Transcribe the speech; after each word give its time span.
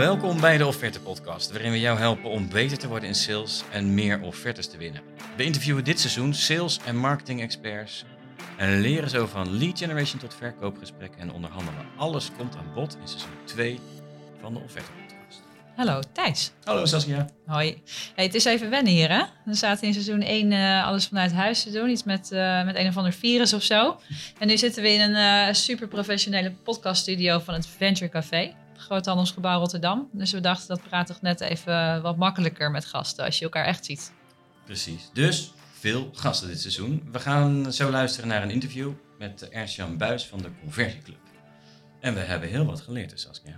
Welkom 0.00 0.40
bij 0.40 0.58
de 0.58 0.66
Offerte 0.66 1.00
Podcast, 1.00 1.50
waarin 1.50 1.70
we 1.70 1.80
jou 1.80 1.98
helpen 1.98 2.30
om 2.30 2.48
beter 2.48 2.78
te 2.78 2.88
worden 2.88 3.08
in 3.08 3.14
sales 3.14 3.62
en 3.72 3.94
meer 3.94 4.20
offertes 4.20 4.66
te 4.66 4.76
winnen. 4.76 5.02
We 5.36 5.44
interviewen 5.44 5.84
dit 5.84 6.00
seizoen 6.00 6.34
sales 6.34 6.78
en 6.86 6.96
marketing 6.96 7.40
experts 7.40 8.04
en 8.56 8.80
leren 8.80 9.10
zo 9.10 9.26
van 9.26 9.58
lead 9.58 9.78
generation 9.78 10.20
tot 10.20 10.34
verkoopgesprekken 10.34 11.20
en 11.20 11.32
onderhandelen. 11.32 11.86
Alles 11.96 12.30
komt 12.36 12.56
aan 12.56 12.72
bod 12.74 12.96
in 13.00 13.08
seizoen 13.08 13.30
2 13.44 13.80
van 14.40 14.54
de 14.54 14.60
Offerte 14.60 14.90
Podcast. 14.90 15.42
Hallo 15.76 16.00
Thijs. 16.12 16.52
Hallo 16.64 16.86
Saskia. 16.86 17.26
Hoi. 17.46 17.82
Hey, 18.14 18.24
het 18.24 18.34
is 18.34 18.44
even 18.44 18.70
wennen 18.70 18.92
hier 18.92 19.10
hè. 19.10 19.22
We 19.44 19.54
zaten 19.54 19.86
in 19.86 19.92
seizoen 19.92 20.22
1 20.22 20.50
uh, 20.50 20.86
alles 20.86 21.06
vanuit 21.06 21.32
huis 21.32 21.62
te 21.62 21.70
doen. 21.70 21.90
Iets 21.90 22.04
met, 22.04 22.30
uh, 22.32 22.64
met 22.64 22.76
een 22.76 22.88
of 22.88 22.96
ander 22.96 23.12
virus 23.12 23.52
of 23.52 23.62
zo. 23.62 24.00
En 24.38 24.46
nu 24.46 24.56
zitten 24.56 24.82
we 24.82 24.88
in 24.88 25.00
een 25.00 25.48
uh, 25.48 25.54
super 25.54 25.88
professionele 25.88 26.50
podcaststudio 26.50 27.38
van 27.38 27.54
het 27.54 27.66
Venture 27.66 28.10
Café. 28.10 28.54
Groothandelsgebouw 28.80 29.58
Rotterdam. 29.58 30.08
Dus 30.12 30.32
we 30.32 30.40
dachten 30.40 30.68
dat 30.68 30.88
praat 30.88 31.06
toch 31.06 31.20
net 31.20 31.40
even 31.40 32.02
wat 32.02 32.16
makkelijker 32.16 32.70
met 32.70 32.84
gasten 32.84 33.24
als 33.24 33.38
je 33.38 33.44
elkaar 33.44 33.64
echt 33.64 33.84
ziet. 33.84 34.12
Precies. 34.64 35.10
Dus 35.12 35.52
veel 35.72 36.10
gasten 36.12 36.48
dit 36.48 36.60
seizoen. 36.60 37.08
We 37.12 37.18
gaan 37.18 37.72
zo 37.72 37.90
luisteren 37.90 38.28
naar 38.28 38.42
een 38.42 38.50
interview 38.50 38.92
met 39.18 39.48
Ernst-Jan 39.48 39.96
Buis 39.96 40.26
van 40.26 40.38
de 40.38 40.50
Conversieclub. 40.60 41.18
En 42.00 42.14
we 42.14 42.20
hebben 42.20 42.48
heel 42.48 42.64
wat 42.64 42.80
geleerd, 42.80 43.10
dus 43.10 43.22
Saskia. 43.22 43.56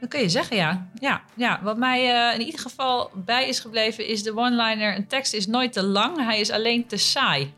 Dat 0.00 0.08
kun 0.08 0.20
je 0.20 0.28
zeggen, 0.28 0.56
ja. 0.56 0.88
ja, 1.00 1.22
ja. 1.34 1.60
Wat 1.62 1.76
mij 1.76 2.28
uh, 2.30 2.34
in 2.34 2.46
ieder 2.46 2.60
geval 2.60 3.10
bij 3.14 3.48
is 3.48 3.60
gebleven 3.60 4.06
is 4.06 4.22
de 4.22 4.36
one-liner... 4.36 4.96
een 4.96 5.06
tekst 5.06 5.34
is 5.34 5.46
nooit 5.46 5.72
te 5.72 5.82
lang, 5.82 6.16
hij 6.16 6.40
is 6.40 6.50
alleen 6.50 6.86
te 6.86 6.96
saai. 6.96 7.54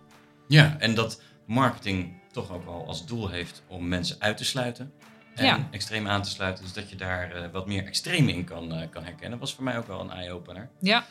Ja, 0.49 0.77
en 0.79 0.95
dat 0.95 1.23
marketing 1.47 2.23
toch 2.33 2.53
ook 2.53 2.65
wel 2.65 2.87
als 2.87 3.07
doel 3.07 3.29
heeft 3.29 3.63
om 3.69 3.89
mensen 3.89 4.17
uit 4.19 4.37
te 4.37 4.45
sluiten 4.45 4.93
en 5.37 5.45
Ja. 5.45 5.69
extreem 5.71 6.09
aan 6.09 6.23
te 6.23 6.31
sluiten. 6.31 6.65
Dus 6.65 6.73
dat 6.73 6.91
je 6.91 6.97
daar 6.97 7.31
eh, 7.33 7.51
wat 7.53 7.67
meer 7.67 7.85
extreem 7.87 8.29
in 8.29 8.45
kan, 8.45 8.73
eh, 8.73 8.89
kan 8.91 9.05
herkennen. 9.05 9.39
was 9.39 9.55
voor 9.55 9.65
mij 9.65 9.79
ook 9.79 9.87
wel 9.87 10.01
een 10.01 10.11
eye-opener. 10.11 10.69
Ja, 10.81 11.05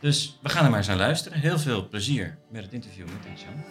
Dus 0.00 0.38
we 0.42 0.48
gaan 0.48 0.64
er 0.64 0.70
maar 0.70 0.78
eens 0.78 0.88
naar 0.88 0.96
luisteren. 0.96 1.38
Heel 1.40 1.58
veel 1.58 1.88
plezier 1.88 2.38
met 2.50 2.62
het 2.62 2.72
interview 2.72 3.06
met 3.06 3.26
Ernst-Jan. 3.26 3.64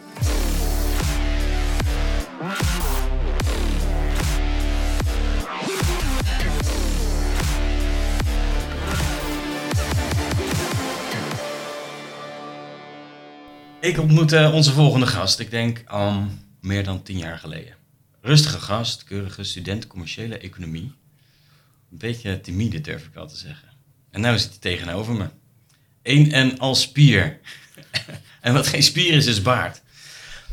Ik 13.80 13.98
ontmoette 14.00 14.52
onze 14.54 14.72
volgende 14.72 15.08
gast, 15.08 15.40
ik 15.40 15.52
denk 15.52 15.84
al 15.88 16.24
meer 16.62 16.84
dan 16.84 17.02
tien 17.04 17.18
jaar 17.18 17.38
geleden. 17.38 17.74
Rustige 18.24 18.60
gast, 18.60 19.04
keurige 19.04 19.44
student 19.44 19.88
commerciële 19.88 20.38
economie. 20.38 20.94
Een 21.92 21.98
beetje 21.98 22.42
timide 22.42 22.82
durf 22.82 23.06
ik 23.06 23.14
wel 23.14 23.28
te 23.28 23.38
zeggen. 23.38 23.68
En 24.12 24.22
nu 24.22 24.38
zit 24.38 24.50
hij 24.50 24.60
tegenover 24.60 25.14
me. 25.14 25.30
Eén 26.04 26.32
en 26.32 26.60
al 26.60 26.76
spier. 26.76 27.40
en 28.42 28.54
wat 28.54 28.68
geen 28.68 28.84
spier 28.84 29.14
is, 29.14 29.26
is 29.26 29.42
baard. 29.42 29.82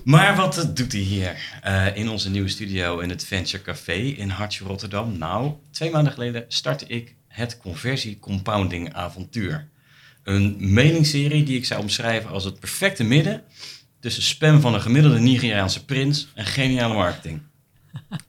Maar 0.04 0.36
wat 0.36 0.70
doet 0.74 0.92
hij 0.92 1.00
hier 1.00 1.36
eh, 1.62 1.96
in 1.96 2.08
onze 2.08 2.30
nieuwe 2.30 2.48
studio 2.48 2.98
in 2.98 3.08
het 3.08 3.24
Venture 3.24 3.62
Café 3.62 3.92
in 3.92 4.28
Hartje 4.28 4.64
Rotterdam? 4.64 5.18
Nou, 5.18 5.52
twee 5.70 5.90
maanden 5.90 6.12
geleden 6.12 6.44
startte 6.48 6.86
ik 6.86 7.14
het 7.26 7.58
Conversie 7.58 8.18
Compounding 8.18 8.94
Avontuur. 8.94 9.68
Een 10.22 10.72
mailingserie 10.72 11.42
die 11.42 11.56
ik 11.56 11.64
zou 11.64 11.80
omschrijven 11.80 12.30
als 12.30 12.44
het 12.44 12.60
perfecte 12.60 13.04
midden 13.04 13.42
tussen 14.00 14.22
spam 14.22 14.60
van 14.60 14.74
een 14.74 14.80
gemiddelde 14.80 15.18
Nigeriaanse 15.18 15.84
prins 15.84 16.28
en 16.34 16.46
geniale 16.46 16.94
marketing. 16.94 17.40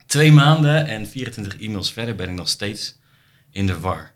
Twee 0.05 0.31
maanden 0.31 0.87
en 0.87 1.07
24 1.07 1.59
e-mails 1.59 1.91
verder 1.91 2.15
ben 2.15 2.29
ik 2.29 2.35
nog 2.35 2.49
steeds 2.49 2.99
in 3.51 3.67
de 3.67 3.79
war. 3.79 4.11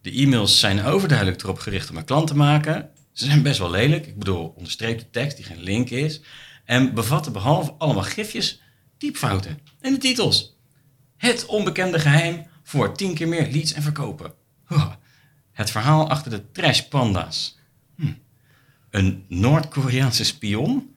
De 0.00 0.10
e-mails 0.10 0.58
zijn 0.58 0.84
overduidelijk 0.84 1.42
erop 1.42 1.58
gericht 1.58 1.88
om 1.88 1.94
mijn 1.94 2.06
klant 2.06 2.26
te 2.26 2.36
maken. 2.36 2.90
Ze 3.12 3.24
zijn 3.24 3.42
best 3.42 3.58
wel 3.58 3.70
lelijk. 3.70 4.06
Ik 4.06 4.18
bedoel, 4.18 4.52
onderstreepte 4.56 5.10
tekst 5.10 5.36
die 5.36 5.46
geen 5.46 5.62
link 5.62 5.90
is. 5.90 6.20
En 6.64 6.94
bevatten 6.94 7.32
behalve 7.32 7.72
allemaal 7.72 8.02
gifjes, 8.02 8.60
typfouten 8.98 9.58
en 9.80 9.92
de 9.92 9.98
titels. 9.98 10.56
Het 11.16 11.46
onbekende 11.46 11.98
geheim 11.98 12.46
voor 12.62 12.96
10 12.96 13.14
keer 13.14 13.28
meer 13.28 13.48
leads 13.50 13.72
en 13.72 13.82
verkopen. 13.82 14.34
Het 15.52 15.70
verhaal 15.70 16.08
achter 16.08 16.30
de 16.30 16.50
trash 16.50 16.80
panda's. 16.80 17.58
Hm. 17.96 18.12
Een 18.90 19.24
Noord-Koreaanse 19.28 20.24
spion? 20.24 20.94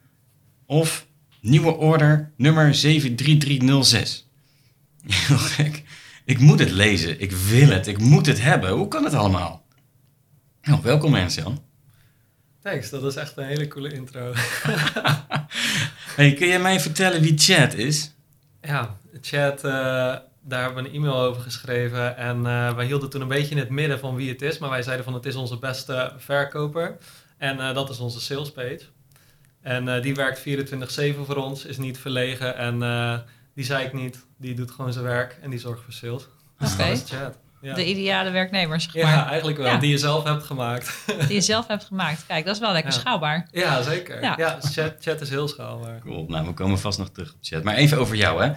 Of 0.65 1.07
nieuwe 1.45 1.71
order 1.71 2.31
nummer 2.37 2.75
73306? 2.75 4.27
Heel 5.07 5.37
gek. 5.37 5.83
Ik 6.25 6.39
moet 6.39 6.59
het 6.59 6.71
lezen. 6.71 7.21
Ik 7.21 7.31
wil 7.31 7.67
het. 7.69 7.87
Ik 7.87 7.97
moet 7.97 8.25
het 8.25 8.41
hebben. 8.41 8.69
Hoe 8.69 8.87
kan 8.87 9.03
het 9.03 9.13
allemaal? 9.13 9.65
Nou, 10.61 10.79
welkom 10.83 11.15
Ernst-Jan. 11.15 11.63
Thanks, 12.61 12.89
dat 12.89 13.03
is 13.03 13.15
echt 13.15 13.37
een 13.37 13.45
hele 13.45 13.67
coole 13.67 13.93
intro. 13.93 14.33
Hey, 16.15 16.33
kun 16.33 16.47
jij 16.47 16.59
mij 16.59 16.79
vertellen 16.79 17.21
wie 17.21 17.37
Chad 17.37 17.73
is? 17.73 18.15
ja, 18.61 18.97
chat, 19.21 19.63
eh, 19.63 19.71
daar 20.41 20.63
hebben 20.63 20.83
we 20.83 20.89
een 20.89 20.95
e-mail 20.95 21.19
over 21.19 21.41
geschreven. 21.41 22.17
En 22.17 22.37
eh, 22.37 22.75
wij 22.75 22.85
hielden 22.85 23.09
toen 23.09 23.21
een 23.21 23.27
beetje 23.27 23.55
in 23.55 23.57
het 23.57 23.69
midden 23.69 23.99
van 23.99 24.15
wie 24.15 24.29
het 24.29 24.41
is. 24.41 24.57
Maar 24.57 24.69
wij 24.69 24.81
zeiden 24.81 25.05
van 25.05 25.13
het 25.13 25.25
is 25.25 25.35
onze 25.35 25.57
beste 25.57 26.13
verkoper. 26.17 26.97
En 27.37 27.59
eh, 27.59 27.73
dat 27.73 27.89
is 27.89 27.99
onze 27.99 28.21
sales 28.21 28.51
page. 28.51 28.81
En 29.65 29.95
eh, 29.95 30.01
die 30.01 30.15
werkt 30.15 30.39
24-7 30.39 30.43
voor 31.25 31.35
ons, 31.35 31.65
is 31.65 31.77
niet 31.77 31.97
verlegen. 31.97 32.57
En 32.57 32.83
eh, 32.83 33.17
die 33.55 33.65
zei 33.65 33.85
ik 33.85 33.93
niet, 33.93 34.25
die 34.37 34.53
doet 34.55 34.71
gewoon 34.71 34.93
zijn 34.93 35.05
werk 35.05 35.37
en 35.41 35.49
die 35.49 35.59
zorgt 35.59 35.83
voor 35.83 35.93
sales. 35.93 36.27
Oké. 36.59 36.95
chat. 36.95 37.37
Ja. 37.61 37.73
de 37.73 37.85
ideale 37.85 38.31
werknemer, 38.31 38.81
zeg 38.81 38.93
ja, 38.93 39.27
eigenlijk 39.27 39.57
wel. 39.57 39.67
Ja. 39.67 39.77
Die 39.77 39.89
je 39.89 39.97
zelf 39.97 40.23
hebt 40.23 40.43
gemaakt. 40.43 41.05
Die 41.27 41.33
je 41.33 41.41
zelf 41.41 41.67
hebt 41.67 41.83
gemaakt. 41.83 42.25
Kijk, 42.27 42.45
dat 42.45 42.55
is 42.55 42.61
wel 42.61 42.71
lekker 42.71 42.91
Ja. 42.93 42.99
schaalbaar. 42.99 43.47
ja, 43.51 43.81
zeker. 43.81 44.21
Ja. 44.21 44.33
Ja, 44.37 44.57
chat, 44.61 44.93
chat 44.99 45.21
is 45.21 45.29
heel 45.29 45.47
schaalbaar. 45.47 45.99
Cool, 45.99 46.25
nou 46.27 46.45
we 46.47 46.53
komen 46.53 46.79
vast 46.79 46.97
nog 46.97 47.09
terug 47.09 47.31
op 47.31 47.37
Chad. 47.41 47.63
Maar 47.63 47.75
even 47.75 47.97
over 47.97 48.15
jou 48.15 48.43
hè. 48.43 48.51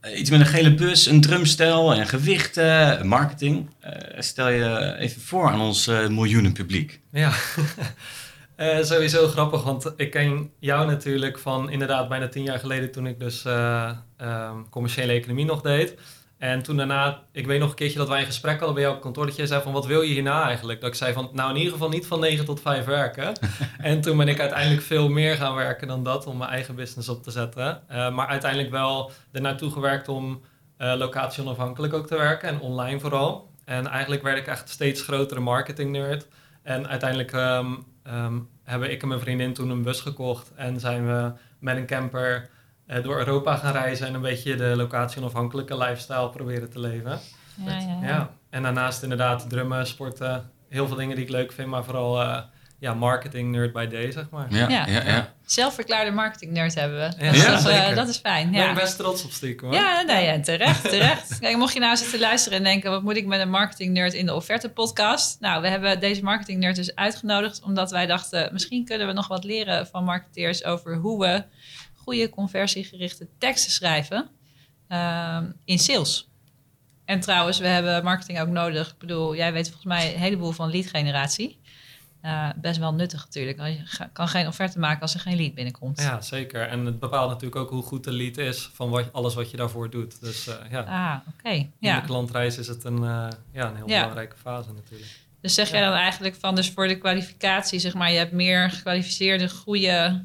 Eh, 0.00 0.18
Iets 0.18 0.30
met 0.30 0.40
een 0.40 0.46
gele 0.46 0.74
bus, 0.74 1.06
een 1.06 1.20
drumstel 1.20 1.94
en 1.94 2.06
gewichten, 2.06 3.06
marketing. 3.06 3.70
Eh, 3.80 3.92
stel 4.18 4.48
je 4.48 4.96
even 4.98 5.20
voor 5.20 5.48
aan 5.48 5.60
ons 5.60 5.86
eh, 5.86 6.08
miljoenen 6.08 6.52
publiek. 6.52 7.00
Ja, 7.12 7.32
Eh, 8.58 8.82
sowieso 8.82 9.26
grappig, 9.26 9.62
want 9.62 9.92
ik 9.96 10.10
ken 10.10 10.50
jou 10.58 10.86
natuurlijk 10.86 11.38
van 11.38 11.70
inderdaad 11.70 12.08
bijna 12.08 12.28
tien 12.28 12.42
jaar 12.42 12.58
geleden 12.58 12.90
toen 12.90 13.06
ik 13.06 13.20
dus 13.20 13.44
eh, 13.44 13.90
ehm, 14.16 14.56
commerciële 14.70 15.12
economie 15.12 15.44
nog 15.44 15.60
deed. 15.60 15.94
En 16.38 16.62
toen 16.62 16.76
daarna, 16.76 17.22
ik 17.32 17.46
weet 17.46 17.60
nog 17.60 17.70
een 17.70 17.74
keertje 17.74 17.98
dat 17.98 18.08
wij 18.08 18.20
een 18.20 18.26
gesprek 18.26 18.56
hadden 18.56 18.74
bij 18.74 18.82
jou 18.82 18.94
op 18.94 19.02
kantoor, 19.02 19.26
dat 19.26 19.36
jij 19.36 19.46
zei 19.46 19.62
van 19.62 19.72
wat 19.72 19.86
wil 19.86 20.02
je 20.02 20.12
hierna 20.12 20.42
eigenlijk? 20.42 20.80
Dat 20.80 20.90
ik 20.90 20.96
zei 20.96 21.12
van 21.12 21.30
nou 21.32 21.50
in 21.50 21.56
ieder 21.56 21.72
geval 21.72 21.88
niet 21.88 22.06
van 22.06 22.20
9 22.20 22.44
tot 22.44 22.60
5 22.60 22.84
werken. 22.84 23.32
en 23.78 24.00
toen 24.00 24.16
ben 24.16 24.28
ik 24.28 24.40
uiteindelijk 24.40 24.82
veel 24.82 25.08
meer 25.08 25.36
gaan 25.36 25.54
werken 25.54 25.88
dan 25.88 26.02
dat 26.02 26.26
om 26.26 26.36
mijn 26.36 26.50
eigen 26.50 26.74
business 26.74 27.08
op 27.08 27.22
te 27.22 27.30
zetten. 27.30 27.88
Eh, 27.88 28.14
maar 28.14 28.26
uiteindelijk 28.26 28.70
wel 28.70 29.10
ernaartoe 29.32 29.70
gewerkt 29.70 30.08
om 30.08 30.40
locatie 30.78 31.42
onafhankelijk 31.42 31.94
ook 31.94 32.06
te 32.06 32.16
werken 32.16 32.48
en 32.48 32.60
online 32.60 33.00
vooral. 33.00 33.50
En 33.64 33.86
eigenlijk 33.86 34.22
werd 34.22 34.38
ik 34.38 34.46
echt 34.46 34.68
steeds 34.68 35.02
grotere 35.02 35.40
marketing 35.40 35.90
nerd. 35.90 36.26
En 36.62 36.88
uiteindelijk 36.88 37.32
ehm, 37.32 37.74
ehm, 38.08 38.38
hebben 38.64 38.90
ik 38.90 39.02
en 39.02 39.08
mijn 39.08 39.20
vriendin 39.20 39.52
toen 39.54 39.70
een 39.70 39.82
bus 39.82 40.00
gekocht. 40.00 40.52
En 40.54 40.80
zijn 40.80 41.06
we 41.06 41.32
met 41.58 41.76
een 41.76 41.86
camper 41.86 42.48
eh, 42.86 43.02
door 43.02 43.18
Europa 43.18 43.56
gaan 43.56 43.72
reizen. 43.72 44.06
En 44.06 44.14
een 44.14 44.20
beetje 44.20 44.56
de 44.56 44.76
locatie 44.76 45.20
onafhankelijke 45.20 45.76
lifestyle 45.76 46.30
proberen 46.30 46.70
te 46.70 46.80
leven. 46.80 47.18
Ja, 47.64 47.78
ja, 47.78 47.98
ja. 48.00 48.06
Ja. 48.08 48.30
En 48.50 48.62
daarnaast 48.62 49.02
inderdaad 49.02 49.50
drummen, 49.50 49.86
sporten. 49.86 50.50
Heel 50.68 50.86
veel 50.86 50.96
dingen 50.96 51.16
die 51.16 51.24
ik 51.24 51.30
leuk 51.30 51.52
vind. 51.52 51.68
Maar 51.68 51.84
vooral 51.84 52.22
eh, 52.22 52.42
ja, 52.80 52.94
marketing 52.94 53.50
nerd 53.50 53.72
by 53.72 53.86
day, 53.86 54.10
zeg 54.10 54.30
maar. 54.30 54.46
Ja, 54.54 54.68
ja, 54.68 54.86
Ja. 54.86 55.02
ja. 55.06 55.34
Zelfverklaarde 55.44 56.10
marketing 56.10 56.52
nerd 56.52 56.74
hebben 56.74 56.98
we. 56.98 57.24
Ja, 57.24 57.32
Dus 57.32 57.46
dat, 57.46 57.58
is, 57.58 57.66
eh, 57.66 57.94
dat 57.94 58.08
is 58.08 58.16
fijn. 58.16 58.42
Daar 58.42 58.52
ben 58.52 58.60
Ja. 58.62 58.68
ik 58.68 58.74
best 58.74 58.96
trots 58.96 59.24
op 59.24 59.30
stiekem 59.30 59.66
hoor. 59.68 59.76
Ja, 59.76 60.02
nee, 60.02 60.24
ja, 60.24 60.40
terecht, 60.40 60.82
terecht. 60.90 61.38
Kijk, 61.38 61.56
mocht 61.56 61.72
je 61.74 61.80
nou 61.80 61.96
zitten 61.96 62.18
luisteren 62.20 62.58
en 62.58 62.64
denken... 62.64 62.90
wat 62.90 63.02
moet 63.02 63.16
ik 63.16 63.26
met 63.26 63.40
een 63.40 63.50
marketing 63.50 63.92
nerd 63.92 64.14
in 64.14 64.26
de 64.26 64.34
offerte 64.34 64.68
podcast? 64.70 65.40
Nou, 65.40 65.62
we 65.62 65.68
hebben 65.68 66.00
deze 66.00 66.22
marketing 66.22 66.60
nerd 66.60 66.76
dus 66.76 66.94
uitgenodigd... 66.94 67.62
omdat 67.62 67.90
wij 67.90 68.06
dachten, 68.06 68.48
misschien 68.52 68.84
kunnen 68.84 69.06
we 69.06 69.12
nog 69.12 69.28
wat 69.28 69.44
leren 69.44 69.86
van 69.86 70.04
marketeers... 70.04 70.64
over 70.64 70.96
hoe 70.96 71.20
we 71.20 71.44
goede 71.94 72.30
conversiegerichte 72.30 73.28
teksten 73.38 73.72
schrijven 73.72 74.28
ehm, 74.88 75.50
in 75.64 75.78
sales. 75.78 76.28
En 77.04 77.20
trouwens, 77.20 77.58
we 77.58 77.66
hebben 77.66 78.04
marketing 78.04 78.40
ook 78.40 78.48
nodig. 78.48 78.88
Ik 78.88 78.98
bedoel, 78.98 79.36
jij 79.36 79.52
weet 79.52 79.66
volgens 79.66 79.84
mij 79.86 80.14
een 80.14 80.20
heleboel 80.20 80.50
van 80.52 80.70
lead 80.70 80.86
generatie. 80.86 81.60
Eh, 82.20 82.48
best 82.56 82.78
wel 82.78 82.94
nuttig 82.94 83.24
natuurlijk. 83.24 83.58
Je 83.58 84.06
kan 84.12 84.28
geen 84.28 84.46
offerte 84.46 84.78
maken 84.78 85.00
als 85.00 85.14
er 85.14 85.20
geen 85.20 85.36
lead 85.36 85.54
binnenkomt. 85.54 86.00
Ja, 86.00 86.20
zeker. 86.20 86.68
En 86.68 86.86
het 86.86 86.98
bepaalt 86.98 87.28
natuurlijk 87.28 87.56
ook 87.60 87.70
hoe 87.70 87.82
goed 87.82 88.04
de 88.04 88.12
lead 88.12 88.36
is 88.36 88.70
van 88.72 88.90
wat, 88.90 89.12
alles 89.12 89.34
wat 89.34 89.50
je 89.50 89.56
daarvoor 89.56 89.90
doet. 89.90 90.20
Dus 90.20 90.46
eh, 90.46 90.54
ja, 90.70 90.80
Ah, 90.80 91.16
oké. 91.38 91.48
in 91.54 91.72
Ja. 91.80 92.00
de 92.00 92.06
klantreis 92.06 92.58
is 92.58 92.66
het 92.68 92.84
een, 92.84 92.96
eh, 93.04 93.28
ja, 93.52 93.68
een 93.68 93.76
heel 93.76 93.88
Ja. 93.88 93.98
belangrijke 94.00 94.36
fase 94.36 94.72
natuurlijk. 94.72 95.10
Dus 95.40 95.54
zeg 95.54 95.70
jij 95.70 95.80
dan 95.80 95.92
eigenlijk 95.92 96.34
van, 96.34 96.54
dus 96.54 96.70
voor 96.70 96.88
de 96.88 96.98
kwalificatie, 96.98 97.78
zeg 97.78 97.94
maar, 97.94 98.10
je 98.12 98.18
hebt 98.18 98.32
meer 98.32 98.70
gekwalificeerde, 98.70 99.48
goede, 99.48 100.24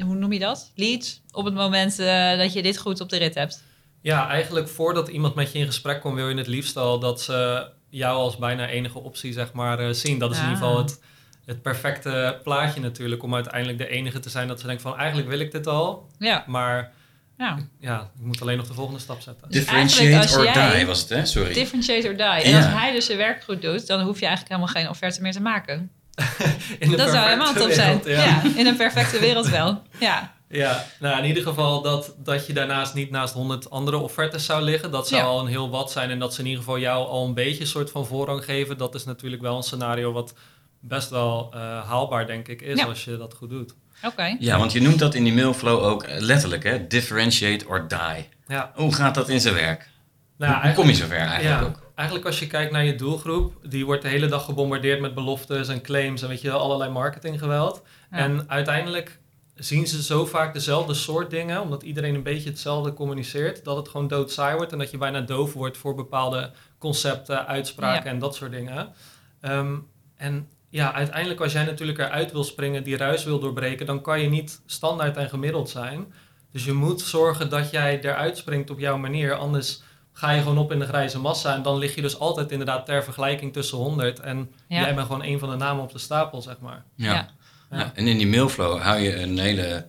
hoe 0.00 0.14
noem 0.14 0.32
je 0.32 0.38
dat? 0.38 0.72
Leads 0.74 1.20
op 1.30 1.44
het 1.44 1.54
moment 1.54 1.96
dat 2.38 2.52
je 2.52 2.62
dit 2.62 2.78
goed 2.78 3.00
op 3.00 3.08
de 3.08 3.16
rit 3.16 3.34
hebt. 3.34 3.62
Ja, 4.00 4.28
eigenlijk 4.28 4.68
voordat 4.68 5.08
iemand 5.08 5.34
met 5.34 5.52
je 5.52 5.58
in 5.58 5.66
gesprek 5.66 6.00
komt, 6.00 6.14
wil 6.14 6.28
je 6.28 6.36
het 6.36 6.46
liefst 6.46 6.76
al 6.76 6.98
dat 6.98 7.22
ze 7.22 7.68
jou 7.92 8.16
als 8.18 8.36
bijna 8.36 8.66
enige 8.68 8.98
optie 8.98 9.32
zeg 9.32 9.52
maar 9.52 9.78
eh, 9.78 9.90
zien. 9.90 10.18
Dat 10.18 10.30
is 10.30 10.36
in 10.36 10.42
ieder 10.42 10.58
geval 10.58 10.78
het, 10.78 11.00
het 11.44 11.62
perfecte 11.62 12.40
plaatje 12.42 12.80
natuurlijk 12.80 13.22
om 13.22 13.34
uiteindelijk 13.34 13.78
de 13.78 13.88
enige 13.88 14.18
te 14.20 14.28
zijn 14.30 14.48
dat 14.48 14.60
ze 14.60 14.66
denken 14.66 14.82
van 14.84 14.96
eigenlijk 14.98 15.28
wil 15.28 15.38
ik 15.38 15.52
dit 15.52 15.66
al, 15.66 16.08
Ja, 16.18 16.44
maar 16.46 16.92
ja. 17.38 17.56
ja, 17.78 18.00
ik 18.18 18.24
moet 18.24 18.40
alleen 18.42 18.56
nog 18.56 18.66
de 18.66 18.74
volgende 18.74 19.00
stap 19.00 19.20
zetten. 19.20 19.48
Dus 19.50 19.58
Differentiate 19.58 20.38
or 20.38 20.44
jij- 20.44 20.76
die 20.76 20.86
was 20.86 21.00
het, 21.00 21.08
hè? 21.08 21.24
Sorry. 21.26 21.52
Differentiate 21.52 22.08
or 22.08 22.16
die. 22.16 22.26
En 22.26 22.50
Ja. 22.50 22.56
als 22.56 22.66
hij 22.66 22.92
dus 22.92 23.06
zijn 23.06 23.18
werk 23.18 23.44
goed 23.44 23.62
doet, 23.62 23.86
dan 23.86 24.00
hoef 24.00 24.20
je 24.20 24.26
eigenlijk 24.26 24.54
helemaal 24.54 24.82
geen 24.82 24.88
offerte 24.90 25.22
meer 25.22 25.32
te 25.32 25.40
maken. 25.42 25.90
In 26.78 26.90
Dat 26.90 27.10
zou 27.10 27.24
helemaal 27.24 27.52
top 27.54 27.70
zijn. 27.70 28.00
Ja. 28.04 28.42
in 28.56 28.66
een 28.66 28.76
perfecte 28.76 29.18
wereld 29.18 29.48
wel. 29.48 29.82
Ja, 29.98 30.34
Ja, 30.52 30.84
nou 31.00 31.18
in 31.18 31.24
ieder 31.24 31.42
geval 31.42 31.82
dat, 31.82 32.14
dat 32.18 32.46
je 32.46 32.52
daarnaast 32.52 32.94
niet 32.94 33.10
naast 33.10 33.34
honderd 33.34 33.70
andere 33.70 33.96
offertes 33.96 34.44
zou 34.44 34.62
liggen. 34.62 34.90
Dat 34.90 35.08
zou 35.08 35.22
Ja. 35.22 35.28
al 35.28 35.40
een 35.40 35.46
heel 35.46 35.70
wat 35.70 35.92
zijn. 35.92 36.10
En 36.10 36.18
dat 36.18 36.34
ze 36.34 36.40
in 36.40 36.46
ieder 36.46 36.62
geval 36.62 36.78
jou 36.78 37.06
al 37.06 37.26
een 37.26 37.34
beetje 37.34 37.60
een 37.60 37.66
soort 37.66 37.90
van 37.90 38.06
voorrang 38.06 38.44
geven. 38.44 38.78
Dat 38.78 38.94
is 38.94 39.04
natuurlijk 39.04 39.42
wel 39.42 39.56
een 39.56 39.62
scenario 39.62 40.12
wat 40.12 40.34
best 40.80 41.10
wel 41.10 41.50
eh, 41.54 41.60
haalbaar 41.88 42.26
denk 42.26 42.48
ik 42.48 42.62
is 42.62 42.78
Ja. 42.78 42.86
als 42.86 43.04
je 43.04 43.16
dat 43.16 43.34
goed 43.34 43.50
doet. 43.50 43.74
oké. 44.04 44.36
Ja, 44.38 44.58
want 44.58 44.72
je 44.72 44.80
noemt 44.80 44.98
dat 44.98 45.14
in 45.14 45.24
die 45.24 45.32
mailflow 45.34 45.84
ook 45.84 46.02
eh, 46.02 46.20
letterlijk, 46.20 46.62
hè? 46.64 46.86
Differentiate 46.86 47.66
or 47.68 47.88
die. 47.88 48.28
Ja, 48.46 48.72
Hoe 48.74 48.94
gaat 48.94 49.14
dat 49.14 49.28
in 49.28 49.40
zijn 49.40 49.54
werk? 49.54 49.88
nou, 50.36 50.62
Hoe 50.66 50.72
kom 50.74 50.86
je 50.86 50.94
zover 50.94 51.16
eigenlijk 51.16 51.60
ja, 51.60 51.66
ook? 51.66 51.80
eigenlijk 51.94 52.26
als 52.28 52.38
je 52.38 52.46
kijkt 52.46 52.72
naar 52.72 52.84
je 52.84 52.94
doelgroep, 52.94 53.52
die 53.68 53.84
wordt 53.86 54.02
de 54.02 54.08
hele 54.08 54.26
dag 54.26 54.44
gebombardeerd 54.44 55.00
met 55.00 55.14
beloftes 55.14 55.68
en 55.68 55.82
claims 55.82 56.22
en 56.22 56.28
weet 56.28 56.40
je, 56.40 56.48
wel, 56.48 56.60
allerlei 56.60 56.90
marketinggeweld. 56.90 57.82
Ja. 58.10 58.16
En 58.18 58.44
uiteindelijk 58.48 59.18
zien 59.64 59.86
ze 59.86 60.02
zo 60.02 60.26
vaak 60.26 60.52
dezelfde 60.52 60.94
soort 60.94 61.30
dingen, 61.30 61.60
omdat 61.60 61.82
iedereen 61.82 62.14
een 62.14 62.22
beetje 62.22 62.48
hetzelfde 62.50 62.92
communiceert, 62.94 63.64
dat 63.64 63.76
het 63.76 63.88
gewoon 63.88 64.08
doodsaai 64.08 64.56
wordt 64.56 64.72
en 64.72 64.78
dat 64.78 64.90
je 64.90 64.98
bijna 64.98 65.20
doof 65.20 65.52
wordt 65.52 65.76
voor 65.76 65.94
bepaalde 65.94 66.50
concepten, 66.78 67.46
uitspraken 67.46 68.04
Ja. 68.04 68.10
en 68.10 68.18
dat 68.18 68.34
soort 68.34 68.50
dingen. 68.50 68.92
Ehm, 69.40 69.74
en 70.16 70.48
ja, 70.68 70.92
uiteindelijk 70.92 71.40
als 71.40 71.52
jij 71.52 71.64
natuurlijk 71.64 71.98
eruit 71.98 72.32
wil 72.32 72.44
springen, 72.44 72.84
die 72.84 72.96
ruis 72.96 73.24
wil 73.24 73.38
doorbreken, 73.38 73.86
dan 73.86 74.00
kan 74.02 74.20
je 74.20 74.28
niet 74.28 74.60
standaard 74.66 75.16
en 75.16 75.28
gemiddeld 75.28 75.70
zijn. 75.70 76.12
Dus 76.52 76.64
je 76.64 76.72
moet 76.72 77.00
zorgen 77.00 77.50
dat 77.50 77.70
jij 77.70 78.00
eruit 78.00 78.36
springt 78.36 78.70
op 78.70 78.78
jouw 78.78 78.96
manier, 78.96 79.34
anders 79.34 79.82
ga 80.12 80.30
je 80.30 80.40
gewoon 80.42 80.58
op 80.58 80.72
in 80.72 80.78
de 80.78 80.86
grijze 80.86 81.18
massa. 81.18 81.54
En 81.54 81.62
dan 81.62 81.78
lig 81.78 81.94
je 81.94 82.02
dus 82.02 82.18
altijd 82.18 82.50
inderdaad 82.50 82.86
ter 82.86 83.04
vergelijking 83.04 83.52
tussen 83.52 83.78
100. 83.78 84.20
En 84.20 84.52
Ja. 84.68 84.80
jij 84.80 84.94
bent 84.94 85.06
gewoon 85.06 85.24
een 85.24 85.38
van 85.38 85.50
de 85.50 85.56
namen 85.56 85.82
op 85.82 85.92
de 85.92 85.98
stapel, 85.98 86.42
zeg 86.42 86.58
maar. 86.60 86.84
Ja. 86.94 87.12
Ja. 87.12 87.28
Ja, 87.72 87.92
en 87.94 88.06
in 88.06 88.18
die 88.18 88.26
mailflow 88.26 88.80
hou 88.80 89.00
je 89.00 89.16
een 89.16 89.38
hele 89.38 89.86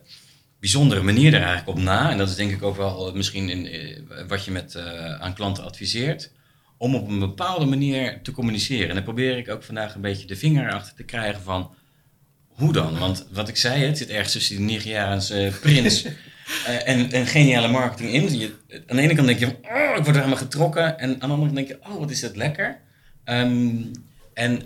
bijzondere 0.60 1.02
manier 1.02 1.34
er 1.34 1.40
eigenlijk 1.40 1.68
op 1.68 1.84
na. 1.84 2.10
En 2.10 2.18
dat 2.18 2.28
is 2.28 2.34
denk 2.34 2.50
ik 2.50 2.62
ook 2.62 2.76
wel 2.76 3.12
misschien 3.14 3.48
in, 3.48 3.66
eh, 3.66 3.98
wat 4.28 4.44
je 4.44 4.50
met, 4.50 4.74
eh, 4.74 5.20
aan 5.20 5.34
klanten 5.34 5.64
adviseert. 5.64 6.32
Om 6.76 6.94
op 6.94 7.08
een 7.08 7.18
bepaalde 7.18 7.64
manier 7.64 8.22
te 8.22 8.32
communiceren. 8.32 8.88
En 8.88 8.94
daar 8.94 9.04
probeer 9.04 9.36
ik 9.36 9.48
ook 9.48 9.62
vandaag 9.62 9.94
een 9.94 10.00
beetje 10.00 10.26
de 10.26 10.36
vinger 10.36 10.72
achter 10.72 10.94
te 10.94 11.02
krijgen 11.02 11.42
van... 11.42 11.74
Hoe 12.48 12.72
dan? 12.72 12.98
Want 12.98 13.26
wat 13.30 13.48
ik 13.48 13.56
zei, 13.56 13.84
het 13.84 13.98
zit 13.98 14.08
ergens 14.08 14.32
tussen 14.32 14.56
die 14.56 14.64
Nigeriaanse 14.64 15.52
prins 15.60 16.04
eh, 16.04 16.88
en, 16.88 17.12
en 17.12 17.26
geniale 17.26 17.68
marketing 17.68 18.12
in. 18.12 18.38
Je, 18.38 18.54
aan 18.86 18.96
de 18.96 19.02
ene 19.02 19.14
kant 19.14 19.26
denk 19.26 19.38
je 19.38 19.46
oh, 19.46 19.96
ik 19.96 20.04
word 20.04 20.06
er 20.06 20.14
helemaal 20.14 20.36
getrokken. 20.36 20.98
En 20.98 21.10
aan 21.10 21.28
de 21.28 21.34
andere 21.34 21.52
kant 21.52 21.54
denk 21.54 21.68
je, 21.68 21.90
oh, 21.90 21.98
wat 21.98 22.10
is 22.10 22.20
dat 22.20 22.36
lekker. 22.36 22.80
Ehm, 23.24 23.76
en 24.34 24.62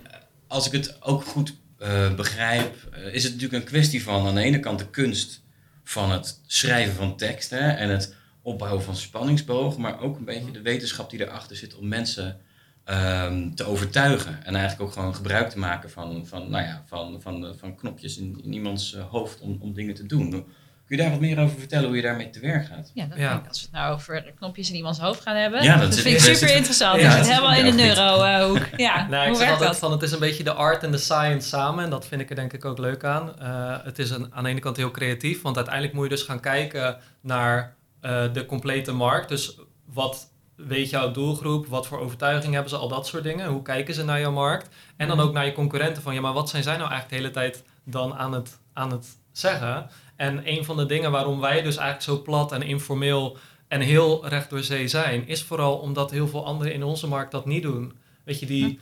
als 0.46 0.66
ik 0.66 0.72
het 0.72 1.02
ook 1.02 1.24
goed 1.24 1.54
eh, 1.78 2.14
begrijp, 2.14 2.88
eh, 2.92 3.14
is 3.14 3.22
het 3.22 3.32
natuurlijk 3.32 3.62
een 3.62 3.68
kwestie 3.68 4.02
van 4.02 4.26
aan 4.26 4.34
de 4.34 4.40
ene 4.40 4.60
kant 4.60 4.78
de 4.78 4.90
kunst 4.90 5.42
van 5.84 6.10
het 6.10 6.40
schrijven 6.46 6.94
van 6.94 7.16
teksten 7.16 7.76
en 7.76 7.88
het 7.88 8.14
opbouwen 8.42 8.82
van 8.82 8.96
spanningsbogen, 8.96 9.80
maar 9.80 10.00
ook 10.00 10.18
een 10.18 10.24
beetje 10.24 10.50
de 10.50 10.62
wetenschap 10.62 11.10
die 11.10 11.20
erachter 11.20 11.56
zit 11.56 11.74
om 11.74 11.88
mensen 11.88 12.40
ehm, 12.84 13.54
te 13.54 13.64
overtuigen. 13.64 14.44
En 14.44 14.54
eigenlijk 14.54 14.80
ook 14.80 14.92
gewoon 14.92 15.14
gebruik 15.14 15.50
te 15.50 15.58
maken 15.58 15.90
van, 15.90 16.26
van, 16.26 16.50
nou 16.50 16.64
ja, 16.64 16.82
van, 16.86 17.20
van, 17.22 17.46
eh, 17.46 17.52
van 17.56 17.76
knopjes 17.76 18.18
in, 18.18 18.40
in 18.44 18.52
iemands 18.52 18.94
hoofd 18.94 19.40
om, 19.40 19.58
om 19.60 19.72
dingen 19.72 19.94
te 19.94 20.06
doen. 20.06 20.46
Kun 20.88 20.96
je 20.96 21.02
daar 21.02 21.10
wat 21.12 21.20
meer 21.20 21.38
over 21.38 21.58
vertellen 21.58 21.86
hoe 21.86 21.96
je 21.96 22.02
daarmee 22.02 22.30
te 22.30 22.40
werk 22.40 22.66
gaat? 22.66 22.90
Ja, 22.94 23.06
dat 23.06 23.18
Ja. 23.18 23.28
denk 23.28 23.40
ik. 23.42 23.48
Als 23.48 23.60
we 23.60 23.66
het 23.70 23.74
nou 23.74 23.94
over 23.94 24.32
knopjes 24.38 24.68
in 24.70 24.74
iemands 24.76 24.98
hoofd 24.98 25.20
gaan 25.20 25.36
hebben. 25.36 25.62
Ja, 25.62 25.76
dat 25.76 25.94
vind 25.94 26.14
ik 26.28 26.34
super 26.34 26.54
interessant. 26.54 27.00
ja, 27.00 27.16
dat 27.16 27.26
zit 27.26 27.34
helemaal 27.34 27.56
in 27.58 27.64
de 27.64 27.82
neurohoek. 27.82 28.66
Ja, 28.76 29.06
Nou, 29.08 29.22
ik 29.22 29.28
hoe 29.28 29.36
zeg 29.36 29.46
werkt 29.46 29.50
altijd 29.52 29.70
dat? 29.70 29.78
van 29.78 29.92
het 29.92 30.02
is 30.02 30.12
een 30.12 30.18
beetje 30.18 30.44
de 30.44 30.52
art 30.52 30.82
en 30.82 30.90
de 30.90 30.98
science 30.98 31.48
samen. 31.48 31.84
En 31.84 31.90
dat 31.90 32.06
vind 32.06 32.20
ik 32.20 32.30
er 32.30 32.36
denk 32.36 32.52
ik 32.52 32.64
ook 32.64 32.78
leuk 32.78 33.04
aan. 33.04 33.38
Eh, 33.40 33.76
het 33.84 33.98
is 33.98 34.10
een, 34.10 34.34
aan 34.34 34.44
de 34.44 34.50
ene 34.50 34.60
kant 34.60 34.76
heel 34.76 34.90
creatief. 34.90 35.42
Want 35.42 35.56
uiteindelijk 35.56 35.94
moet 35.94 36.04
je 36.04 36.10
dus 36.10 36.22
gaan 36.22 36.40
kijken 36.40 36.96
naar 37.20 37.76
eh, 38.00 38.32
de 38.32 38.46
complete 38.46 38.92
markt. 38.92 39.28
Dus 39.28 39.56
wat 39.86 40.30
weet 40.56 40.90
jouw 40.90 41.10
doelgroep? 41.10 41.66
Wat 41.66 41.86
voor 41.86 41.98
overtuiging 42.00 42.52
hebben 42.52 42.70
ze? 42.70 42.76
Al 42.76 42.88
dat 42.88 43.06
soort 43.06 43.22
dingen. 43.22 43.48
Hoe 43.48 43.62
kijken 43.62 43.94
ze 43.94 44.04
naar 44.04 44.20
jouw 44.20 44.32
markt? 44.32 44.68
En 44.96 45.08
dan 45.08 45.16
Mhm. 45.16 45.26
ook 45.26 45.32
naar 45.32 45.44
je 45.44 45.52
concurrenten. 45.52 46.02
Van 46.02 46.14
ja, 46.14 46.20
maar 46.20 46.32
wat 46.32 46.48
zijn 46.48 46.62
zij 46.62 46.76
nou 46.76 46.90
eigenlijk 46.90 47.10
de 47.22 47.28
hele 47.28 47.46
tijd 47.48 47.64
dan 47.84 48.14
aan 48.14 48.32
het, 48.32 48.58
aan 48.72 48.90
het 48.90 49.06
zeggen? 49.32 49.86
En 50.18 50.40
een 50.44 50.64
van 50.64 50.76
de 50.76 50.86
dingen 50.86 51.10
waarom 51.10 51.40
wij 51.40 51.62
dus 51.62 51.76
eigenlijk 51.76 52.02
zo 52.02 52.22
plat 52.22 52.52
en 52.52 52.62
informeel 52.62 53.36
en 53.68 53.80
heel 53.80 54.28
recht 54.28 54.50
door 54.50 54.62
zee 54.62 54.88
zijn, 54.88 55.28
is 55.28 55.42
vooral 55.42 55.76
omdat 55.76 56.10
heel 56.10 56.28
veel 56.28 56.46
anderen 56.46 56.72
in 56.72 56.82
onze 56.82 57.06
markt 57.06 57.30
dat 57.30 57.46
niet 57.46 57.62
doen. 57.62 57.92
Weet 58.24 58.40
je, 58.40 58.46
die, 58.46 58.78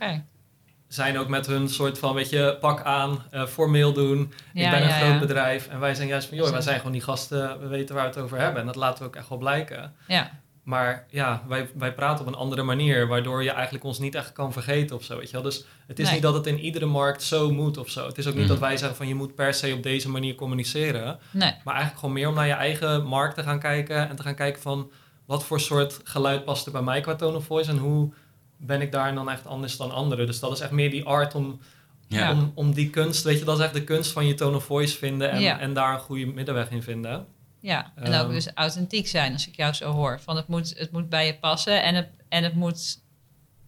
zijn 0.87 1.17
ook 1.17 1.27
met 1.27 1.45
hun 1.45 1.69
soort 1.69 1.99
van, 1.99 2.13
weet 2.13 2.29
je, 2.29 2.57
pak 2.59 2.81
aan, 2.83 3.23
eh, 3.31 3.45
formeel 3.45 3.93
doen. 3.93 4.33
Ja, 4.53 4.65
ik 4.65 4.71
ben 4.71 4.81
een 4.81 4.87
ja, 4.87 4.97
groot 4.97 5.13
ja. 5.13 5.19
bedrijf. 5.19 5.67
En 5.67 5.79
wij 5.79 5.95
zijn 5.95 6.07
juist 6.07 6.27
van, 6.27 6.37
joh, 6.37 6.49
wij 6.49 6.61
zijn 6.61 6.77
gewoon 6.77 6.91
die 6.91 7.01
gasten, 7.01 7.59
we 7.59 7.67
weten 7.67 7.95
waar 7.95 8.03
we 8.03 8.09
het 8.09 8.19
over 8.23 8.39
hebben. 8.39 8.59
En 8.59 8.65
dat 8.65 8.75
laten 8.75 9.03
we 9.03 9.09
ook 9.09 9.15
echt 9.15 9.29
wel 9.29 9.37
blijken. 9.37 9.93
Ja, 10.07 10.31
Maar 10.67 11.05
ja, 11.09 11.43
wij, 11.47 11.69
wij 11.75 11.93
praten 11.93 12.25
op 12.25 12.31
een 12.31 12.39
andere 12.39 12.63
manier, 12.63 13.07
waardoor 13.07 13.43
je 13.43 13.49
eigenlijk 13.51 13.83
ons 13.83 13.99
niet 13.99 14.15
echt 14.15 14.31
kan 14.31 14.53
vergeten 14.53 14.95
of 14.95 15.03
zo, 15.03 15.17
weet 15.17 15.27
je 15.27 15.33
wel. 15.33 15.41
Dus 15.41 15.65
het 15.87 15.99
is 15.99 16.05
Nee. 16.05 16.13
niet 16.13 16.23
dat 16.23 16.33
het 16.33 16.47
in 16.47 16.59
iedere 16.59 16.85
markt 16.85 17.23
zo 17.23 17.51
moet 17.51 17.77
of 17.77 17.89
zo. 17.89 18.05
Het 18.07 18.17
is 18.17 18.27
ook 18.27 18.33
niet 18.33 18.41
Mhm. 18.41 18.51
dat 18.51 18.59
wij 18.59 18.77
zeggen 18.77 18.97
van, 18.97 19.07
je 19.07 19.15
moet 19.15 19.35
per 19.35 19.53
se 19.53 19.73
op 19.73 19.83
deze 19.83 20.09
manier 20.09 20.35
communiceren. 20.35 21.19
nee. 21.31 21.53
Maar 21.63 21.73
eigenlijk 21.73 21.99
gewoon 21.99 22.13
meer 22.15 22.27
om 22.27 22.33
naar 22.33 22.47
je 22.47 22.53
eigen 22.53 23.05
markt 23.05 23.35
te 23.35 23.43
gaan 23.43 23.59
kijken. 23.59 24.09
En 24.09 24.15
te 24.15 24.23
gaan 24.23 24.35
kijken 24.35 24.61
van, 24.61 24.91
wat 25.25 25.43
voor 25.43 25.59
soort 25.59 25.99
geluid 26.03 26.45
past 26.45 26.65
er 26.65 26.71
bij 26.71 26.81
mij 26.81 27.01
qua 27.01 27.15
tone 27.15 27.37
of 27.37 27.45
voice. 27.45 27.69
En 27.69 27.77
hoe 27.77 28.11
ben 28.57 28.81
ik 28.81 28.91
daar 28.91 29.15
dan 29.15 29.29
echt 29.29 29.45
anders 29.47 29.77
dan 29.77 29.91
anderen. 29.91 30.25
Dus 30.25 30.39
dat 30.39 30.51
is 30.51 30.59
echt 30.59 30.71
meer 30.71 30.89
die 30.91 31.03
art 31.05 31.35
om 31.35 31.59
Ja. 32.07 32.31
om, 32.31 32.51
om 32.55 32.73
die 32.73 32.89
kunst, 32.89 33.23
weet 33.23 33.39
je, 33.39 33.45
dat 33.45 33.57
is 33.57 33.63
echt 33.63 33.73
de 33.73 33.83
kunst 33.83 34.11
van 34.11 34.25
je 34.27 34.33
tone 34.33 34.55
of 34.55 34.63
voice 34.63 34.97
vinden 34.97 35.31
en, 35.31 35.41
Ja. 35.41 35.59
en 35.59 35.73
daar 35.73 35.93
een 35.93 35.99
goede 35.99 36.25
middenweg 36.25 36.69
in 36.71 36.83
vinden. 36.83 37.25
Ja, 37.59 37.91
en 37.95 38.13
ook 38.13 38.23
Ehm. 38.23 38.31
dus 38.31 38.47
authentiek 38.53 39.07
zijn 39.07 39.33
als 39.33 39.47
ik 39.47 39.55
jou 39.55 39.73
zo 39.73 39.91
hoor. 39.91 40.19
Van 40.19 40.35
het 40.35 40.47
moet, 40.47 40.73
het 40.77 40.91
moet 40.91 41.09
bij 41.09 41.25
je 41.25 41.35
passen 41.35 41.83
en 41.83 41.95
het, 41.95 42.07
en 42.29 42.43
het 42.43 42.53
moet 42.53 42.99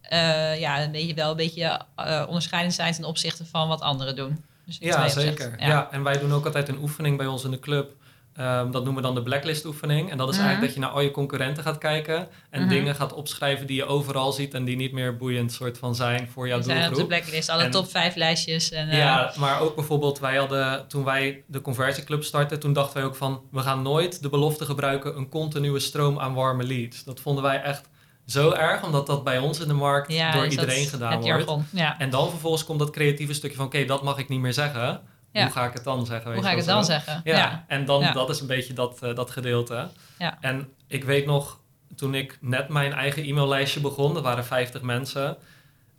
eh, 0.00 0.60
ja, 0.60 0.82
een 0.82 0.92
beetje, 0.92 1.14
wel 1.14 1.30
een 1.30 1.36
beetje 1.36 1.80
eh, 1.96 2.24
onderscheidend 2.28 2.74
zijn 2.74 2.92
ten 2.94 3.04
opzichte 3.04 3.44
van 3.44 3.68
wat 3.68 3.80
anderen 3.80 4.16
doen. 4.16 4.44
Dus 4.66 4.78
Ja, 4.80 5.08
zeker. 5.08 5.54
Ja. 5.60 5.88
en 5.90 6.02
wij 6.02 6.18
doen 6.18 6.32
ook 6.32 6.44
altijd 6.46 6.68
een 6.68 6.78
oefening 6.78 7.16
bij 7.16 7.26
ons 7.26 7.44
in 7.44 7.50
de 7.50 7.58
club. 7.58 7.92
Ehm, 8.40 8.70
dat 8.70 8.84
noemen 8.84 8.94
we 9.02 9.08
dan 9.08 9.14
de 9.14 9.22
blacklist 9.22 9.64
oefening. 9.64 10.10
En 10.10 10.16
dat 10.18 10.28
is 10.28 10.34
Mhm. 10.36 10.44
eigenlijk 10.44 10.74
dat 10.74 10.82
je 10.82 10.88
naar 10.88 10.96
al 10.98 11.04
je 11.04 11.10
concurrenten 11.10 11.62
gaat 11.62 11.78
kijken 11.78 12.28
en 12.50 12.60
Mhm. 12.60 12.68
dingen 12.68 12.94
gaat 12.94 13.12
opschrijven 13.12 13.66
die 13.66 13.76
je 13.76 13.84
overal 13.84 14.32
ziet 14.32 14.54
en 14.54 14.64
die 14.64 14.76
niet 14.76 14.92
meer 14.92 15.16
boeiend 15.16 15.52
soort 15.52 15.78
van 15.78 15.94
zijn 15.94 16.28
voor 16.32 16.48
jouw 16.48 16.56
Die 16.56 16.64
zijn 16.66 16.76
op 16.78 16.82
de 16.82 16.88
doelgroep. 16.90 17.08
blacklist, 17.08 17.48
alle 17.48 17.62
En- 17.62 17.70
top 17.70 17.90
5 17.90 18.14
lijstjes. 18.14 18.70
En, 18.70 18.88
eh, 18.88 18.98
Ja, 18.98 19.32
maar 19.38 19.60
ook 19.60 19.74
bijvoorbeeld, 19.74 20.18
wij 20.18 20.36
hadden, 20.36 20.88
toen 20.88 21.04
wij 21.04 21.42
de 21.46 21.60
conversieclub 21.60 22.24
startten, 22.24 22.60
toen 22.60 22.72
dachten 22.72 22.96
wij 22.96 23.04
ook 23.04 23.16
van, 23.16 23.40
we 23.50 23.60
gaan 23.60 23.82
nooit 23.82 24.22
de 24.22 24.28
belofte 24.28 24.64
gebruiken, 24.64 25.16
een 25.16 25.28
continue 25.28 25.78
stroom 25.78 26.18
aan 26.18 26.34
warme 26.34 26.64
leads. 26.64 27.04
Dat 27.04 27.20
vonden 27.20 27.42
wij 27.42 27.62
echt 27.62 27.88
zo 28.26 28.50
erg, 28.52 28.84
omdat 28.84 29.06
dat 29.06 29.24
bij 29.24 29.38
ons 29.38 29.60
in 29.60 29.68
de 29.68 29.74
markt 29.74 30.12
ja, 30.12 30.32
door 30.32 30.46
iedereen 30.46 30.86
gedaan 30.86 31.20
wordt. 31.20 31.50
Ja. 31.72 31.98
En 31.98 32.10
dan 32.10 32.30
vervolgens 32.30 32.64
komt 32.64 32.78
dat 32.78 32.90
creatieve 32.90 33.32
stukje 33.34 33.56
van, 33.56 33.66
oké, 33.66 33.84
dat 33.84 34.02
mag 34.02 34.18
ik 34.18 34.28
niet 34.28 34.40
meer 34.40 34.52
zeggen. 34.52 35.00
Ja. 35.32 35.42
Hoe 35.42 35.52
ga 35.52 35.64
ik 35.66 35.72
het 35.72 35.84
dan 35.84 36.06
zeggen? 36.06 36.32
Hoe 36.34 36.42
ga 36.42 36.50
ik 36.50 36.56
het 36.56 36.66
dan 36.66 36.84
zo? 36.84 36.90
zeggen? 36.90 37.20
Ja, 37.24 37.36
Ja. 37.36 37.64
en 37.68 37.84
dan, 37.84 38.00
Ja. 38.00 38.12
dat 38.12 38.30
is 38.30 38.40
een 38.40 38.46
beetje 38.46 38.72
dat, 38.72 38.98
eh, 39.02 39.14
dat 39.14 39.30
gedeelte. 39.30 39.88
Ja. 40.18 40.38
En 40.40 40.68
ik 40.88 41.04
weet 41.04 41.26
nog, 41.26 41.58
toen 41.96 42.14
ik 42.14 42.38
net 42.40 42.68
mijn 42.68 42.92
eigen 42.92 43.22
e-maillijstje 43.24 43.80
begon, 43.80 44.16
er 44.16 44.22
waren 44.22 44.44
50 44.44 44.82
mensen. 44.82 45.36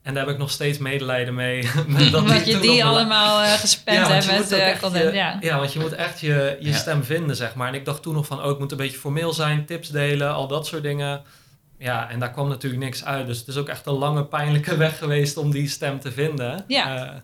En 0.03 0.13
daar 0.13 0.23
heb 0.25 0.33
ik 0.33 0.39
nog 0.39 0.51
steeds 0.51 0.77
medelijden 0.77 1.33
mee. 1.35 1.69
met 1.87 2.11
dat 2.11 2.45
je 2.47 2.59
die 2.59 2.85
allemaal 2.85 3.41
eh 3.43 3.53
gespend 3.53 4.07
hebt 4.07 4.27
met 4.31 4.51
eh, 4.51 4.67
echt 4.69 4.81
content. 4.81 5.03
je- 5.03 5.11
ja. 5.17 5.37
ja, 5.41 5.57
want 5.57 5.73
je 5.73 5.79
moet 5.79 5.93
echt 5.93 6.19
je, 6.19 6.57
je 6.59 6.73
stem 6.73 7.03
vinden, 7.03 7.35
zeg 7.35 7.55
maar. 7.55 7.67
En 7.67 7.73
ik 7.73 7.85
dacht 7.85 8.01
toen 8.01 8.13
nog 8.13 8.25
van, 8.25 8.43
oh, 8.43 8.49
ik 8.51 8.59
moet 8.59 8.71
een 8.71 8.77
beetje 8.77 8.97
formeel 8.97 9.33
zijn, 9.33 9.65
tips 9.65 9.89
delen, 9.89 10.33
al 10.33 10.47
dat 10.47 10.67
soort 10.67 10.83
dingen. 10.83 11.21
Ja, 11.77 12.09
en 12.09 12.19
daar 12.19 12.31
kwam 12.31 12.47
natuurlijk 12.47 12.83
niks 12.83 13.05
uit. 13.05 13.27
Dus 13.27 13.39
het 13.39 13.47
is 13.47 13.57
ook 13.57 13.69
echt 13.69 13.85
een 13.85 13.93
lange, 13.93 14.25
pijnlijke 14.25 14.77
weg 14.85 14.97
geweest 14.97 15.37
om 15.37 15.51
die 15.51 15.67
stem 15.69 15.99
te 15.99 16.11
vinden. 16.11 16.63
Ja. 16.67 17.23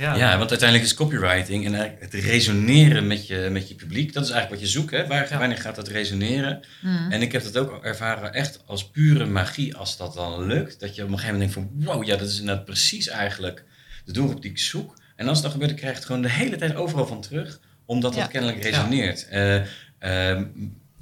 Ja. 0.00 0.14
Ja, 0.16 0.38
want 0.38 0.50
uiteindelijk 0.50 0.88
is 0.88 0.94
copywriting 0.96 1.64
en 1.66 1.74
het 1.98 2.14
resoneren 2.14 3.06
met 3.06 3.26
je, 3.26 3.48
met 3.50 3.68
je 3.68 3.74
publiek, 3.74 4.12
dat 4.12 4.24
is 4.24 4.30
eigenlijk 4.30 4.60
wat 4.62 4.70
je 4.70 4.78
zoekt. 4.78 4.90
Hè? 4.90 5.06
Waar, 5.06 5.26
Ja. 5.30 5.38
Wanneer 5.38 5.58
gaat 5.58 5.74
dat 5.74 5.88
resoneren? 5.88 6.60
Mm. 6.80 7.12
En 7.12 7.22
ik 7.22 7.32
heb 7.32 7.42
dat 7.42 7.56
ook 7.56 7.84
ervaren 7.84 8.32
echt 8.32 8.62
als 8.66 8.90
pure 8.90 9.26
magie 9.26 9.76
als 9.76 9.96
dat 9.96 10.14
dan 10.14 10.46
lukt. 10.46 10.80
Dat 10.80 10.94
je 10.94 11.02
op 11.02 11.08
een 11.08 11.18
gegeven 11.18 11.38
moment 11.38 11.54
denkt 11.54 11.68
van 11.72 11.84
wow, 11.94 12.04
ja, 12.04 12.16
dat 12.16 12.28
is 12.28 12.38
inderdaad 12.40 12.64
precies 12.64 13.08
eigenlijk 13.08 13.64
de 14.04 14.12
doelgroep 14.12 14.42
die 14.42 14.50
ik 14.50 14.58
zoek. 14.58 14.98
En 15.16 15.28
als 15.28 15.42
dat 15.42 15.50
gebeurt, 15.50 15.70
dan 15.70 15.78
krijg 15.78 15.92
je 15.92 15.98
het 15.98 16.08
gewoon 16.08 16.22
de 16.22 16.30
hele 16.30 16.56
tijd 16.56 16.74
overal 16.74 17.06
van 17.06 17.20
terug, 17.20 17.60
omdat 17.84 18.12
dat 18.12 18.22
Ja. 18.22 18.26
kennelijk 18.28 18.62
resoneert. 18.62 19.28
Eh, 19.28 19.54
ehm, 19.98 20.44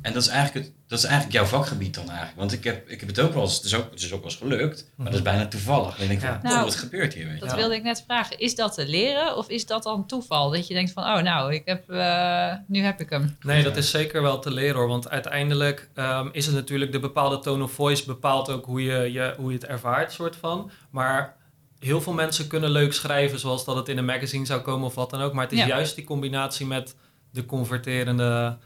En 0.03 0.13
dat 0.13 0.23
is, 0.23 0.29
eigenlijk 0.29 0.67
het, 0.67 0.75
dat 0.87 0.99
is 0.99 1.05
eigenlijk 1.05 1.35
jouw 1.35 1.45
vakgebied 1.45 1.95
dan 1.95 2.09
eigenlijk. 2.09 2.39
Want 2.39 2.53
ik 2.53 2.65
heb, 2.65 2.89
ik 2.89 3.01
heb 3.01 3.09
het 3.09 3.21
ook 3.21 3.33
wel 3.35 3.43
eens, 3.43 3.55
het 3.57 3.65
is 3.65 3.75
ook, 3.75 3.91
het 3.91 4.01
is 4.03 4.13
ook 4.13 4.21
wel 4.23 4.31
eens 4.31 4.39
gelukt, 4.39 4.91
maar 4.97 5.07
dat 5.07 5.15
is 5.15 5.23
bijna 5.23 5.47
toevallig. 5.47 5.97
En 5.97 6.03
ik 6.03 6.09
denk 6.09 6.21
van, 6.21 6.29
Ja. 6.31 6.37
wow, 6.43 6.51
Nou, 6.53 6.65
wat 6.65 6.75
gebeurt 6.75 7.15
hier? 7.15 7.25
Weet 7.25 7.35
je? 7.35 7.41
Dat 7.41 7.51
Ja. 7.51 7.57
wilde 7.57 7.75
ik 7.75 7.83
net 7.83 8.03
vragen. 8.07 8.39
Is 8.39 8.55
dat 8.55 8.75
te 8.75 8.87
leren 8.87 9.37
of 9.37 9.49
is 9.49 9.67
dat 9.67 9.83
dan 9.83 10.07
toeval? 10.07 10.51
Dat 10.51 10.67
je 10.67 10.75
denkt 10.75 10.93
van, 10.93 11.03
oh 11.03 11.23
nou, 11.23 11.55
ik 11.55 11.63
heb, 11.65 11.91
eh, 11.91 12.53
nu 12.67 12.81
heb 12.81 13.01
ik 13.01 13.11
hem. 13.11 13.37
Nee, 13.41 13.63
dat 13.63 13.77
is 13.77 13.91
zeker 13.91 14.23
wel 14.23 14.39
te 14.39 14.51
leren 14.51 14.77
hoor. 14.77 14.89
Want 14.89 15.09
uiteindelijk 15.11 15.89
ehm, 15.95 16.29
is 16.33 16.47
het 16.47 16.55
natuurlijk 16.55 16.93
de 16.93 17.01
bepaalde 17.01 17.39
tone 17.39 17.63
of 17.65 17.73
voice 17.73 18.05
bepaalt 18.05 18.51
ook 18.51 18.65
hoe 18.67 18.83
je, 18.83 19.13
je, 19.13 19.35
hoe 19.37 19.49
je 19.51 19.55
het 19.59 19.67
ervaart, 19.67 20.13
soort 20.13 20.37
van. 20.37 20.71
Maar 20.91 21.37
heel 21.79 22.01
veel 22.01 22.13
mensen 22.13 22.47
kunnen 22.47 22.71
leuk 22.71 22.93
schrijven 22.93 23.39
zoals 23.39 23.65
dat 23.65 23.77
het 23.77 23.89
in 23.89 23.99
een 23.99 24.05
magazine 24.05 24.47
zou 24.47 24.61
komen 24.61 24.87
of 24.87 24.95
wat 24.95 25.11
dan 25.11 25.21
ook. 25.21 25.33
Maar 25.33 25.45
het 25.45 25.53
is 25.53 25.59
Ja. 25.59 25.67
juist 25.67 25.95
die 25.95 26.05
combinatie 26.05 26.67
met 26.67 26.95
de 27.31 27.45
converterende 27.47 28.57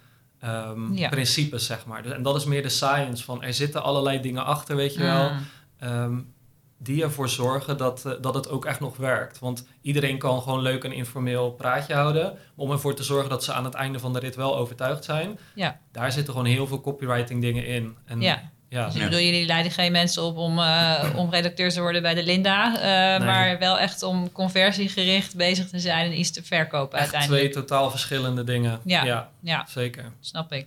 ehm, 0.43 0.93
Ja. 0.95 1.09
principes, 1.09 1.67
zeg 1.67 1.87
maar. 1.87 2.03
Dus- 2.03 2.13
En 2.13 2.23
dat 2.23 2.37
is 2.37 2.45
meer 2.45 2.63
de 2.63 2.69
science 2.69 3.25
van 3.25 3.43
er 3.43 3.55
zitten 3.55 3.83
allerlei 3.83 4.21
dingen 4.21 4.45
achter, 4.45 4.77
weet 4.77 4.95
je 4.95 5.03
wel. 5.03 5.31
Mm. 5.31 5.39
ehm, 5.79 6.19
die 6.79 7.03
ervoor 7.03 7.29
zorgen 7.29 7.77
dat, 7.77 8.05
eh, 8.07 8.13
dat 8.21 8.35
het 8.35 8.49
ook 8.49 8.65
echt 8.65 8.81
nog 8.81 8.97
werkt. 8.97 9.39
Want 9.39 9.67
iedereen 9.81 10.19
kan 10.19 10.43
gewoon 10.43 10.61
leuk 10.63 10.85
een 10.85 10.93
informeel 10.93 11.51
praatje 11.53 11.95
houden. 11.95 12.39
Om 12.57 12.71
ervoor 12.71 12.95
te 12.95 13.03
zorgen 13.03 13.31
dat 13.31 13.45
ze 13.45 13.53
aan 13.53 13.65
het 13.65 13.75
einde 13.75 13.99
van 13.99 14.13
de 14.13 14.19
rit 14.19 14.35
wel 14.37 14.57
overtuigd 14.57 15.05
zijn. 15.05 15.39
Ja. 15.55 15.81
Daar 15.93 16.13
zitten 16.13 16.33
gewoon 16.35 16.49
heel 16.49 16.67
veel 16.67 16.81
copywriting 16.81 17.41
dingen 17.41 17.67
in. 17.67 17.97
En, 18.05 18.21
Ja. 18.21 18.51
Ja. 18.73 18.85
Dus 18.85 18.95
ik 18.95 19.01
Ja. 19.01 19.09
bedoel, 19.09 19.25
jullie 19.25 19.47
leiden 19.47 19.73
geen 19.73 19.93
mensen 19.93 20.23
op 20.23 20.37
om, 20.37 20.59
eh, 20.59 21.13
om 21.17 21.31
redacteur 21.31 21.71
te 21.71 21.81
worden 21.81 22.03
bij 22.03 22.15
de 22.15 22.23
Linda. 22.23 22.67
eh, 22.77 23.19
Nee. 23.19 23.29
Maar 23.29 23.59
wel 23.59 23.79
echt 23.79 24.03
om 24.03 24.33
conversiegericht 24.33 25.37
bezig 25.37 25.69
te 25.69 25.79
zijn 25.81 26.11
en 26.13 26.19
iets 26.19 26.31
te 26.31 26.43
verkopen 26.43 26.99
Echt 26.99 27.09
twee 27.09 27.21
uiteindelijk. 27.21 27.55
totaal 27.69 27.91
verschillende 27.91 28.45
dingen. 28.45 28.81
Ja. 28.85 29.05
ja 29.05 29.31
Ja, 29.43 29.67
zeker. 29.71 30.05
snap 30.21 30.53
ik. 30.53 30.67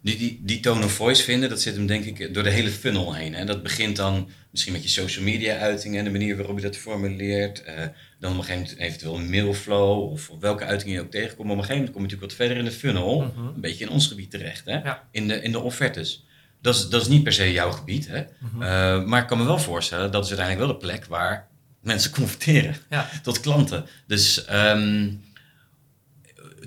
Die, 0.00 0.16
die, 0.18 0.40
die 0.42 0.60
tone 0.60 0.84
of 0.84 0.92
voice 0.92 1.22
vinden, 1.22 1.48
dat 1.48 1.60
zit 1.60 1.74
hem 1.76 1.86
denk 1.86 2.04
ik 2.04 2.34
door 2.34 2.42
de 2.42 2.50
hele 2.50 2.70
funnel 2.70 3.14
heen. 3.14 3.34
Hè? 3.34 3.44
Dat 3.44 3.62
begint 3.62 3.96
dan 3.96 4.30
misschien 4.50 4.72
met 4.72 4.82
je 4.82 4.88
social 4.88 5.24
media 5.24 5.56
uitingen 5.56 5.98
en 5.98 6.04
de 6.04 6.10
manier 6.10 6.36
waarop 6.36 6.56
je 6.56 6.62
dat 6.64 6.76
formuleert. 6.76 7.62
eh, 7.62 7.74
dan 8.20 8.32
op 8.32 8.38
een 8.38 8.44
gegeven 8.44 8.66
moment 8.68 8.78
eventueel 8.88 9.16
een 9.16 9.30
mailflow 9.30 10.12
of 10.12 10.30
op 10.30 10.40
welke 10.40 10.64
uiting 10.64 10.92
je 10.92 11.00
ook 11.00 11.10
tegenkomt. 11.10 11.48
Maar 11.48 11.56
op 11.56 11.62
een 11.62 11.66
gegeven 11.68 11.76
moment 11.76 11.92
kom 11.92 12.02
je 12.02 12.08
natuurlijk 12.08 12.32
wat 12.32 12.46
verder 12.46 12.56
in 12.56 12.64
de 12.64 12.78
funnel. 12.78 13.20
Mhm. 13.20 13.46
Een 13.54 13.60
beetje 13.60 13.84
in 13.84 13.90
ons 13.90 14.06
gebied 14.06 14.30
terecht, 14.30 14.64
hè? 14.64 14.72
Ja. 14.78 15.02
In, 15.10 15.28
de, 15.28 15.42
in 15.42 15.52
de 15.52 15.60
offertes. 15.60 16.25
Dat 16.66 16.74
is, 16.74 16.88
dat 16.88 17.00
is 17.02 17.08
niet 17.08 17.22
per 17.22 17.32
se 17.32 17.52
jouw 17.52 17.70
gebied, 17.70 18.08
hè? 18.08 18.24
Mhm. 18.38 18.62
Eh, 18.62 19.04
maar 19.04 19.22
ik 19.22 19.26
kan 19.28 19.38
me 19.38 19.44
wel 19.44 19.58
voorstellen, 19.58 20.10
dat 20.10 20.24
is 20.24 20.28
uiteindelijk 20.30 20.66
wel 20.68 20.78
de 20.78 20.86
plek 20.86 21.04
waar 21.04 21.48
mensen 21.80 22.10
converteren 22.10 22.76
Ja. 22.90 23.08
tot 23.22 23.40
klanten. 23.40 23.86
Dus 24.06 24.44
ehm, 24.44 25.08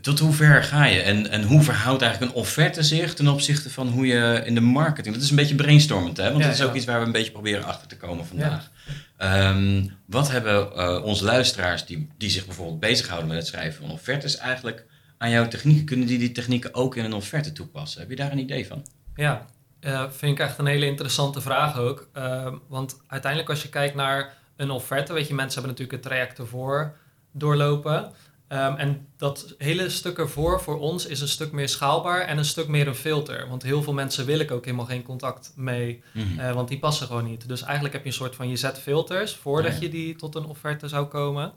tot 0.01 0.19
hoe 0.19 0.33
ver 0.33 0.63
ga 0.63 0.85
je? 0.85 1.01
En, 1.01 1.29
en 1.29 1.43
hoe 1.43 1.61
verhoudt 1.61 2.01
eigenlijk 2.01 2.31
een 2.31 2.37
offerte 2.37 2.83
zich 2.83 3.13
ten 3.13 3.27
opzichte 3.27 3.69
van 3.69 3.87
hoe 3.87 4.07
je 4.07 4.41
in 4.45 4.55
de 4.55 4.61
marketing... 4.61 5.15
Dat 5.15 5.23
is 5.23 5.29
een 5.29 5.35
beetje 5.35 5.55
brainstormend, 5.55 6.17
hè? 6.17 6.23
Want 6.23 6.37
Ja, 6.37 6.45
dat 6.45 6.55
is 6.55 6.63
ook 6.63 6.69
ja. 6.71 6.75
iets 6.75 6.85
waar 6.85 6.99
we 6.99 7.05
een 7.05 7.11
beetje 7.11 7.31
proberen 7.31 7.63
achter 7.63 7.87
te 7.87 7.97
komen 7.97 8.25
vandaag. 8.25 8.71
Ehm, 9.17 9.85
wat 10.05 10.31
hebben 10.31 10.71
eh, 10.75 11.03
onze 11.03 11.23
luisteraars 11.23 11.85
die, 11.85 12.07
die 12.17 12.29
zich 12.29 12.45
bijvoorbeeld 12.45 12.79
bezighouden 12.79 13.27
met 13.27 13.37
het 13.37 13.47
schrijven 13.47 13.81
van 13.81 13.91
offertes 13.91 14.37
eigenlijk 14.37 14.85
aan 15.17 15.29
jouw 15.29 15.47
technieken? 15.47 15.85
Kunnen 15.85 16.07
die 16.07 16.19
die 16.19 16.31
technieken 16.31 16.73
ook 16.73 16.95
in 16.95 17.05
een 17.05 17.13
offerte 17.13 17.51
toepassen? 17.51 17.99
Heb 18.01 18.09
je 18.09 18.15
daar 18.15 18.31
een 18.31 18.39
idee 18.39 18.67
van? 18.67 18.85
Ja, 19.15 19.45
eh, 19.79 20.03
vind 20.09 20.39
ik 20.39 20.45
echt 20.45 20.57
een 20.57 20.65
hele 20.65 20.85
interessante 20.85 21.41
vraag 21.41 21.77
ook. 21.77 22.07
Eh, 22.13 22.53
want 22.67 23.01
uiteindelijk 23.07 23.51
als 23.51 23.61
je 23.61 23.69
kijkt 23.69 23.95
naar 23.95 24.33
een 24.55 24.69
offerte, 24.71 25.13
weet 25.13 25.27
je, 25.27 25.33
mensen 25.33 25.61
hebben 25.61 25.71
natuurlijk 25.71 26.03
het 26.03 26.11
traject 26.13 26.37
ervoor 26.39 26.95
doorlopen. 27.31 28.11
Ehm, 28.47 28.75
en 28.75 29.07
dat 29.17 29.55
hele 29.57 29.89
stuk 29.89 30.17
ervoor 30.17 30.61
voor 30.61 30.79
ons 30.79 31.05
is 31.05 31.21
een 31.21 31.27
stuk 31.27 31.51
meer 31.51 31.69
schaalbaar 31.69 32.21
en 32.21 32.37
een 32.37 32.45
stuk 32.45 32.67
meer 32.67 32.87
een 32.87 32.95
filter. 32.95 33.47
Want 33.49 33.63
heel 33.63 33.83
veel 33.83 33.93
mensen 33.93 34.25
wil 34.25 34.39
ik 34.39 34.51
ook 34.51 34.65
helemaal 34.65 34.85
geen 34.85 35.03
contact 35.03 35.51
mee, 35.55 36.03
Mhm. 36.13 36.39
eh, 36.39 36.51
want 36.53 36.67
die 36.67 36.79
passen 36.79 37.07
gewoon 37.07 37.23
niet. 37.25 37.47
Dus 37.47 37.61
eigenlijk 37.61 37.93
heb 37.93 38.03
je 38.03 38.09
een 38.09 38.15
soort 38.15 38.35
van, 38.35 38.49
je 38.49 38.55
zet 38.55 38.79
filters 38.79 39.35
voordat 39.35 39.73
Ja. 39.73 39.79
je 39.81 39.89
die 39.89 40.15
tot 40.15 40.35
een 40.35 40.45
offerte 40.45 40.87
zou 40.87 41.05
komen. 41.05 41.53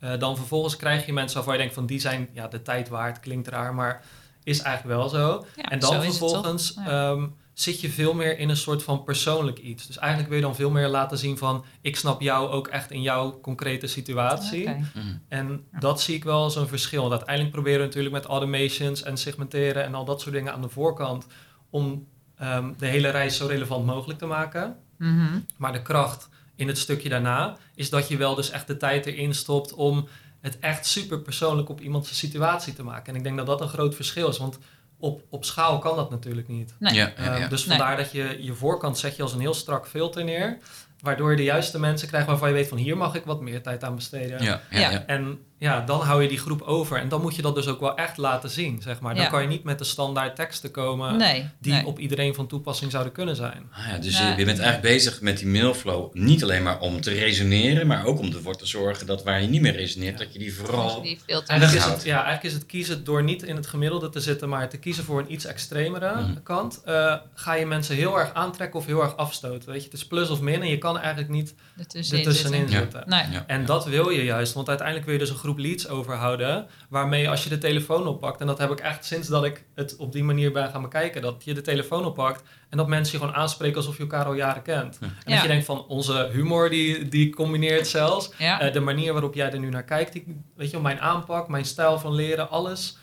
Eh, 0.00 0.18
dan 0.18 0.36
vervolgens 0.36 0.76
krijg 0.76 1.06
je 1.06 1.12
mensen 1.12 1.34
waarvan 1.36 1.54
je 1.54 1.60
denkt 1.60 1.74
van, 1.74 1.86
die 1.86 2.00
zijn 2.00 2.28
ja, 2.32 2.48
de 2.48 2.62
tijd 2.62 2.88
waard, 2.88 3.20
klinkt 3.20 3.48
raar, 3.48 3.74
maar 3.74 4.02
is 4.44 4.60
eigenlijk 4.60 4.98
wel 4.98 5.08
zo. 5.08 5.46
Ja, 5.56 5.62
En 5.62 5.80
zo 5.80 5.90
dan 5.90 6.02
is 6.02 6.20
het 6.20 7.34
zit 7.58 7.80
je 7.80 7.90
veel 7.90 8.14
meer 8.14 8.38
in 8.38 8.48
een 8.48 8.56
soort 8.56 8.82
van 8.82 9.04
persoonlijk 9.04 9.58
iets. 9.58 9.86
Dus 9.86 9.98
eigenlijk 9.98 10.28
wil 10.28 10.38
je 10.38 10.44
dan 10.44 10.54
veel 10.54 10.70
meer 10.70 10.88
laten 10.88 11.18
zien 11.18 11.38
van... 11.38 11.64
ik 11.80 11.96
snap 11.96 12.20
jou 12.20 12.50
ook 12.50 12.68
echt 12.68 12.90
in 12.90 13.02
jouw 13.02 13.40
concrete 13.40 13.86
situatie. 13.86 14.62
Oké. 14.62 14.90
Mhm. 14.94 15.06
En 15.28 15.64
dat 15.80 16.00
zie 16.00 16.14
ik 16.14 16.24
wel 16.24 16.42
als 16.42 16.56
een 16.56 16.68
verschil. 16.68 17.00
Want 17.00 17.12
uiteindelijk 17.12 17.54
proberen 17.54 17.80
we 17.80 17.86
natuurlijk 17.86 18.14
met 18.14 18.24
automations 18.24 19.02
en 19.02 19.16
segmenteren... 19.16 19.84
en 19.84 19.94
al 19.94 20.04
dat 20.04 20.20
soort 20.20 20.34
dingen 20.34 20.52
aan 20.52 20.62
de 20.62 20.68
voorkant... 20.68 21.26
om 21.70 22.06
ehm, 22.36 22.72
de 22.78 22.86
hele 22.86 23.08
reis 23.08 23.36
zo 23.36 23.46
relevant 23.46 23.86
mogelijk 23.86 24.18
te 24.18 24.26
maken. 24.26 24.76
Mhm. 24.98 25.38
Maar 25.56 25.72
de 25.72 25.82
kracht 25.82 26.28
in 26.54 26.68
het 26.68 26.78
stukje 26.78 27.08
daarna... 27.08 27.56
is 27.74 27.90
dat 27.90 28.08
je 28.08 28.16
wel 28.16 28.34
dus 28.34 28.50
echt 28.50 28.66
de 28.66 28.76
tijd 28.76 29.06
erin 29.06 29.34
stopt 29.34 29.74
om 29.74 30.08
het 30.40 30.58
echt 30.58 30.86
super 30.86 31.20
persoonlijk 31.20 31.68
op 31.68 31.80
iemands 31.80 32.18
situatie 32.18 32.72
te 32.72 32.82
maken. 32.82 33.12
En 33.12 33.18
ik 33.18 33.22
denk 33.22 33.36
dat 33.36 33.46
dat 33.46 33.60
een 33.60 33.68
groot 33.68 33.94
verschil 33.94 34.28
is. 34.28 34.38
Want 34.38 34.58
op, 34.98 35.22
op 35.30 35.44
schaal 35.44 35.78
kan 35.78 35.96
dat 35.96 36.10
natuurlijk 36.10 36.48
niet. 36.48 36.74
Nee. 36.78 36.94
Ja, 36.94 37.12
ja, 37.16 37.24
Ehm, 37.24 37.40
ja. 37.40 37.48
dus 37.48 37.66
Nee. 37.66 37.76
vandaar 37.78 37.96
dat 37.96 38.12
je 38.12 38.36
je 38.40 38.52
voorkant 38.52 38.98
zet 38.98 39.16
je 39.16 39.22
als 39.22 39.32
een 39.32 39.40
heel 39.40 39.54
strak 39.54 39.86
filter 39.88 40.24
neer. 40.24 40.58
Waardoor 41.00 41.30
je 41.30 41.36
de 41.36 41.42
juiste 41.42 41.78
mensen 41.80 42.08
krijgt 42.08 42.26
waarvan 42.26 42.48
je 42.48 42.54
weet 42.54 42.68
van 42.68 42.78
hier 42.78 42.96
mag 42.96 43.14
ik 43.14 43.24
wat 43.24 43.40
meer 43.40 43.62
tijd 43.62 43.84
aan 43.84 43.94
besteden. 43.94 44.42
ja, 44.42 44.60
ja, 44.70 44.78
Ja. 44.80 44.90
ja. 44.90 45.06
En 45.06 45.38
ja, 45.58 45.80
dan 45.80 46.00
hou 46.00 46.22
je 46.22 46.28
die 46.28 46.38
groep 46.38 46.62
over. 46.62 46.98
En 46.98 47.08
dan 47.08 47.20
moet 47.20 47.36
je 47.36 47.42
dat 47.42 47.54
dus 47.54 47.66
ook 47.66 47.80
wel 47.80 47.96
echt 47.96 48.16
laten 48.16 48.50
zien, 48.50 48.82
zeg 48.82 49.00
maar. 49.00 49.14
Dan 49.14 49.24
Ja. 49.24 49.30
kan 49.30 49.42
je 49.42 49.48
niet 49.48 49.64
met 49.64 49.78
de 49.78 49.84
standaard 49.84 50.36
teksten 50.36 50.70
komen 50.70 51.16
Nee, 51.16 51.48
die 51.60 51.72
nee. 51.72 51.86
op 51.86 51.98
iedereen 51.98 52.34
van 52.34 52.46
toepassing 52.46 52.90
zouden 52.90 53.12
kunnen 53.12 53.36
zijn. 53.36 53.70
Ah 53.72 53.86
ja, 53.88 53.98
dus 53.98 54.18
Ja. 54.18 54.24
je, 54.30 54.36
je 54.38 54.44
bent 54.44 54.58
eigenlijk 54.58 54.80
bezig 54.94 55.20
met 55.20 55.38
die 55.38 55.46
mailflow 55.46 56.14
niet 56.14 56.42
alleen 56.42 56.62
maar 56.62 56.80
om 56.80 57.00
te 57.00 57.10
resoneren, 57.12 57.86
maar 57.86 58.04
ook 58.04 58.18
om 58.18 58.32
ervoor 58.32 58.56
te 58.56 58.66
zorgen 58.66 59.06
dat 59.06 59.22
waar 59.24 59.40
je 59.42 59.48
niet 59.48 59.60
meer 59.60 59.76
resoneert, 59.76 60.18
dat 60.18 60.32
je 60.32 60.38
die 60.38 60.54
vooral... 60.54 61.02
die. 61.02 61.18
Eigenlijk 61.26 61.72
is, 61.72 61.84
het, 61.84 62.02
ja, 62.04 62.14
eigenlijk 62.14 62.44
is 62.44 62.52
het 62.52 62.66
kiezen 62.66 63.04
door 63.04 63.22
niet 63.22 63.42
in 63.42 63.56
het 63.56 63.66
gemiddelde 63.66 64.08
te 64.08 64.20
zitten, 64.20 64.48
maar 64.48 64.68
te 64.68 64.78
kiezen 64.78 65.04
voor 65.04 65.18
een 65.20 65.32
iets 65.32 65.44
extremere 65.44 66.20
Mhm. 66.20 66.42
kant. 66.42 66.80
eh, 66.84 67.14
ga 67.34 67.54
je 67.54 67.66
mensen 67.66 67.96
heel 67.96 68.18
erg 68.18 68.34
aantrekken 68.34 68.78
of 68.80 68.86
heel 68.86 69.02
erg 69.02 69.16
afstoten. 69.16 69.68
Weet 69.70 69.78
je, 69.80 69.84
het 69.90 69.98
is 69.98 70.06
plus 70.06 70.30
of 70.30 70.40
min 70.40 70.60
en 70.62 70.68
je 70.68 70.78
kan 70.78 70.98
eigenlijk 70.98 71.28
niet 71.28 71.54
ertussenin 71.78 72.24
ertussenin 72.26 72.68
zitten. 72.68 73.02
Nee. 73.06 73.24
Ja, 73.30 73.44
En 73.46 73.60
ja. 73.60 73.66
dat 73.66 73.84
wil 73.86 74.10
je 74.10 74.24
juist, 74.24 74.52
want 74.54 74.68
uiteindelijk 74.68 75.06
wil 75.06 75.14
je 75.16 75.20
dus 75.20 75.30
een 75.30 75.36
groep 75.46 75.58
leads 75.58 75.88
overhouden, 75.88 76.66
waarmee 76.88 77.30
als 77.30 77.42
je 77.44 77.48
de 77.48 77.58
telefoon 77.58 78.06
oppakt, 78.06 78.40
en 78.40 78.46
dat 78.46 78.58
heb 78.58 78.70
ik 78.70 78.80
echt 78.80 79.04
sinds 79.04 79.28
dat 79.28 79.44
ik 79.44 79.64
het 79.74 79.96
op 79.96 80.12
die 80.12 80.24
manier 80.24 80.52
ben 80.52 80.70
gaan 80.70 80.82
bekijken, 80.82 81.22
dat 81.22 81.44
je 81.44 81.54
de 81.54 81.60
telefoon 81.60 82.04
oppakt 82.04 82.42
en 82.68 82.76
dat 82.76 82.88
mensen 82.88 83.18
je 83.18 83.24
gewoon 83.24 83.40
aanspreken 83.40 83.76
alsof 83.76 83.96
je 83.96 84.02
elkaar 84.02 84.24
al 84.24 84.34
jaren 84.34 84.62
kent. 84.62 84.98
En 85.00 85.12
Ja. 85.24 85.32
dat 85.32 85.42
je 85.42 85.48
denkt 85.48 85.64
van 85.64 85.86
onze 85.86 86.28
humor 86.32 86.70
die, 86.70 87.08
die 87.08 87.34
combineert 87.34 87.86
zelfs, 87.86 88.30
Ja. 88.38 88.60
eh, 88.60 88.72
de 88.72 88.80
manier 88.80 89.12
waarop 89.12 89.34
jij 89.34 89.52
er 89.52 89.58
nu 89.58 89.68
naar 89.68 89.84
kijkt, 89.84 90.12
die, 90.12 90.42
weet 90.56 90.70
je, 90.70 90.80
mijn 90.80 91.00
aanpak, 91.00 91.48
mijn 91.48 91.64
stijl 91.64 91.98
van 91.98 92.14
leren, 92.14 92.50
alles 92.50 92.98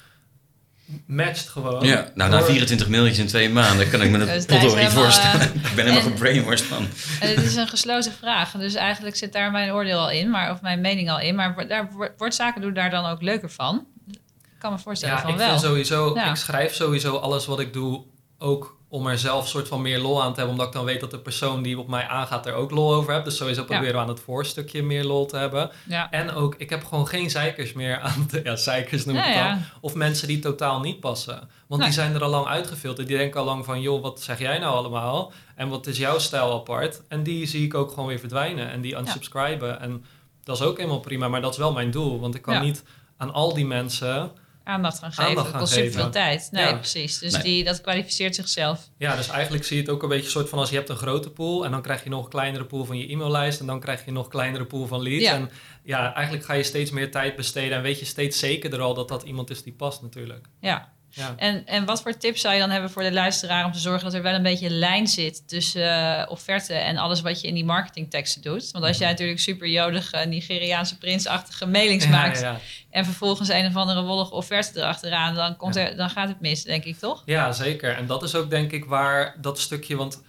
matcht 1.08 1.48
gewoon. 1.50 1.86
Ja, 1.86 2.12
nou 2.16 2.30
na 2.30 2.38
Door- 2.38 2.46
24 2.46 2.90
mailtjes 2.90 3.18
in 3.20 3.28
twee 3.28 3.50
maanden 3.50 3.90
kan 3.90 4.02
ik 4.02 4.10
me 4.10 4.18
Dus 4.18 4.28
dat 4.28 4.28
daar 4.28 4.38
is 4.38 4.46
potdorie 4.46 4.76
helemaal, 4.76 5.04
voorstellen. 5.04 5.42
ik 5.70 5.76
ben 5.76 5.86
helemaal 5.86 6.12
gebrainwashed 6.12 6.66
van. 6.68 6.88
En 7.20 7.30
het 7.36 7.44
is 7.46 7.56
een 7.56 7.68
gesloten 7.68 8.12
vraag. 8.12 8.52
Dus 8.52 8.74
eigenlijk 8.74 9.16
zit 9.16 9.34
daar 9.34 9.52
mijn 9.52 9.72
oordeel 9.72 10.00
al 10.00 10.12
in, 10.12 10.30
maar, 10.30 10.52
of 10.52 10.62
mijn 10.62 10.82
mening 10.82 11.10
al 11.10 11.20
in. 11.20 11.36
Maar 11.36 11.68
daar 11.68 11.90
zaken 12.32 12.62
doen 12.62 12.74
daar 12.74 12.90
dan 12.90 13.06
ook 13.06 13.22
leuker 13.22 13.50
van? 13.52 13.86
Ik 14.08 14.20
kan 14.60 14.72
me 14.72 14.80
voorstellen 14.80 15.16
Ja, 15.16 15.22
van 15.22 15.32
ik 15.32 15.38
wel. 15.38 15.48
vind 15.50 15.62
sowieso, 15.62 16.12
Ja. 16.16 16.30
ik 16.30 16.36
schrijf 16.36 16.74
sowieso 16.74 17.18
alles 17.18 17.46
wat 17.46 17.60
ik 17.60 17.74
doe 17.74 18.04
ook 18.38 18.78
om 18.94 19.08
er 19.08 19.20
zelf 19.20 19.48
soort 19.48 19.68
van 19.68 19.82
meer 19.82 20.00
lol 20.00 20.22
aan 20.24 20.34
te 20.34 20.40
hebben, 20.40 20.52
omdat 20.52 20.68
ik 20.68 20.74
dan 20.74 20.86
weet 20.86 21.00
dat 21.00 21.12
de 21.12 21.20
persoon 21.20 21.62
die 21.64 21.80
op 21.80 21.88
mij 21.88 22.08
aangaat 22.08 22.46
er 22.46 22.54
ook 22.54 22.72
lol 22.72 22.94
over 22.94 23.14
hebt. 23.14 23.26
Dus 23.26 23.38
sowieso 23.38 23.64
proberen 23.64 23.94
we 23.94 24.00
aan 24.00 24.08
het 24.08 24.20
voorstukje 24.20 24.84
meer 24.84 25.04
lol 25.04 25.26
te 25.26 25.38
hebben. 25.38 25.72
Ja. 25.88 26.12
En 26.12 26.32
ook, 26.32 26.56
ik 26.58 26.70
heb 26.70 26.86
gewoon 26.86 27.08
geen 27.08 27.30
zeikers 27.30 27.74
meer 27.74 28.00
aan 28.00 28.28
de, 28.32 28.42
ja, 28.44 28.56
zeikers 28.56 29.06
noem 29.06 29.16
ik 29.16 29.26
Ja, 29.26 29.50
dan. 29.50 29.62
Of 29.82 29.96
mensen 29.96 30.28
die 30.28 30.40
totaal 30.40 30.80
niet 30.80 31.00
passen. 31.00 31.50
Want 31.68 31.82
Nee. 31.82 31.90
die 31.90 32.00
zijn 32.00 32.14
er 32.14 32.24
al 32.24 32.30
lang 32.30 32.46
uitgefilterd. 32.46 33.08
Die 33.08 33.18
denken 33.18 33.40
al 33.40 33.46
lang 33.46 33.66
van, 33.66 33.82
joh, 33.82 34.02
wat 34.02 34.22
zeg 34.22 34.40
jij 34.40 34.60
nou 34.60 34.76
allemaal? 34.76 35.32
En 35.56 35.70
wat 35.70 35.88
is 35.88 35.98
jouw 35.98 36.20
stijl 36.20 36.54
apart? 36.54 37.02
En 37.08 37.24
die 37.24 37.46
zie 37.46 37.66
ik 37.66 37.74
ook 37.74 37.90
gewoon 37.90 38.08
weer 38.08 38.20
verdwijnen. 38.20 38.70
En 38.70 38.82
die 38.82 38.96
unsubscriben. 38.96 39.80
En 39.80 40.06
dat 40.44 40.56
is 40.56 40.62
ook 40.62 40.78
helemaal 40.78 41.00
prima, 41.00 41.28
maar 41.28 41.42
dat 41.42 41.52
is 41.52 41.58
wel 41.58 41.74
mijn 41.74 41.92
doel. 41.92 42.20
Want 42.20 42.36
ik 42.36 42.42
kan 42.42 42.62
niet 42.62 42.84
aan 43.18 43.34
al 43.34 43.54
die 43.54 43.66
mensen 43.66 44.32
Aandacht 44.63 45.00
gaan 45.00 45.12
geven. 45.13 45.29
Aandacht 45.29 45.51
dat 45.51 45.62
kost 45.62 45.74
superveel 45.74 45.98
geven. 45.98 46.12
tijd. 46.12 46.48
Nee, 46.51 46.65
Ja. 46.65 46.74
precies. 46.74 47.20
Dus 47.20 47.34
Nee. 47.34 47.41
Die, 47.41 47.63
dat 47.63 47.82
kwalificeert 47.82 48.36
zichzelf. 48.36 48.89
Ja, 48.98 49.15
dus 49.15 49.27
eigenlijk 49.29 49.63
zie 49.65 49.75
je 49.75 49.82
het 49.82 49.91
ook 49.91 50.03
een 50.03 50.10
beetje 50.10 50.29
soort 50.29 50.50
van 50.50 50.60
als 50.60 50.70
je 50.70 50.75
hebt 50.75 50.89
een 50.89 50.96
grote 50.96 51.29
pool 51.29 51.65
en 51.65 51.72
dan 51.72 51.82
krijg 51.82 52.03
je 52.03 52.10
nog 52.10 52.24
een 52.24 52.29
kleinere 52.29 52.65
pool 52.65 52.86
van 52.86 52.98
je 52.98 53.12
e-maillijst 53.12 53.60
en 53.60 53.65
dan 53.65 53.79
krijg 53.79 54.05
je 54.05 54.12
nog 54.12 54.24
een 54.25 54.32
kleinere 54.32 54.65
pool 54.65 54.88
van 54.88 55.01
leads. 55.01 55.24
Ja. 55.24 55.34
En 55.34 55.50
ja, 55.84 56.13
eigenlijk 56.13 56.46
ga 56.46 56.53
je 56.53 56.63
steeds 56.63 56.91
meer 56.91 57.12
tijd 57.12 57.36
besteden 57.36 57.77
en 57.77 57.84
weet 57.84 58.00
je 58.00 58.05
steeds 58.05 58.39
zekerder 58.39 58.82
al 58.82 58.93
dat 58.93 59.08
dat 59.08 59.24
iemand 59.24 59.50
is 59.50 59.63
die 59.63 59.74
past 59.74 60.01
natuurlijk. 60.01 60.48
Ja. 60.60 60.93
Ja. 61.15 61.34
En, 61.38 61.65
en 61.67 61.86
wat 61.86 62.01
voor 62.01 62.17
tips 62.17 62.41
zou 62.41 62.53
je 62.53 62.60
dan 62.60 62.70
hebben 62.70 62.89
voor 62.89 63.03
de 63.03 63.12
luisteraar 63.12 63.65
om 63.65 63.72
te 63.72 63.79
zorgen 63.79 64.03
dat 64.03 64.13
er 64.13 64.22
wel 64.22 64.34
een 64.34 64.43
beetje 64.43 64.70
lijn 64.70 65.08
zit 65.08 65.48
tussen 65.48 65.82
uh, 65.82 66.25
offerte 66.29 66.74
en 66.74 66.98
alles 66.98 67.22
wat 67.22 67.41
je 67.41 67.48
in 67.48 67.53
die 67.53 67.65
marketingteksten 67.65 68.41
doet? 68.41 68.72
Want 68.72 68.86
als 68.86 68.98
jij 68.98 69.10
natuurlijk 69.10 69.39
super 69.39 69.67
jodige 69.67 70.17
Nigeriaanse 70.17 70.98
prinsachtige 70.98 71.65
mailings 71.65 72.03
Ja, 72.03 72.10
maakt 72.10 72.39
ja. 72.39 72.60
en 72.89 73.05
vervolgens 73.05 73.50
een 73.50 73.65
of 73.65 73.75
andere 73.75 74.01
wollige 74.01 74.34
offerte 74.34 74.79
erachteraan, 74.79 75.36
dan, 75.36 75.58
komt 75.58 75.75
er, 75.75 75.96
dan 75.96 76.10
gaat 76.10 76.27
het 76.27 76.41
mis, 76.41 76.63
denk 76.63 76.84
ik 76.84 76.98
toch? 76.98 77.24
Ja, 77.25 77.51
zeker. 77.51 77.96
En 77.96 78.08
dat 78.08 78.24
is 78.24 78.36
ook 78.36 78.50
denk 78.50 78.72
ik 78.72 78.86
waar 78.86 79.36
dat 79.41 79.60
stukje, 79.60 79.96
want 79.96 80.22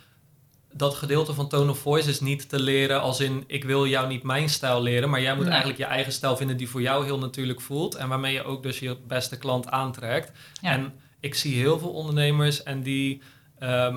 dat 0.76 0.94
gedeelte 0.94 1.34
van 1.34 1.48
tone 1.48 1.70
of 1.70 1.78
voice 1.78 2.08
is 2.08 2.20
niet 2.20 2.48
te 2.48 2.60
leren 2.60 3.00
als 3.00 3.20
in 3.20 3.44
ik 3.46 3.64
wil 3.64 3.86
jou 3.86 4.08
niet 4.08 4.22
mijn 4.22 4.48
stijl 4.48 4.82
leren, 4.82 5.10
maar 5.10 5.20
jij 5.20 5.34
moet 5.34 5.42
Nee. 5.42 5.50
eigenlijk 5.52 5.80
je 5.80 5.86
eigen 5.86 6.12
stijl 6.12 6.36
vinden 6.36 6.56
die 6.56 6.68
voor 6.68 6.82
jou 6.82 7.04
heel 7.04 7.18
natuurlijk 7.18 7.60
voelt 7.60 7.94
en 7.94 8.08
waarmee 8.08 8.32
je 8.32 8.44
ook 8.44 8.62
dus 8.62 8.78
je 8.78 8.96
beste 9.06 9.38
klant 9.38 9.68
aantrekt. 9.68 10.32
Ja. 10.60 10.70
En 10.70 10.92
ik 11.20 11.34
zie 11.34 11.54
heel 11.54 11.78
veel 11.78 11.90
ondernemers 11.90 12.62
en 12.62 12.82
die 12.82 13.22
ehm, 13.58 13.96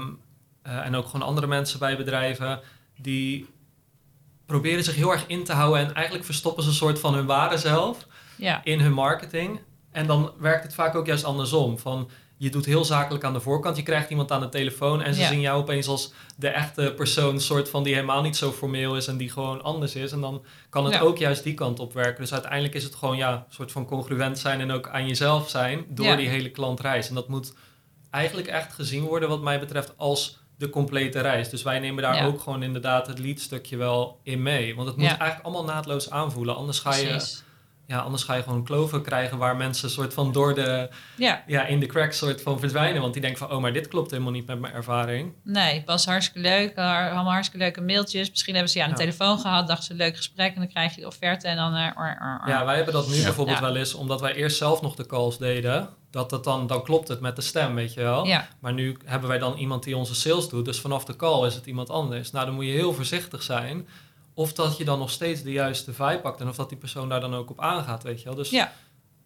eh, 0.61 0.85
en 0.85 0.95
ook 0.95 1.05
gewoon 1.05 1.27
andere 1.27 1.47
mensen 1.47 1.79
bij 1.79 1.97
bedrijven 1.97 2.59
die 3.01 3.45
proberen 4.45 4.83
zich 4.83 4.95
heel 4.95 5.11
erg 5.11 5.23
in 5.27 5.43
te 5.43 5.53
houden 5.53 5.87
en 5.87 5.93
eigenlijk 5.93 6.25
verstoppen 6.25 6.63
ze 6.63 6.69
een 6.69 6.75
soort 6.75 6.99
van 6.99 7.13
hun 7.13 7.25
ware 7.25 7.57
zelf 7.57 8.05
Ja, 8.35 8.63
in 8.63 8.79
hun 8.79 8.93
marketing. 8.93 9.59
En 9.91 10.07
dan 10.07 10.31
werkt 10.39 10.63
het 10.63 10.73
vaak 10.73 10.95
ook 10.95 11.05
juist 11.05 11.23
andersom. 11.23 11.77
Van, 11.77 12.09
je 12.37 12.49
doet 12.49 12.65
heel 12.65 12.85
zakelijk 12.85 13.23
aan 13.23 13.33
de 13.33 13.39
voorkant. 13.39 13.75
Je 13.77 13.83
krijgt 13.83 14.09
iemand 14.09 14.31
aan 14.31 14.41
de 14.41 14.49
telefoon 14.49 15.01
en 15.01 15.13
ze 15.13 15.21
Ja. 15.21 15.27
zien 15.27 15.39
jou 15.41 15.61
opeens 15.61 15.87
als 15.87 16.13
de 16.35 16.47
echte 16.47 16.93
persoon, 16.95 17.39
soort 17.39 17.69
van 17.69 17.83
die 17.83 17.93
helemaal 17.93 18.21
niet 18.21 18.37
zo 18.37 18.51
formeel 18.51 18.95
is 18.95 19.07
en 19.07 19.17
die 19.17 19.29
gewoon 19.29 19.63
anders 19.63 19.95
is. 19.95 20.11
En 20.11 20.21
dan 20.21 20.43
kan 20.69 20.85
het 20.85 20.93
Ja. 20.93 20.99
ook 20.99 21.17
juist 21.17 21.43
die 21.43 21.53
kant 21.53 21.79
op 21.79 21.93
werken. 21.93 22.21
Dus 22.21 22.33
uiteindelijk 22.33 22.73
is 22.73 22.83
het 22.83 22.95
gewoon 22.95 23.17
ja, 23.17 23.33
een 23.33 23.53
soort 23.53 23.71
van 23.71 23.85
congruent 23.85 24.39
zijn 24.39 24.59
en 24.61 24.71
ook 24.71 24.89
aan 24.89 25.07
jezelf 25.07 25.49
zijn 25.49 25.85
door 25.89 26.05
Ja. 26.05 26.15
die 26.15 26.27
hele 26.29 26.49
klantreis. 26.49 27.09
En 27.09 27.15
dat 27.15 27.27
moet 27.27 27.53
eigenlijk 28.11 28.47
echt 28.47 28.73
gezien 28.73 29.03
worden, 29.03 29.29
wat 29.29 29.41
mij 29.41 29.59
betreft, 29.59 29.93
als 29.97 30.39
de 30.57 30.69
complete 30.69 31.19
reis. 31.19 31.49
Dus 31.49 31.63
wij 31.63 31.79
nemen 31.79 32.03
daar 32.03 32.25
ook 32.27 32.41
gewoon 32.41 32.63
inderdaad 32.63 33.07
het 33.07 33.19
leadstukje 33.19 33.77
wel 33.77 34.19
in 34.23 34.41
mee. 34.41 34.75
Want 34.75 34.87
het 34.87 34.97
moet 34.97 35.05
eigenlijk 35.07 35.41
allemaal 35.43 35.63
naadloos 35.63 36.09
aanvoelen. 36.09 36.55
Anders 36.55 36.79
ga 36.79 36.95
je 36.95 37.07
precies. 37.07 37.43
Ja, 37.87 37.99
anders 37.99 38.23
ga 38.23 38.33
je 38.33 38.43
gewoon 38.43 38.63
kloven 38.63 39.01
krijgen 39.01 39.37
waar 39.37 39.55
mensen 39.55 39.89
soort 39.89 40.13
van 40.13 40.31
door 40.31 40.55
de, 40.55 40.89
Ja, 41.15 41.43
ja, 41.47 41.65
in 41.65 41.79
de 41.79 41.85
cracks 41.85 42.17
soort 42.17 42.41
van 42.41 42.59
verdwijnen. 42.59 43.01
Want 43.01 43.13
die 43.13 43.21
denken 43.21 43.39
van, 43.47 43.51
oh, 43.51 43.61
maar 43.61 43.73
dit 43.73 43.87
klopt 43.87 44.11
helemaal 44.11 44.31
niet 44.31 44.47
met 44.47 44.59
mijn 44.59 44.73
ervaring. 44.73 45.33
nee, 45.43 45.83
was 45.85 46.05
hartstikke 46.05 46.39
leuk. 46.49 46.77
Allemaal 46.77 47.31
hartstikke 47.31 47.63
leuke 47.65 47.81
mailtjes. 47.81 48.29
Misschien 48.29 48.53
hebben 48.53 48.71
ze 48.71 48.77
je 48.77 48.83
aan 48.83 48.89
de 48.89 48.95
Ja. 48.97 49.01
telefoon 49.03 49.39
gehad, 49.39 49.67
dachten 49.67 49.85
ze 49.85 49.91
een 49.91 49.97
leuk 49.97 50.15
gesprek 50.15 50.53
en 50.53 50.59
dan 50.59 50.69
krijg 50.69 50.95
je 50.95 51.01
de 51.01 51.07
offerte 51.07 51.47
en 51.47 51.55
dan... 51.55 51.73
eh, 51.75 51.85
or, 51.97 52.17
or, 52.21 52.39
or. 52.43 52.49
Ja, 52.49 52.65
wij 52.65 52.75
hebben 52.75 52.93
dat 52.93 53.07
nu 53.07 53.15
Ja. 53.15 53.23
bijvoorbeeld 53.23 53.57
Ja. 53.57 53.63
wel 53.63 53.75
eens, 53.75 53.93
omdat 53.93 54.21
wij 54.21 54.33
eerst 54.35 54.57
zelf 54.57 54.81
nog 54.81 54.95
de 54.95 55.05
calls 55.05 55.37
deden. 55.37 55.89
Dat 56.11 56.31
het 56.31 56.43
dan, 56.43 56.67
dan 56.67 56.83
klopt 56.83 57.07
het 57.07 57.19
met 57.19 57.35
de 57.35 57.41
stem, 57.41 57.75
weet 57.75 57.93
je 57.93 58.01
wel. 58.01 58.25
ja, 58.25 58.47
Maar 58.59 58.73
nu 58.73 58.97
hebben 59.05 59.29
wij 59.29 59.37
dan 59.37 59.57
iemand 59.57 59.83
die 59.83 59.97
onze 59.97 60.15
sales 60.15 60.49
doet. 60.49 60.65
Dus 60.65 60.79
vanaf 60.79 61.05
de 61.05 61.15
call 61.15 61.47
is 61.47 61.55
het 61.55 61.65
iemand 61.65 61.89
anders. 61.89 62.31
Nou, 62.31 62.45
dan 62.45 62.55
moet 62.55 62.65
je 62.65 62.71
heel 62.71 62.93
voorzichtig 62.93 63.43
zijn. 63.43 63.87
Of 64.37 64.53
dat 64.53 64.77
je 64.77 64.85
dan 64.85 64.99
nog 64.99 65.09
steeds 65.09 65.41
de 65.43 65.51
juiste 65.51 65.93
vibe 65.93 66.19
pakt. 66.21 66.41
En 66.41 66.47
of 66.47 66.55
dat 66.55 66.69
die 66.69 66.77
persoon 66.77 67.09
daar 67.09 67.19
dan 67.19 67.35
ook 67.35 67.49
op 67.49 67.61
aangaat, 67.61 68.03
weet 68.03 68.19
je 68.19 68.25
wel. 68.25 68.35
Dus 68.35 68.49
Ja. 68.49 68.71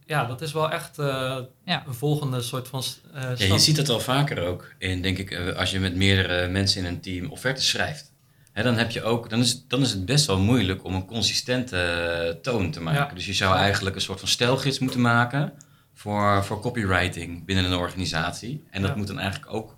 ja 0.06 0.26
dat 0.26 0.42
is 0.42 0.52
wel 0.54 0.72
echt 0.72 1.00
eh, 1.00 1.38
Ja. 1.66 1.84
een 1.88 1.94
volgende 1.94 2.42
soort 2.42 2.68
van 2.68 2.84
eh 3.14 3.22
Ja, 3.38 3.46
je 3.54 3.60
ziet 3.60 3.78
het 3.78 3.88
wel 3.88 4.00
vaker 4.00 4.42
ook. 4.48 4.74
In, 4.78 5.02
denk 5.02 5.18
ik, 5.18 5.32
eh, 5.32 5.56
als 5.58 5.72
je 5.72 5.80
met 5.80 5.96
meerdere 5.96 6.48
mensen 6.48 6.82
in 6.82 6.88
een 6.88 7.02
team 7.02 7.32
offertes 7.32 7.70
schrijft. 7.70 8.12
Hè, 8.54 8.64
dan, 8.64 8.78
heb 8.78 8.92
je 8.92 9.04
ook, 9.04 9.30
dan, 9.30 9.40
is, 9.40 9.50
het- 9.52 9.64
dan 9.70 9.82
is 9.82 9.92
het 9.92 10.06
best 10.06 10.26
wel 10.26 10.40
moeilijk 10.40 10.84
om 10.84 10.94
een 10.96 11.06
consistente 11.06 12.40
toon 12.42 12.72
te 12.72 12.82
maken. 12.82 13.08
Ja. 13.08 13.14
Dus 13.14 13.26
je 13.26 13.34
zou 13.34 13.56
eigenlijk 13.56 13.96
een 13.96 14.02
soort 14.02 14.20
van 14.20 14.28
stijlgids 14.28 14.80
moeten 14.80 15.02
maken 15.02 15.54
voor, 15.94 16.44
voor 16.46 16.60
copywriting 16.62 17.46
binnen 17.46 17.66
een 17.66 17.78
organisatie. 17.78 18.64
En 18.70 18.82
dat 18.82 18.92
Ja. 18.92 18.98
moet 18.98 19.08
dan 19.08 19.20
eigenlijk 19.20 19.54
ook 19.54 19.78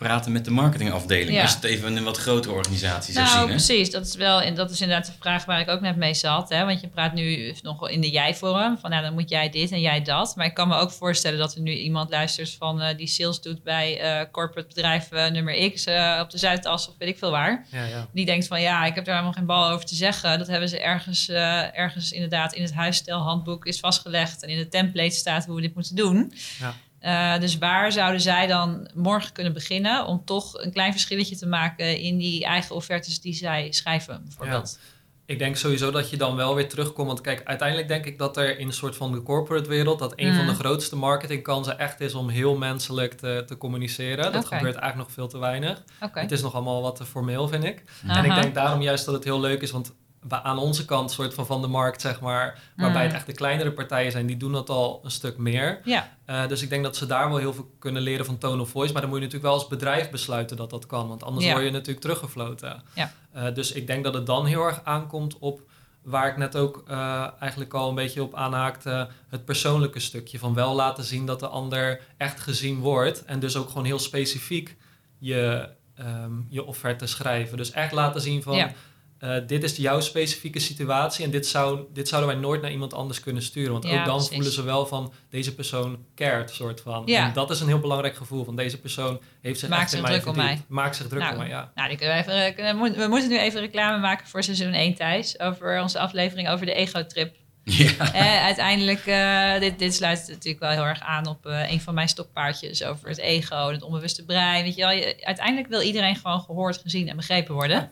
praten 0.00 0.32
met 0.32 0.44
de 0.44 0.50
marketingafdeling. 0.50 1.36
Ja. 1.36 1.42
Als 1.42 1.50
je 1.50 1.56
het 1.56 1.64
even 1.66 1.88
in 1.88 1.96
een 1.96 2.04
wat 2.04 2.16
grotere 2.16 2.54
organisatie 2.54 3.12
zou 3.12 3.24
Nou, 3.26 3.38
zien. 3.38 3.46
Hè? 3.48 3.54
precies. 3.54 3.90
Dat 3.90 4.06
is, 4.06 4.14
wel, 4.14 4.42
en 4.42 4.54
dat 4.54 4.70
is 4.70 4.80
inderdaad 4.80 5.06
de 5.06 5.12
vraag 5.20 5.44
waar 5.44 5.60
ik 5.60 5.68
ook 5.68 5.80
net 5.80 5.96
mee 5.96 6.14
zat. 6.14 6.48
Hè? 6.48 6.64
Want 6.64 6.80
je 6.80 6.88
praat 6.88 7.14
nu 7.14 7.54
nog 7.62 7.90
in 7.90 8.00
de 8.00 8.10
jij-vorm. 8.10 8.78
Van 8.78 8.90
nou, 8.90 9.02
dan 9.02 9.12
moet 9.14 9.30
jij 9.30 9.50
dit 9.50 9.70
en 9.72 9.80
jij 9.80 10.02
dat. 10.02 10.36
Maar 10.36 10.46
ik 10.46 10.54
kan 10.54 10.68
me 10.68 10.76
ook 10.76 10.90
voorstellen 10.90 11.38
dat 11.38 11.54
er 11.54 11.60
nu 11.60 11.72
iemand 11.72 12.10
luistert 12.10 12.50
van, 12.58 12.80
eh, 12.80 12.96
die 12.96 13.06
sales 13.06 13.40
doet 13.40 13.62
bij 13.62 14.00
eh 14.00 14.30
corporate 14.32 14.68
bedrijf 14.68 15.10
eh, 15.12 15.30
nummer 15.30 15.70
X 15.72 15.84
eh, 15.84 16.18
op 16.22 16.30
de 16.30 16.38
Zuidas 16.38 16.88
of 16.88 16.94
weet 16.98 17.08
ik 17.08 17.18
veel 17.18 17.30
waar. 17.30 17.66
Ja, 17.70 17.84
ja. 17.84 18.06
Die 18.12 18.24
denkt 18.24 18.46
van 18.46 18.60
ja, 18.60 18.84
ik 18.84 18.94
heb 18.94 19.04
daar 19.04 19.14
helemaal 19.14 19.36
geen 19.36 19.46
bal 19.46 19.68
over 19.70 19.86
te 19.86 19.94
zeggen. 19.94 20.38
Dat 20.38 20.46
hebben 20.46 20.68
ze 20.68 20.80
ergens, 20.80 21.28
eh, 21.28 21.78
ergens 21.78 22.12
inderdaad 22.12 22.52
in 22.52 22.62
het 22.62 22.74
huisstijlhandboek 22.74 23.66
is 23.66 23.80
vastgelegd. 23.80 24.42
En 24.42 24.48
in 24.48 24.58
de 24.58 24.68
template 24.68 25.14
staat 25.14 25.46
hoe 25.46 25.54
we 25.54 25.60
dit 25.60 25.74
moeten 25.74 25.96
doen. 25.96 26.32
Ja. 26.60 26.74
Eh, 27.00 27.38
dus 27.38 27.58
waar 27.58 27.92
zouden 27.92 28.20
zij 28.20 28.46
dan 28.46 28.90
morgen 28.94 29.32
kunnen 29.32 29.52
beginnen 29.52 30.06
om 30.06 30.24
toch 30.24 30.54
een 30.54 30.72
klein 30.72 30.92
verschilletje 30.92 31.36
te 31.36 31.46
maken 31.46 31.98
in 31.98 32.18
die 32.18 32.44
eigen 32.44 32.74
offertes 32.74 33.20
die 33.20 33.34
zij 33.34 33.72
schrijven, 33.72 34.22
bijvoorbeeld? 34.24 34.78
Ik 35.26 35.38
denk 35.38 35.56
sowieso 35.56 35.90
dat 35.90 36.10
je 36.10 36.16
dan 36.16 36.36
wel 36.36 36.54
weer 36.54 36.68
terugkomt. 36.68 37.06
Want 37.06 37.20
kijk, 37.20 37.44
uiteindelijk 37.44 37.88
denk 37.88 38.06
ik 38.06 38.18
dat 38.18 38.36
er 38.36 38.58
in 38.58 38.66
een 38.66 38.72
soort 38.72 38.96
van 38.96 39.12
de 39.12 39.22
corporate 39.22 39.68
wereld... 39.68 39.98
dat 39.98 40.12
een 40.16 40.34
van 40.34 40.42
Mm. 40.44 40.48
de 40.48 40.54
grootste 40.54 40.96
marketingkansen 40.96 41.78
echt 41.78 42.00
is 42.00 42.14
om 42.14 42.28
heel 42.28 42.56
menselijk 42.56 43.12
te, 43.14 43.42
te 43.46 43.56
communiceren. 43.56 44.32
Dat 44.32 44.46
gebeurt 44.46 44.76
eigenlijk 44.76 44.96
nog 44.96 45.12
veel 45.12 45.28
te 45.28 45.38
weinig. 45.38 45.82
Het 45.98 46.32
is 46.32 46.42
nog 46.42 46.54
allemaal 46.54 46.82
wat 46.82 46.96
te 46.96 47.04
formeel, 47.04 47.48
vind 47.48 47.64
ik. 47.64 47.82
En 48.06 48.24
ik 48.24 48.34
denk 48.34 48.54
daarom 48.54 48.82
juist 48.82 49.04
dat 49.04 49.14
het 49.14 49.24
heel 49.24 49.40
leuk 49.40 49.62
is, 49.62 49.70
want 49.70 49.94
aan 50.28 50.58
onze 50.58 50.84
kant, 50.84 51.10
soort 51.10 51.34
van 51.34 51.46
van 51.46 51.60
de 51.60 51.66
markt, 51.66 52.00
zeg 52.00 52.20
maar, 52.20 52.58
waarbij 52.76 53.00
Mm. 53.02 53.06
het 53.06 53.16
echt 53.16 53.26
de 53.26 53.32
kleinere 53.32 53.72
partijen 53.72 54.12
zijn, 54.12 54.26
die 54.26 54.36
doen 54.36 54.52
dat 54.52 54.68
al 54.70 55.00
een 55.04 55.10
stuk 55.10 55.36
meer. 55.38 55.80
Ja, 55.84 56.18
Eh, 56.24 56.46
dus 56.48 56.62
ik 56.62 56.68
denk 56.68 56.82
dat 56.84 56.96
ze 56.96 57.06
daar 57.06 57.28
wel 57.28 57.36
heel 57.38 57.52
veel 57.54 57.70
kunnen 57.78 58.02
leren 58.02 58.24
van 58.26 58.38
tone 58.38 58.62
of 58.62 58.68
voice. 58.68 58.92
Maar 58.92 59.00
dan 59.00 59.10
moet 59.10 59.18
je 59.20 59.24
natuurlijk 59.24 59.52
wel 59.52 59.60
als 59.62 59.68
bedrijf 59.70 60.10
besluiten 60.10 60.56
dat 60.56 60.70
dat 60.70 60.86
kan, 60.86 61.08
want 61.08 61.22
anders 61.22 61.46
Ja. 61.46 61.52
word 61.52 61.64
je 61.64 61.70
natuurlijk 61.70 62.00
teruggefloten. 62.00 62.82
Ja. 62.94 63.12
Eh, 63.32 63.54
dus 63.54 63.72
ik 63.72 63.86
denk 63.86 64.04
dat 64.04 64.14
het 64.14 64.26
dan 64.26 64.46
heel 64.46 64.62
erg 64.66 64.80
aankomt 64.84 65.38
op 65.38 65.60
waar 66.02 66.28
ik 66.28 66.36
net 66.36 66.56
ook 66.56 66.84
eh, 66.88 67.26
eigenlijk 67.40 67.74
al 67.74 67.88
een 67.88 67.94
beetje 67.94 68.22
op 68.22 68.34
aanhaakte, 68.34 69.08
het 69.28 69.44
persoonlijke 69.44 70.00
stukje 70.00 70.38
van 70.38 70.54
wel 70.54 70.74
laten 70.74 71.04
zien 71.04 71.26
dat 71.26 71.40
de 71.40 71.48
ander 71.48 72.00
echt 72.16 72.40
gezien 72.40 72.78
wordt 72.78 73.24
en 73.24 73.40
dus 73.40 73.56
ook 73.56 73.68
gewoon 73.68 73.84
heel 73.84 73.98
specifiek 73.98 74.76
je, 75.18 75.68
ehm, 75.94 76.32
je 76.48 76.64
offerte 76.64 77.06
schrijven. 77.06 77.56
Dus 77.56 77.70
echt 77.70 77.92
laten 77.92 78.20
zien 78.20 78.42
van 78.42 78.56
Ja. 78.56 78.72
Eh, 79.20 79.34
dit 79.46 79.62
is 79.62 79.76
jouw 79.76 80.00
specifieke 80.00 80.58
situatie 80.58 81.24
en 81.24 81.30
dit, 81.30 81.46
zou, 81.46 81.80
dit 81.92 82.08
zouden 82.08 82.30
wij 82.30 82.40
nooit 82.40 82.62
naar 82.62 82.70
iemand 82.70 82.94
anders 82.94 83.20
kunnen 83.20 83.42
sturen. 83.42 83.72
Want 83.72 83.84
Ja, 83.84 83.90
ook 83.98 84.04
dan 84.04 84.14
precies. 84.14 84.34
voelen 84.34 84.52
ze 84.52 84.62
wel 84.62 84.86
van 84.86 85.12
deze 85.30 85.54
persoon 85.54 86.04
cared, 86.14 86.50
soort 86.50 86.80
van. 86.80 87.02
Ja. 87.06 87.26
En 87.26 87.32
dat 87.32 87.50
is 87.50 87.60
een 87.60 87.66
heel 87.66 87.78
belangrijk 87.80 88.16
gevoel 88.16 88.44
van 88.44 88.56
deze 88.56 88.80
persoon 88.80 89.20
heeft 89.42 89.58
zich 89.60 89.68
Maakt 89.68 89.82
echt 89.82 89.92
in 89.92 89.98
zich 89.98 90.08
mij 90.08 90.18
druk 90.18 90.28
om 90.28 90.34
verdiept. 90.34 90.68
mij. 90.68 90.82
Maakt 90.82 90.96
zich 90.96 91.08
druk 91.08 91.20
Nou, 91.20 91.32
om 91.32 91.38
mij, 91.38 91.48
ja. 91.48 91.72
nou, 91.74 91.96
kunnen 91.96 92.16
we, 92.16 92.22
even, 92.22 92.54
kunnen- 92.54 92.78
we 92.96 93.06
moeten- 93.08 93.28
nu 93.28 93.38
even 93.38 93.60
reclame 93.60 93.98
maken 93.98 94.26
voor 94.26 94.42
seizoen 94.42 94.72
1 94.72 94.94
Thijs. 94.94 95.40
Over 95.40 95.80
onze 95.82 95.98
aflevering 95.98 96.48
over 96.48 96.66
de 96.66 96.72
ego-trip. 96.74 97.38
Ja. 97.64 98.12
Eh, 98.12 98.42
uiteindelijk, 98.44 99.06
eh, 99.06 99.60
dit, 99.60 99.78
dit 99.78 99.94
sluit 99.94 100.24
natuurlijk 100.28 100.60
wel 100.60 100.70
heel 100.70 100.84
erg 100.84 101.00
aan 101.00 101.26
op 101.26 101.46
eh, 101.46 101.70
een 101.72 101.80
van 101.80 101.94
mijn 101.94 102.08
stokpaardjes 102.08 102.84
over 102.84 103.08
het 103.08 103.18
ego 103.18 103.66
en 103.68 103.74
het 103.74 103.82
onbewuste 103.82 104.24
brein. 104.24 104.62
Weet 104.64 104.74
je 104.74 104.80
wel, 104.80 104.90
je- 104.90 105.16
uiteindelijk 105.20 105.68
wil 105.68 105.80
iedereen 105.80 106.16
gewoon 106.16 106.40
gehoord, 106.40 106.78
gezien 106.78 107.08
en 107.08 107.16
begrepen 107.16 107.54
worden. 107.54 107.90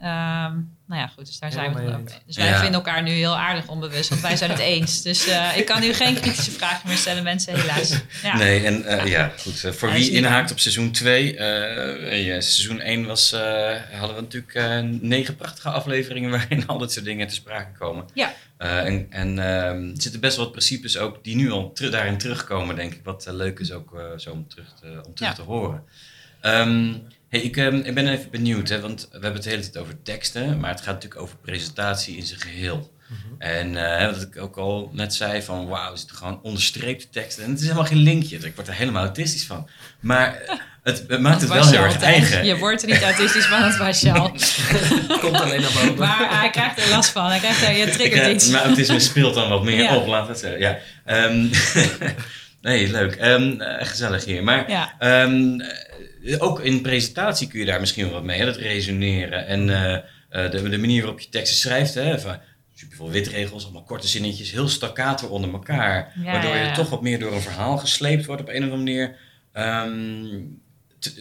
Ehm, 0.00 0.52
nou 0.86 1.00
ja, 1.02 1.06
goed, 1.06 1.26
dus 1.26 1.38
daar 1.38 1.52
zijn 1.52 1.72
we 1.74 1.80
het 1.80 1.86
mee 1.88 1.96
over. 1.96 2.18
Dus 2.26 2.36
wij 2.36 2.46
Ja. 2.46 2.54
vinden 2.60 2.74
elkaar 2.74 3.02
nu 3.02 3.10
heel 3.10 3.36
aardig 3.36 3.68
onbewust, 3.68 4.08
want 4.08 4.20
wij 4.20 4.36
zijn 4.36 4.50
het 4.50 4.58
eens. 4.58 5.02
Dus 5.02 5.26
eh, 5.26 5.56
ik 5.56 5.66
kan 5.66 5.80
nu 5.80 5.92
geen 5.92 6.14
kritische 6.14 6.50
vragen 6.50 6.88
meer 6.88 6.96
stellen, 6.96 7.22
mensen, 7.22 7.60
helaas. 7.60 8.00
Ja. 8.22 8.36
Nee, 8.36 8.64
en 8.66 8.84
eh, 8.84 9.06
ja, 9.06 9.32
goed. 9.38 9.64
eh, 9.64 9.72
voor 9.72 9.88
Ja, 9.88 9.94
wie 9.94 10.10
inhaakt 10.10 10.50
op 10.50 10.58
seizoen 10.58 10.90
2. 10.92 11.34
ja, 12.24 12.40
seizoen 12.40 12.80
1 12.80 13.06
was, 13.06 13.32
eh, 13.32 13.76
hadden 13.92 14.16
we 14.16 14.22
natuurlijk 14.22 14.54
eh, 14.54 14.78
negen 15.00 15.36
prachtige 15.36 15.68
afleveringen 15.70 16.30
waarin 16.38 16.66
al 16.66 16.78
dit 16.78 16.92
soort 16.92 17.04
dingen 17.04 17.28
te 17.28 17.34
sprake 17.34 17.78
komen. 17.78 18.04
Ja. 18.14 18.32
Eh, 18.56 18.84
en 18.84 19.06
en 19.10 19.38
ehm, 19.38 19.88
er 19.94 20.02
zitten 20.02 20.20
best 20.20 20.36
wel 20.36 20.44
wat 20.44 20.54
principes 20.54 20.96
ook 20.98 21.24
die 21.24 21.36
nu 21.36 21.50
al 21.50 21.72
daarin 21.90 22.18
terugkomen, 22.18 22.76
denk 22.76 22.94
ik. 22.94 23.00
Wat 23.04 23.26
leuk 23.30 23.58
is 23.58 23.72
ook 23.72 24.00
zo 24.16 24.30
om 24.30 24.48
terug 24.48 24.74
te, 24.80 24.86
om 25.06 25.14
terug 25.14 25.30
Ja. 25.30 25.36
te 25.36 25.42
horen. 25.42 25.84
Ehm, 26.40 26.92
hey, 27.30 27.40
ik, 27.40 27.56
ehm, 27.56 27.74
ik 27.76 27.94
ben 27.94 28.08
even 28.08 28.30
benieuwd, 28.30 28.68
hè, 28.68 28.80
want 28.80 29.00
we 29.00 29.08
hebben 29.12 29.32
het 29.34 29.42
de 29.42 29.48
hele 29.50 29.62
tijd 29.62 29.76
over 29.78 30.02
teksten, 30.02 30.60
maar 30.60 30.70
het 30.70 30.80
gaat 30.80 30.94
natuurlijk 30.94 31.20
over 31.20 31.36
presentatie 31.36 32.16
in 32.16 32.26
zijn 32.26 32.40
geheel. 32.40 32.90
Mhm. 33.06 33.18
En 33.42 33.96
eh, 33.98 34.06
wat 34.12 34.22
ik 34.22 34.42
ook 34.42 34.56
al 34.56 34.90
net 34.92 35.14
zei 35.14 35.42
van 35.42 35.66
wauw, 35.68 35.92
er 35.92 35.98
zitten 35.98 36.16
gewoon 36.16 36.40
onderstreepte 36.42 37.08
teksten. 37.10 37.44
En 37.44 37.50
het 37.50 37.58
is 37.58 37.64
helemaal 37.64 37.86
geen 37.86 37.98
linkje. 37.98 38.36
Ik 38.36 38.54
word 38.54 38.68
er 38.68 38.74
helemaal 38.74 39.04
autistisch 39.04 39.44
van. 39.46 39.68
Maar 40.00 40.34
eh, 40.34 40.54
het, 40.82 41.04
het 41.08 41.20
maakt 41.20 41.40
het 41.40 41.50
wel 41.50 41.66
heel 41.66 41.82
erg 41.82 42.00
eigen. 42.00 42.44
Je 42.44 42.56
wordt 42.58 42.82
er 42.82 42.88
niet 42.88 43.02
autistisch 43.02 43.46
van, 43.46 43.60
dat 43.60 43.76
was 43.76 44.00
je 44.00 44.12
al. 44.12 44.32
Het 44.32 45.18
komt 45.20 45.40
alleen 45.40 45.60
naar 45.60 45.72
boven. 45.72 45.94
Maar 45.98 46.40
hij 46.40 46.50
krijgt 46.50 46.78
er 46.82 46.90
last 46.90 47.10
van. 47.10 47.26
Hij 47.26 47.38
krijgt 47.38 47.62
er, 47.62 47.76
je 47.76 47.84
Ik, 47.86 47.92
triggert 47.92 48.22
eh, 48.26 48.32
iets. 48.32 48.48
Mijn 48.48 48.64
autisme 48.64 49.00
speelt 49.00 49.34
dan 49.34 49.48
wat 49.48 49.64
meer 49.64 49.82
Ja. 49.82 49.96
op, 49.96 50.06
laat 50.06 50.28
het 50.28 50.38
zeggen. 50.38 50.60
Ja. 50.60 50.78
Ehm, 51.04 51.46
nee, 52.62 52.90
leuk. 52.90 53.14
Ehm, 53.14 53.60
eh, 53.60 53.86
gezellig 53.86 54.24
hier. 54.24 54.42
Maar 54.44 54.70
Ja, 54.70 54.94
ook 56.38 56.60
in 56.60 56.80
presentatie 56.80 57.48
kun 57.48 57.58
je 57.60 57.66
daar 57.66 57.80
misschien 57.80 58.04
wel 58.04 58.12
wat 58.12 58.24
mee, 58.24 58.38
hè, 58.38 58.44
dat 58.44 58.56
resoneren. 58.56 59.46
En 59.46 59.70
eh, 59.70 59.94
eh, 60.28 60.50
de, 60.50 60.68
de 60.68 60.78
manier 60.78 61.00
waarop 61.00 61.20
je 61.20 61.28
teksten 61.28 61.58
schrijft, 61.58 61.94
hè, 61.94 62.20
van, 62.20 62.38
superveel 62.74 63.10
witregels, 63.10 63.64
allemaal 63.64 63.82
korte 63.82 64.08
zinnetjes, 64.08 64.50
heel 64.50 64.68
staccato 64.68 65.26
onder 65.26 65.52
elkaar. 65.52 66.12
Ja, 66.16 66.32
waardoor 66.32 66.54
je 66.56 66.64
ja. 66.64 66.74
toch 66.74 66.90
wat 66.90 67.02
meer 67.02 67.18
door 67.18 67.32
een 67.32 67.40
verhaal 67.40 67.78
gesleept 67.78 68.26
wordt 68.26 68.42
op 68.42 68.48
een 68.48 68.64
of 68.64 68.70
andere 68.70 68.76
manier. 68.76 69.16
Ehm, 69.52 70.40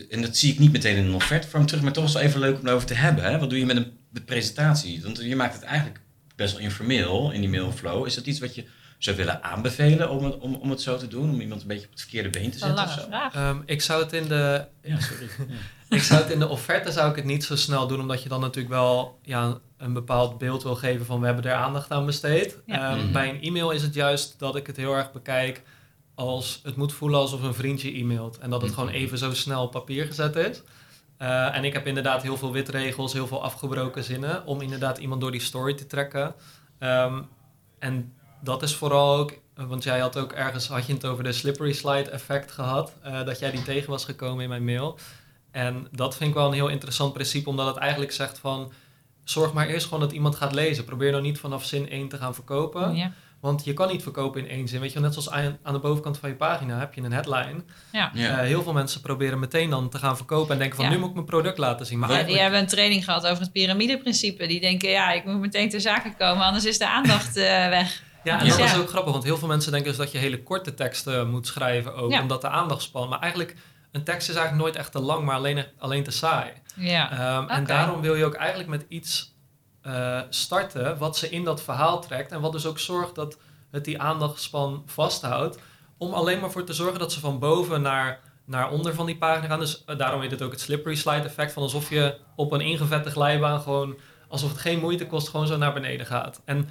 en 0.10 0.22
dat 0.22 0.38
zie 0.38 0.52
ik 0.52 0.60
niet 0.60 0.72
meteen 0.72 0.96
in 0.96 1.06
een 1.06 1.14
offertevorm 1.14 1.66
terug, 1.66 1.84
maar 1.84 1.92
toch 1.92 2.04
is 2.04 2.14
het 2.14 2.20
wel 2.20 2.30
even 2.30 2.40
leuk 2.42 2.60
om 2.60 2.68
erover 2.68 2.88
te 2.88 2.94
hebben. 2.94 3.24
Hè? 3.24 3.40
Wat 3.40 3.50
doe 3.50 3.60
je 3.60 3.66
met 3.66 3.78
een 3.78 4.26
presentatie? 4.26 5.02
Want 5.04 5.22
je 5.22 5.36
maakt 5.36 5.54
het 5.54 5.64
eigenlijk 5.64 6.00
best 6.36 6.54
wel 6.54 6.62
informeel 6.62 7.32
in 7.32 7.42
die 7.42 7.50
mailflow. 7.50 8.06
Is 8.06 8.16
dat 8.16 8.26
iets 8.26 8.40
wat 8.40 8.56
je 8.56 8.66
zou 9.00 9.16
willen 9.18 9.44
aanbevelen 9.44 10.10
om 10.10 10.24
het, 10.24 10.38
om, 10.38 10.56
om 10.56 10.70
het 10.70 10.82
zo 10.82 10.98
te 10.98 11.08
doen? 11.08 11.30
Om 11.30 11.42
iemand 11.42 11.62
een 11.62 11.68
beetje 11.68 11.86
op 11.86 11.92
het 11.92 12.02
verkeerde 12.02 12.30
been 12.30 12.52
te 12.52 12.60
Dat 12.60 12.70
is 12.70 12.76
een 12.76 12.88
zetten? 12.88 13.10
lange 13.10 13.22
of 13.22 13.32
zo? 13.32 13.32
vraag. 13.32 13.34
Ehm, 13.56 13.62
ik 13.66 13.82
zou 13.82 14.04
het 14.04 14.14
in 14.14 14.28
de 14.28 14.66
Ja, 14.82 15.00
sorry. 15.00 15.28
Ik 15.90 16.02
zou 16.04 16.22
het 16.22 16.32
in 16.32 16.40
de 16.40 16.48
offerte 16.48 16.92
zou 16.92 17.10
ik 17.10 17.16
het 17.16 17.26
niet 17.26 17.44
zo 17.44 17.56
snel 17.56 17.88
doen, 17.88 18.00
omdat 18.00 18.24
je 18.24 18.30
dan 18.30 18.40
natuurlijk 18.40 18.74
wel 18.74 19.20
ja, 19.24 19.58
een 19.78 19.94
bepaald 19.94 20.38
beeld 20.38 20.64
wil 20.64 20.76
geven 20.76 21.06
van 21.06 21.20
we 21.20 21.26
hebben 21.26 21.44
er 21.46 21.54
aandacht 21.54 21.92
aan 21.92 22.06
besteed. 22.06 22.58
Ja. 22.66 22.92
Ehm, 22.92 23.00
Mhm. 23.04 23.12
Bij 23.12 23.30
een 23.30 23.42
e-mail 23.42 23.72
is 23.72 23.82
het 23.82 23.94
juist 23.94 24.36
dat 24.40 24.56
ik 24.56 24.68
het 24.68 24.76
heel 24.78 24.94
erg 24.96 25.12
bekijk 25.12 25.62
als 26.16 26.60
het 26.64 26.76
moet 26.76 26.94
voelen 26.94 27.20
alsof 27.20 27.42
een 27.44 27.54
vriendje 27.54 27.98
e-mailt 27.98 28.38
en 28.38 28.50
dat 28.50 28.62
het 28.62 28.72
Mhm. 28.72 28.80
gewoon 28.80 28.96
even 28.96 29.18
zo 29.18 29.34
snel 29.34 29.64
op 29.64 29.72
papier 29.72 30.06
gezet 30.06 30.36
is. 30.36 30.62
Eh, 31.18 31.56
en 31.56 31.64
ik 31.64 31.74
heb 31.74 31.88
inderdaad 31.88 32.22
heel 32.22 32.38
veel 32.38 32.52
witregels, 32.52 33.14
heel 33.14 33.28
veel 33.28 33.44
afgebroken 33.44 34.04
zinnen 34.04 34.46
om 34.46 34.62
inderdaad 34.62 34.98
iemand 34.98 35.22
door 35.22 35.32
die 35.32 35.42
story 35.42 35.74
te 35.74 35.86
trekken. 35.88 36.34
Ehm, 36.80 37.22
en 37.80 38.14
dat 38.42 38.64
is 38.64 38.76
vooral 38.76 39.16
ook, 39.18 39.34
want 39.56 39.84
jij 39.84 40.00
had 40.00 40.18
ook 40.18 40.32
ergens, 40.32 40.68
had 40.68 40.86
je 40.86 40.94
het 40.94 41.06
over 41.06 41.24
de 41.24 41.32
slippery 41.32 41.74
slide 41.74 42.10
effect 42.10 42.52
gehad, 42.52 42.94
eh, 43.04 43.26
dat 43.26 43.40
jij 43.40 43.52
die 43.52 43.64
tegen 43.64 43.90
was 43.90 44.06
gekomen 44.06 44.44
in 44.44 44.50
mijn 44.50 44.66
mail. 44.66 44.98
En 45.52 45.88
dat 45.92 46.16
vind 46.18 46.30
ik 46.30 46.36
wel 46.36 46.48
een 46.48 46.54
heel 46.54 46.68
interessant 46.68 47.14
principe, 47.14 47.50
omdat 47.50 47.68
het 47.68 47.78
eigenlijk 47.78 48.12
zegt 48.12 48.40
van, 48.40 48.72
zorg 49.24 49.54
maar 49.54 49.68
eerst 49.68 49.86
gewoon 49.86 50.00
dat 50.00 50.12
iemand 50.12 50.36
gaat 50.36 50.54
lezen. 50.54 50.86
Probeer 50.86 51.12
nou 51.12 51.24
niet 51.24 51.40
vanaf 51.40 51.66
zin 51.66 51.88
1 51.92 52.08
te 52.08 52.18
gaan 52.18 52.34
verkopen, 52.34 52.96
Ja. 52.96 53.12
want 53.40 53.64
je 53.66 53.74
kan 53.74 53.88
niet 53.92 54.04
verkopen 54.04 54.42
in 54.42 54.50
één 54.50 54.68
zin. 54.68 54.80
Weet 54.80 54.94
je, 54.94 55.00
net 55.00 55.14
zoals 55.14 55.30
aan, 55.64 55.74
de 55.74 55.80
bovenkant 55.80 56.18
van 56.18 56.30
je 56.30 56.36
pagina 56.36 56.80
heb 56.80 56.94
je 56.94 57.02
een 57.02 57.12
headline. 57.12 57.64
Ja. 57.92 58.12
Ja. 58.14 58.30
Eh, 58.40 58.46
heel 58.46 58.64
veel 58.64 58.74
mensen 58.74 59.02
proberen 59.02 59.40
meteen 59.40 59.70
dan 59.70 59.90
te 59.90 59.98
gaan 59.98 60.18
verkopen 60.18 60.52
en 60.54 60.58
denken 60.60 60.76
van, 60.76 60.86
Ja. 60.86 60.92
nu 60.92 60.98
moet 60.98 61.08
ik 61.10 61.14
mijn 61.14 61.26
product 61.26 61.58
laten 61.58 61.86
zien. 61.86 62.00
Maar 62.00 62.12
Ja, 62.12 62.24
die 62.24 62.40
hebben 62.40 62.60
een 62.60 62.68
training 62.68 63.04
gehad 63.04 63.28
over 63.28 63.42
het 63.44 63.52
piramideprincipe. 63.52 64.48
Die 64.48 64.60
denken, 64.60 64.90
ja, 64.90 65.12
ik 65.12 65.26
moet 65.26 65.40
meteen 65.40 65.70
ter 65.70 65.82
zake 65.82 66.14
komen, 66.18 66.46
anders 66.46 66.66
is 66.66 66.78
de 66.78 66.88
aandacht 66.90 67.38
eh, 67.38 67.44
weg. 67.70 68.04
Ja, 68.24 68.40
en 68.40 68.48
dat 68.48 68.60
is 68.60 68.78
ook 68.78 68.90
grappig, 68.90 69.12
want 69.12 69.24
heel 69.24 69.38
veel 69.38 69.48
mensen 69.48 69.72
denken 69.72 69.90
dus 69.90 70.00
dat 70.00 70.12
je 70.12 70.18
hele 70.18 70.44
korte 70.44 70.74
teksten 70.74 71.30
moet 71.30 71.48
schrijven 71.48 71.96
ook, 71.96 72.12
omdat 72.22 72.42
de 72.42 72.50
aandacht 72.50 72.82
spant. 72.82 73.10
Maar 73.10 73.20
eigenlijk, 73.20 73.56
een 73.92 74.04
tekst 74.04 74.30
is 74.30 74.36
eigenlijk 74.36 74.64
nooit 74.66 74.76
echt 74.76 74.92
te 74.92 75.00
lang, 75.00 75.26
maar 75.26 75.36
alleen, 75.36 75.66
alleen 75.78 76.04
te 76.04 76.12
saai. 76.12 76.52
Ja. 76.76 77.12
Ehm, 77.12 77.50
En 77.50 77.66
daarom 77.66 78.02
wil 78.02 78.16
je 78.16 78.26
ook 78.26 78.34
eigenlijk 78.34 78.70
met 78.70 78.86
iets 78.88 79.38
eh, 79.82 80.20
starten 80.30 80.98
wat 80.98 81.18
ze 81.18 81.30
in 81.30 81.44
dat 81.44 81.62
verhaal 81.64 82.02
trekt 82.02 82.32
en 82.32 82.42
wat 82.42 82.52
dus 82.52 82.66
ook 82.66 82.80
zorgt 82.80 83.16
dat 83.16 83.38
het 83.72 83.86
die 83.86 84.02
aandachtspan 84.02 84.84
vasthoudt, 84.86 85.58
om 85.98 86.14
alleen 86.14 86.40
maar 86.40 86.52
voor 86.52 86.64
te 86.64 86.74
zorgen 86.74 87.00
dat 87.00 87.12
ze 87.12 87.20
van 87.20 87.40
boven 87.40 87.82
naar, 87.82 88.20
naar 88.46 88.72
onder 88.72 88.94
van 88.94 89.06
die 89.06 89.18
pagina 89.18 89.48
gaan. 89.48 89.60
Dus 89.60 89.84
eh, 89.86 89.98
daarom 89.98 90.22
heet 90.22 90.32
het 90.32 90.42
ook 90.42 90.52
het 90.52 90.62
slippery 90.62 90.96
slide 90.96 91.26
effect, 91.26 91.54
van 91.54 91.64
alsof 91.64 91.90
je 91.90 92.16
op 92.36 92.52
een 92.52 92.62
ingevette 92.62 93.10
glijbaan 93.12 93.62
gewoon, 93.62 93.98
alsof 94.28 94.50
het 94.50 94.60
geen 94.60 94.80
moeite 94.80 95.08
kost, 95.08 95.30
gewoon 95.30 95.48
zo 95.48 95.58
naar 95.58 95.74
beneden 95.74 96.06
gaat. 96.06 96.42
En 96.46 96.70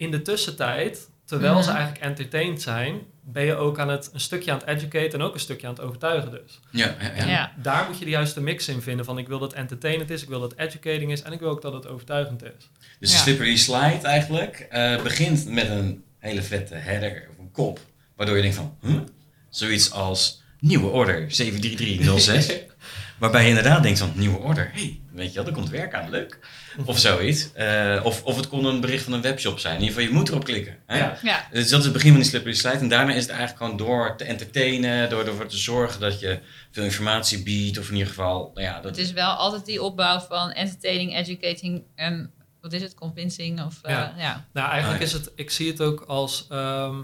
in 0.00 0.10
de 0.10 0.22
tussentijd, 0.22 1.08
terwijl 1.24 1.62
ze 1.62 1.70
eigenlijk 1.70 2.04
entertained 2.04 2.62
zijn, 2.62 3.00
ben 3.24 3.44
je 3.44 3.54
ook 3.54 3.78
aan 3.78 3.88
het, 3.88 4.10
een 4.12 4.20
stukje 4.20 4.52
aan 4.52 4.58
het 4.58 4.66
educaten 4.66 5.18
en 5.18 5.22
ook 5.22 5.34
een 5.34 5.40
stukje 5.40 5.66
aan 5.66 5.72
het 5.72 5.82
overtuigen 5.82 6.30
dus. 6.30 6.60
Ja, 6.70 6.94
ja, 7.00 7.14
ja. 7.16 7.26
Ja. 7.26 7.52
Daar 7.62 7.86
moet 7.88 7.98
je 7.98 8.04
de 8.04 8.10
juiste 8.10 8.40
mix 8.40 8.68
in 8.68 8.82
vinden. 8.82 9.04
Van 9.04 9.18
ik 9.18 9.28
wil 9.28 9.38
dat 9.38 9.52
entertainend 9.52 10.10
is, 10.10 10.22
ik 10.22 10.28
wil 10.28 10.40
dat 10.40 10.54
educating 10.56 11.12
is 11.12 11.22
en 11.22 11.32
ik 11.32 11.40
wil 11.40 11.48
ook 11.48 11.62
dat 11.62 11.72
het 11.72 11.86
overtuigend 11.86 12.42
is. 12.42 12.70
Dus 12.98 13.10
de 13.10 13.16
slippery 13.16 13.56
slide 13.56 14.00
eigenlijk 14.02 14.66
eh, 14.70 15.02
begint 15.02 15.48
met 15.48 15.68
een 15.68 16.04
hele 16.18 16.42
vette 16.42 16.74
header 16.74 17.26
of 17.30 17.38
een 17.38 17.50
kop. 17.52 17.80
Waardoor 18.16 18.36
je 18.36 18.42
denkt 18.42 18.56
van, 18.56 18.76
huh? 18.80 19.00
Zoiets 19.48 19.90
als 19.92 20.42
nieuwe 20.60 20.86
order 20.86 21.32
73306. 21.32 22.58
waarbij 23.18 23.42
je 23.42 23.48
inderdaad 23.48 23.82
denkt 23.82 23.98
van, 23.98 24.12
nieuwe 24.14 24.38
order. 24.38 24.70
hey, 24.72 24.99
weet 25.12 25.28
je 25.28 25.34
wel, 25.34 25.46
er 25.46 25.52
komt 25.52 25.68
werk 25.68 25.94
aan, 25.94 26.10
leuk. 26.10 26.38
Of 26.84 26.98
zoiets. 26.98 27.52
Eh, 27.52 28.00
of, 28.02 28.24
of 28.24 28.36
het 28.36 28.48
kon 28.48 28.64
een 28.64 28.80
bericht 28.80 29.04
van 29.04 29.12
een 29.12 29.22
webshop 29.22 29.58
zijn. 29.58 29.74
In 29.74 29.80
ieder 29.80 29.94
geval, 29.94 30.10
je 30.10 30.18
moet 30.18 30.28
erop 30.28 30.44
klikken. 30.44 30.76
Hè? 30.86 30.98
Ja. 30.98 31.18
ja. 31.22 31.46
Dus 31.52 31.68
dat 31.68 31.78
is 31.78 31.84
het 31.84 31.94
begin 31.94 32.10
van 32.10 32.20
die 32.20 32.28
slippery 32.28 32.54
slide. 32.54 32.78
En 32.78 32.88
daarna 32.88 33.12
is 33.12 33.22
het 33.22 33.30
eigenlijk 33.30 33.62
gewoon 33.62 33.76
door 33.76 34.16
te 34.16 34.24
entertainen, 34.24 35.10
door 35.10 35.26
ervoor 35.26 35.46
te 35.46 35.56
zorgen 35.56 36.00
dat 36.00 36.20
je 36.20 36.38
veel 36.70 36.84
informatie 36.84 37.42
biedt. 37.42 37.78
Of 37.78 37.88
in 37.88 37.92
ieder 37.92 38.08
geval, 38.08 38.50
nou 38.54 38.66
ja, 38.66 38.74
dat 38.80 38.96
Het 38.96 38.98
is 39.06 39.12
wel 39.12 39.30
altijd 39.32 39.66
die 39.66 39.82
opbouw 39.82 40.20
van 40.20 40.50
entertaining, 40.50 41.16
educating 41.16 41.82
en 41.94 42.32
wat 42.60 42.72
is 42.72 42.82
het, 42.82 42.94
convincing 42.94 43.64
of 43.64 43.78
eh, 43.82 43.92
Ja. 43.92 44.14
ja. 44.18 44.46
Nou, 44.52 44.70
eigenlijk 44.70 45.02
Ah, 45.02 45.06
is 45.06 45.12
het, 45.12 45.32
ik 45.34 45.50
zie 45.50 45.70
het 45.70 45.80
ook 45.80 46.00
als 46.00 46.46
ehm, 46.48 46.96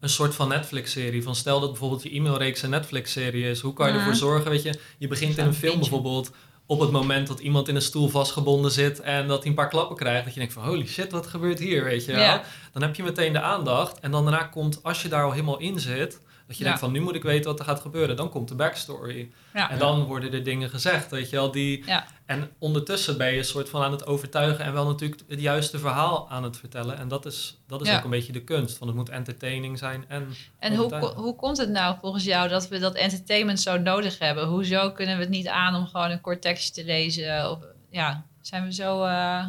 een 0.00 0.08
soort 0.08 0.34
van 0.34 0.48
Netflix-serie. 0.48 1.22
Van 1.22 1.34
stel 1.34 1.60
dat 1.60 1.70
bijvoorbeeld 1.70 2.02
je 2.02 2.14
e-mailreeks 2.14 2.62
een 2.62 2.70
Netflix-serie 2.70 3.50
is. 3.50 3.60
Hoe 3.60 3.72
kan 3.72 3.88
je 3.88 3.98
ervoor 3.98 4.14
zorgen, 4.14 4.50
weet 4.50 4.62
je, 4.62 4.78
je 4.98 5.08
begint 5.08 5.38
in 5.38 5.46
een 5.46 5.54
film 5.54 5.78
bijvoorbeeld 5.78 6.30
op 6.70 6.80
het 6.80 6.90
moment 6.90 7.26
dat 7.26 7.40
iemand 7.40 7.68
in 7.68 7.74
een 7.74 7.82
stoel 7.82 8.08
vastgebonden 8.08 8.70
zit 8.70 9.00
en 9.00 9.28
dat 9.28 9.38
hij 9.38 9.48
een 9.48 9.54
paar 9.54 9.68
klappen 9.68 9.96
krijgt. 9.96 10.24
Dat 10.24 10.32
je 10.32 10.38
denkt 10.38 10.54
van 10.54 10.64
holy 10.64 10.86
shit, 10.86 11.12
wat 11.12 11.26
gebeurt 11.26 11.58
hier, 11.58 11.84
weet 11.84 12.04
je 12.04 12.12
wel. 12.12 12.20
Ja. 12.20 12.42
Dan 12.72 12.82
heb 12.82 12.94
je 12.94 13.02
meteen 13.02 13.32
de 13.32 13.40
aandacht 13.40 14.00
en 14.00 14.10
dan 14.10 14.24
daarna 14.24 14.42
komt, 14.42 14.82
als 14.82 15.02
je 15.02 15.08
daar 15.08 15.24
al 15.24 15.30
helemaal 15.30 15.58
in 15.58 15.80
zit, 15.80 16.20
dat 16.50 16.58
je 16.58 16.64
Ja. 16.64 16.70
denkt 16.70 16.84
van 16.84 16.92
nu 16.94 17.00
moet 17.00 17.14
ik 17.14 17.22
weten 17.22 17.50
wat 17.50 17.58
er 17.58 17.64
gaat 17.64 17.80
gebeuren. 17.80 18.16
Dan 18.16 18.30
komt 18.30 18.48
de 18.48 18.54
backstory. 18.54 19.30
Ja. 19.54 19.70
En 19.70 19.78
dan 19.78 20.04
worden 20.04 20.32
er 20.32 20.44
dingen 20.44 20.70
gezegd, 20.70 21.10
weet 21.10 21.30
je 21.30 21.36
wel, 21.36 21.50
die... 21.50 21.82
Ja. 21.86 22.06
En 22.26 22.50
ondertussen 22.58 23.16
ben 23.18 23.32
je 23.32 23.38
een 23.38 23.44
soort 23.44 23.68
van 23.68 23.82
aan 23.82 23.90
het 23.92 24.06
overtuigen 24.06 24.64
en 24.64 24.72
wel 24.72 24.86
natuurlijk 24.86 25.20
het 25.28 25.40
juiste 25.40 25.78
verhaal 25.78 26.30
aan 26.30 26.42
het 26.42 26.56
vertellen. 26.56 26.96
En 26.98 27.08
dat 27.08 27.26
is, 27.26 27.58
dat 27.66 27.80
is 27.86 27.92
ook 27.96 28.04
een 28.04 28.10
beetje 28.10 28.32
de 28.32 28.44
kunst, 28.44 28.78
want 28.78 28.90
het 28.90 29.00
moet 29.00 29.08
entertaining 29.08 29.78
zijn 29.78 30.04
en... 30.08 30.28
En 30.58 30.74
hoe, 30.76 30.94
hoe 31.04 31.36
komt 31.36 31.56
het 31.58 31.68
nou 31.70 31.96
volgens 32.00 32.24
jou 32.24 32.48
dat 32.48 32.68
we 32.68 32.78
dat 32.78 32.94
entertainment 32.94 33.60
zo 33.60 33.78
nodig 33.78 34.18
hebben? 34.18 34.46
Hoezo 34.46 34.90
kunnen 34.90 35.16
we 35.16 35.20
het 35.22 35.30
niet 35.30 35.48
aan 35.48 35.74
om 35.74 35.86
gewoon 35.86 36.10
een 36.10 36.20
kort 36.20 36.42
tekstje 36.42 36.72
te 36.82 36.84
lezen? 36.84 37.50
Of, 37.50 37.58
ja, 37.90 38.24
zijn 38.40 38.64
we 38.64 38.72
zo... 38.72 39.04
eh, 39.04 39.44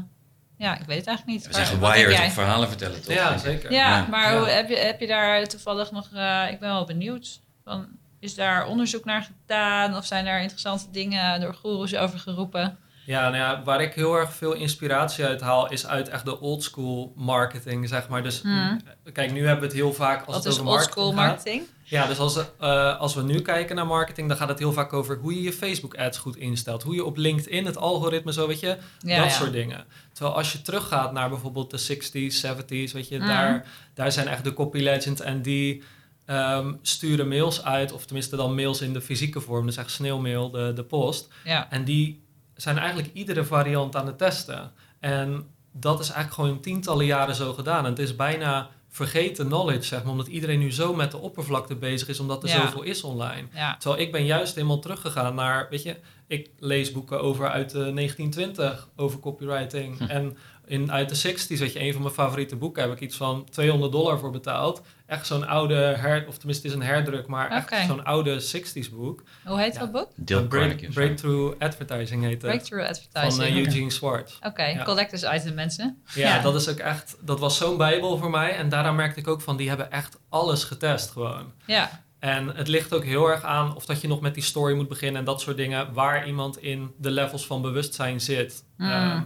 ja, 0.61 0.79
ik 0.79 0.85
weet 0.85 0.97
het 0.97 1.07
eigenlijk 1.07 1.37
niet. 1.37 1.47
we 1.47 1.53
zijn 1.53 1.65
gewired 1.65 2.25
op 2.25 2.31
verhalen 2.31 2.67
vertellen, 2.67 3.01
toch? 3.01 3.13
Ja, 3.13 3.37
zeker. 3.37 3.71
Ja, 3.71 3.97
Ja. 3.97 4.05
maar 4.09 4.31
Ja. 4.33 4.37
Hoe, 4.39 4.47
heb, 4.47 4.69
je, 4.69 4.75
heb 4.75 4.99
je 4.99 5.07
daar 5.07 5.47
toevallig 5.47 5.91
nog... 5.91 6.09
eh, 6.13 6.45
ik 6.51 6.59
ben 6.59 6.69
wel 6.69 6.85
benieuwd. 6.85 7.41
Van, 7.63 7.87
is 8.19 8.35
daar 8.35 8.65
onderzoek 8.67 9.05
naar 9.05 9.23
gedaan? 9.23 9.95
Of 9.97 10.05
zijn 10.05 10.25
daar 10.25 10.41
interessante 10.41 10.91
dingen 10.91 11.41
door 11.41 11.53
goeroes 11.53 11.95
over 11.95 12.19
geroepen? 12.19 12.77
Ja, 13.11 13.21
nou 13.23 13.35
ja, 13.35 13.61
waar 13.63 13.81
ik 13.81 13.93
heel 13.93 14.15
erg 14.15 14.33
veel 14.33 14.53
inspiratie 14.53 15.25
uit 15.25 15.41
haal, 15.41 15.71
is 15.71 15.87
uit 15.87 16.09
echt 16.09 16.25
de 16.25 16.39
old 16.39 16.63
school 16.63 17.13
marketing, 17.15 17.87
zeg 17.87 18.07
maar. 18.09 18.23
Dus 18.23 18.41
Hmm. 18.41 18.81
kijk, 19.13 19.31
nu 19.31 19.39
hebben 19.39 19.59
we 19.59 19.65
het 19.65 19.73
heel 19.75 19.93
vaak 19.93 20.17
als 20.25 20.35
Wat 20.35 20.43
het 20.43 20.59
over 20.59 21.13
marketing? 21.13 21.63
Ja, 21.83 22.07
dus 22.07 22.17
als, 22.17 22.37
eh, 22.59 22.99
als 22.99 23.15
we 23.15 23.21
nu 23.23 23.41
kijken 23.41 23.75
naar 23.75 23.85
marketing, 23.87 24.27
dan 24.27 24.37
gaat 24.37 24.49
het 24.49 24.59
heel 24.59 24.73
vaak 24.73 24.93
over 24.93 25.17
hoe 25.17 25.33
je 25.35 25.41
je 25.41 25.53
Facebook 25.53 25.95
ads 25.95 26.17
goed 26.17 26.35
instelt. 26.35 26.83
Hoe 26.83 26.95
je 26.95 27.05
op 27.05 27.17
LinkedIn 27.17 27.65
het 27.65 27.77
algoritme 27.77 28.33
zo, 28.33 28.47
weet 28.47 28.59
je, 28.59 28.67
Ja, 28.99 29.17
dat 29.21 29.25
ja. 29.25 29.29
soort 29.29 29.51
dingen. 29.53 29.85
Terwijl 30.13 30.35
als 30.35 30.51
je 30.51 30.61
teruggaat 30.61 31.11
naar 31.11 31.29
bijvoorbeeld 31.29 31.71
de 31.71 31.77
60s, 31.77 32.39
70s, 32.39 32.91
weet 32.93 33.07
je, 33.07 33.17
Mhm. 33.17 33.27
daar, 33.27 33.65
daar 33.93 34.11
zijn 34.11 34.27
echt 34.27 34.43
de 34.43 34.53
copy 34.53 34.79
legends 34.79 35.21
en 35.21 35.41
die 35.41 35.83
ehm, 36.25 36.73
sturen 36.81 37.27
mails 37.27 37.63
uit, 37.63 37.91
of 37.91 38.05
tenminste 38.05 38.35
dan 38.35 38.55
mails 38.55 38.81
in 38.81 38.93
de 38.93 39.01
fysieke 39.01 39.41
vorm, 39.41 39.65
dus 39.65 39.77
echt 39.77 39.91
sneeuwmail, 39.91 40.49
de, 40.51 40.71
de 40.75 40.83
post. 40.83 41.27
Ja. 41.43 41.67
En 41.69 41.83
die 41.83 42.23
zijn 42.61 42.77
eigenlijk 42.77 43.09
iedere 43.13 43.43
variant 43.45 43.95
aan 43.95 44.05
het 44.05 44.17
testen. 44.17 44.71
En 44.99 45.45
dat 45.71 45.99
is 45.99 46.09
eigenlijk 46.09 46.33
gewoon 46.41 46.59
tientallen 46.61 47.05
jaren 47.05 47.35
zo 47.35 47.53
gedaan. 47.53 47.83
En 47.85 47.89
het 47.89 47.99
is 47.99 48.15
bijna 48.15 48.69
vergeten 48.89 49.45
knowledge, 49.47 49.83
zeg 49.87 50.01
maar, 50.03 50.11
omdat 50.11 50.27
iedereen 50.27 50.59
nu 50.59 50.71
zo 50.71 50.93
met 50.93 51.11
de 51.11 51.17
oppervlakte 51.17 51.75
bezig 51.75 52.07
is, 52.07 52.19
omdat 52.19 52.43
er 52.43 52.49
Ja. 52.49 52.61
zoveel 52.61 52.81
is 52.81 53.03
online. 53.03 53.47
Ja. 53.53 53.77
Terwijl 53.77 54.01
ik 54.01 54.11
ben 54.11 54.25
juist 54.25 54.55
helemaal 54.55 54.79
teruggegaan 54.79 55.35
naar, 55.35 55.67
weet 55.69 55.83
je, 55.83 55.95
ik 56.27 56.49
lees 56.59 56.91
boeken 56.91 57.21
over 57.21 57.49
uit 57.49 57.69
de 57.69 57.91
1920 57.93 58.87
over 58.95 59.19
copywriting. 59.19 59.97
Hm. 59.97 60.03
En 60.03 60.37
in, 60.71 60.91
uit 60.91 61.09
de 61.21 61.31
60s, 61.33 61.59
weet 61.59 61.73
je, 61.73 61.79
een 61.81 61.93
van 61.93 62.01
mijn 62.01 62.13
favoriete 62.13 62.55
boeken 62.55 62.83
heb 62.83 62.91
ik 62.91 62.99
iets 62.99 63.17
van 63.17 63.45
200 63.51 63.91
dollar 63.91 64.19
voor 64.19 64.31
betaald. 64.31 64.81
Echt 65.05 65.27
zo'n 65.27 65.47
oude, 65.47 65.73
her, 65.75 66.25
of 66.27 66.37
tenminste 66.37 66.67
het 66.67 66.75
is 66.75 66.81
een 66.81 66.87
herdruk, 66.87 67.27
maar 67.27 67.45
Oké. 67.45 67.75
echt 67.75 67.87
zo'n 67.87 68.03
oude 68.05 68.39
60s 68.41 68.89
boek. 68.91 69.23
Hoe 69.45 69.59
heet 69.59 69.73
Ja. 69.73 69.79
dat 69.79 69.91
boek? 69.91 70.09
Break- 70.49 70.79
zo. 70.79 70.87
Breakthrough 70.93 71.55
Advertising 71.59 72.23
heet 72.23 72.31
het. 72.31 72.41
Breakthrough 72.51 72.85
Van 72.85 72.95
Advertising. 72.95 73.43
eh, 73.43 73.57
Oké, 73.57 73.65
Eugene 73.69 73.91
Schwartz. 73.91 74.37
Ja. 74.55 74.83
collectors 74.83 75.23
item 75.23 75.53
mensen. 75.53 76.01
Ja, 76.13 76.35
Ja. 76.35 76.41
dat 76.41 76.55
is 76.55 76.67
ook 76.69 76.77
echt, 76.77 77.17
dat 77.21 77.39
was 77.39 77.57
zo'n 77.57 77.77
bijbel 77.77 78.17
voor 78.17 78.29
mij. 78.29 78.55
En 78.55 78.69
daaraan 78.69 78.95
merkte 78.95 79.19
ik 79.19 79.27
ook 79.27 79.41
van, 79.41 79.57
die 79.57 79.67
hebben 79.69 79.91
echt 79.91 80.19
alles 80.29 80.63
getest 80.63 81.11
gewoon. 81.11 81.51
Ja, 81.65 82.03
En 82.19 82.47
het 82.55 82.67
ligt 82.67 82.93
ook 82.93 83.03
heel 83.03 83.27
erg 83.27 83.43
aan 83.43 83.75
of 83.75 83.85
dat 83.85 84.01
je 84.01 84.07
nog 84.07 84.21
met 84.21 84.33
die 84.33 84.43
story 84.43 84.75
moet 84.75 84.87
beginnen 84.87 85.19
en 85.19 85.25
dat 85.25 85.41
soort 85.41 85.57
dingen, 85.57 85.93
waar 85.93 86.27
iemand 86.27 86.57
in 86.57 86.91
de 86.97 87.11
levels 87.11 87.45
van 87.45 87.61
bewustzijn 87.61 88.21
zit. 88.21 88.63
Mm. 88.77 88.89
Ehm, 88.89 89.21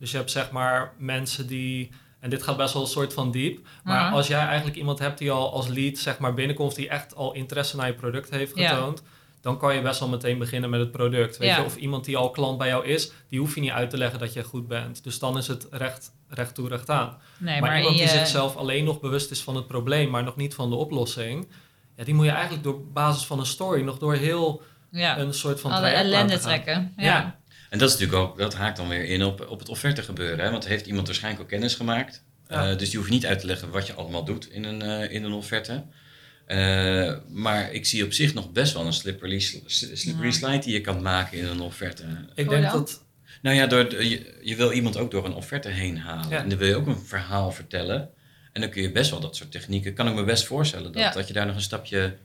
dus 0.00 0.10
je 0.10 0.16
hebt 0.16 0.30
zeg 0.30 0.50
maar 0.50 0.92
mensen 0.98 1.46
die, 1.46 1.90
en 2.20 2.30
dit 2.30 2.42
gaat 2.42 2.56
best 2.56 2.72
wel 2.72 2.82
een 2.82 2.88
soort 2.88 3.12
van 3.12 3.30
diep, 3.30 3.66
maar 3.84 4.04
Mhm. 4.04 4.14
als 4.14 4.26
jij 4.26 4.40
eigenlijk 4.40 4.76
iemand 4.76 4.98
hebt 4.98 5.18
die 5.18 5.30
al 5.30 5.52
als 5.52 5.68
lead 5.68 5.98
zeg 5.98 6.18
maar 6.18 6.34
binnenkomt, 6.34 6.74
die 6.74 6.88
echt 6.88 7.14
al 7.14 7.32
interesse 7.32 7.76
naar 7.76 7.86
je 7.86 7.94
product 7.94 8.30
heeft 8.30 8.56
Ja. 8.56 8.68
getoond, 8.68 9.02
dan 9.40 9.58
kan 9.58 9.74
je 9.74 9.82
best 9.82 10.00
wel 10.00 10.08
meteen 10.08 10.38
beginnen 10.38 10.70
met 10.70 10.80
het 10.80 10.90
product. 10.90 11.36
Weet 11.36 11.48
Ja. 11.48 11.58
je? 11.58 11.64
Of 11.64 11.76
iemand 11.76 12.04
die 12.04 12.16
al 12.16 12.30
klant 12.30 12.58
bij 12.58 12.68
jou 12.68 12.86
is, 12.86 13.12
die 13.28 13.38
hoef 13.38 13.54
je 13.54 13.60
niet 13.60 13.70
uit 13.70 13.90
te 13.90 13.96
leggen 13.98 14.18
dat 14.18 14.32
je 14.32 14.44
goed 14.44 14.68
bent. 14.68 15.04
Dus 15.04 15.18
dan 15.18 15.38
is 15.38 15.46
het 15.46 15.66
recht, 15.70 16.12
recht 16.28 16.54
toe, 16.54 16.68
recht 16.68 16.90
aan. 16.90 17.16
Nee, 17.38 17.60
maar, 17.60 17.70
maar, 17.70 17.78
iemand 17.78 17.98
die 17.98 18.08
zichzelf 18.08 18.56
alleen 18.56 18.84
nog 18.84 19.00
bewust 19.00 19.30
is 19.30 19.42
van 19.42 19.56
het 19.56 19.66
probleem, 19.66 20.10
maar 20.10 20.22
nog 20.24 20.36
niet 20.36 20.54
van 20.54 20.70
de 20.70 20.76
oplossing, 20.76 21.48
ja, 21.96 22.04
die 22.04 22.14
moet 22.14 22.24
je 22.24 22.30
eigenlijk 22.30 22.62
door 22.62 22.80
basis 22.92 23.26
van 23.26 23.38
een 23.38 23.46
story 23.46 23.82
nog 23.82 23.98
door 23.98 24.14
heel 24.14 24.62
ja, 24.90 25.18
een 25.18 25.34
soort 25.34 25.60
van 25.60 25.70
alle 25.70 25.86
ellende 25.88 26.38
trekken. 26.38 26.92
Ja. 26.96 27.39
En 27.70 27.78
dat 27.78 27.88
is 27.88 27.98
natuurlijk 27.98 28.22
ook, 28.28 28.38
dat 28.38 28.54
haakt 28.54 28.76
dan 28.76 28.88
weer 28.88 29.04
in 29.04 29.24
op, 29.24 29.46
op 29.48 29.58
het 29.58 29.68
offerte 29.68 30.02
gebeuren. 30.02 30.44
Hè? 30.44 30.50
Want 30.50 30.66
heeft 30.66 30.86
iemand 30.86 31.06
waarschijnlijk 31.06 31.42
ook 31.42 31.48
kennis 31.48 31.74
gemaakt. 31.74 32.24
Ja. 32.48 32.70
Eh, 32.70 32.78
dus 32.78 32.90
die 32.90 32.98
hoeft 32.98 33.10
niet 33.10 33.26
uit 33.26 33.38
te 33.40 33.46
leggen 33.46 33.70
wat 33.70 33.86
je 33.86 33.92
allemaal 33.94 34.24
doet 34.24 34.50
in 34.50 34.64
een, 34.64 34.82
eh, 34.82 35.12
in 35.12 35.24
een 35.24 35.32
offerte. 35.32 35.84
Eh, 36.46 37.14
maar 37.28 37.72
ik 37.72 37.86
zie 37.86 38.04
op 38.04 38.12
zich 38.12 38.34
nog 38.34 38.52
best 38.52 38.72
wel 38.72 38.86
een 38.86 38.92
slippery, 38.92 39.38
sl- 39.38 39.58
slippery 39.94 40.26
Ja. 40.26 40.32
slide 40.32 40.58
die 40.58 40.72
je 40.72 40.80
kan 40.80 41.02
maken 41.02 41.38
in 41.38 41.46
een 41.46 41.60
offerte. 41.60 42.04
Ik 42.34 42.48
denk 42.48 42.70
dat 42.70 43.04
Nou 43.42 43.56
ja, 43.56 43.66
door, 43.66 44.04
je, 44.04 44.38
je 44.42 44.56
wil 44.56 44.72
iemand 44.72 44.96
ook 44.96 45.10
door 45.10 45.24
een 45.24 45.34
offerte 45.34 45.68
heen 45.68 45.98
halen. 45.98 46.28
Ja. 46.30 46.42
En 46.42 46.48
dan 46.48 46.58
wil 46.58 46.68
je 46.68 46.74
ook 46.76 46.86
een 46.86 46.98
verhaal 47.04 47.52
vertellen. 47.52 48.10
En 48.52 48.60
dan 48.60 48.70
kun 48.70 48.82
je 48.82 48.92
best 48.92 49.10
wel 49.10 49.20
dat 49.20 49.36
soort 49.36 49.50
technieken, 49.52 49.94
kan 49.94 50.08
ik 50.08 50.14
me 50.14 50.24
best 50.24 50.44
voorstellen, 50.44 50.92
dat, 50.92 51.02
Ja. 51.02 51.10
dat 51.12 51.26
je 51.28 51.32
daar 51.32 51.46
nog 51.46 51.54
een 51.54 51.60
stapje 51.60 52.16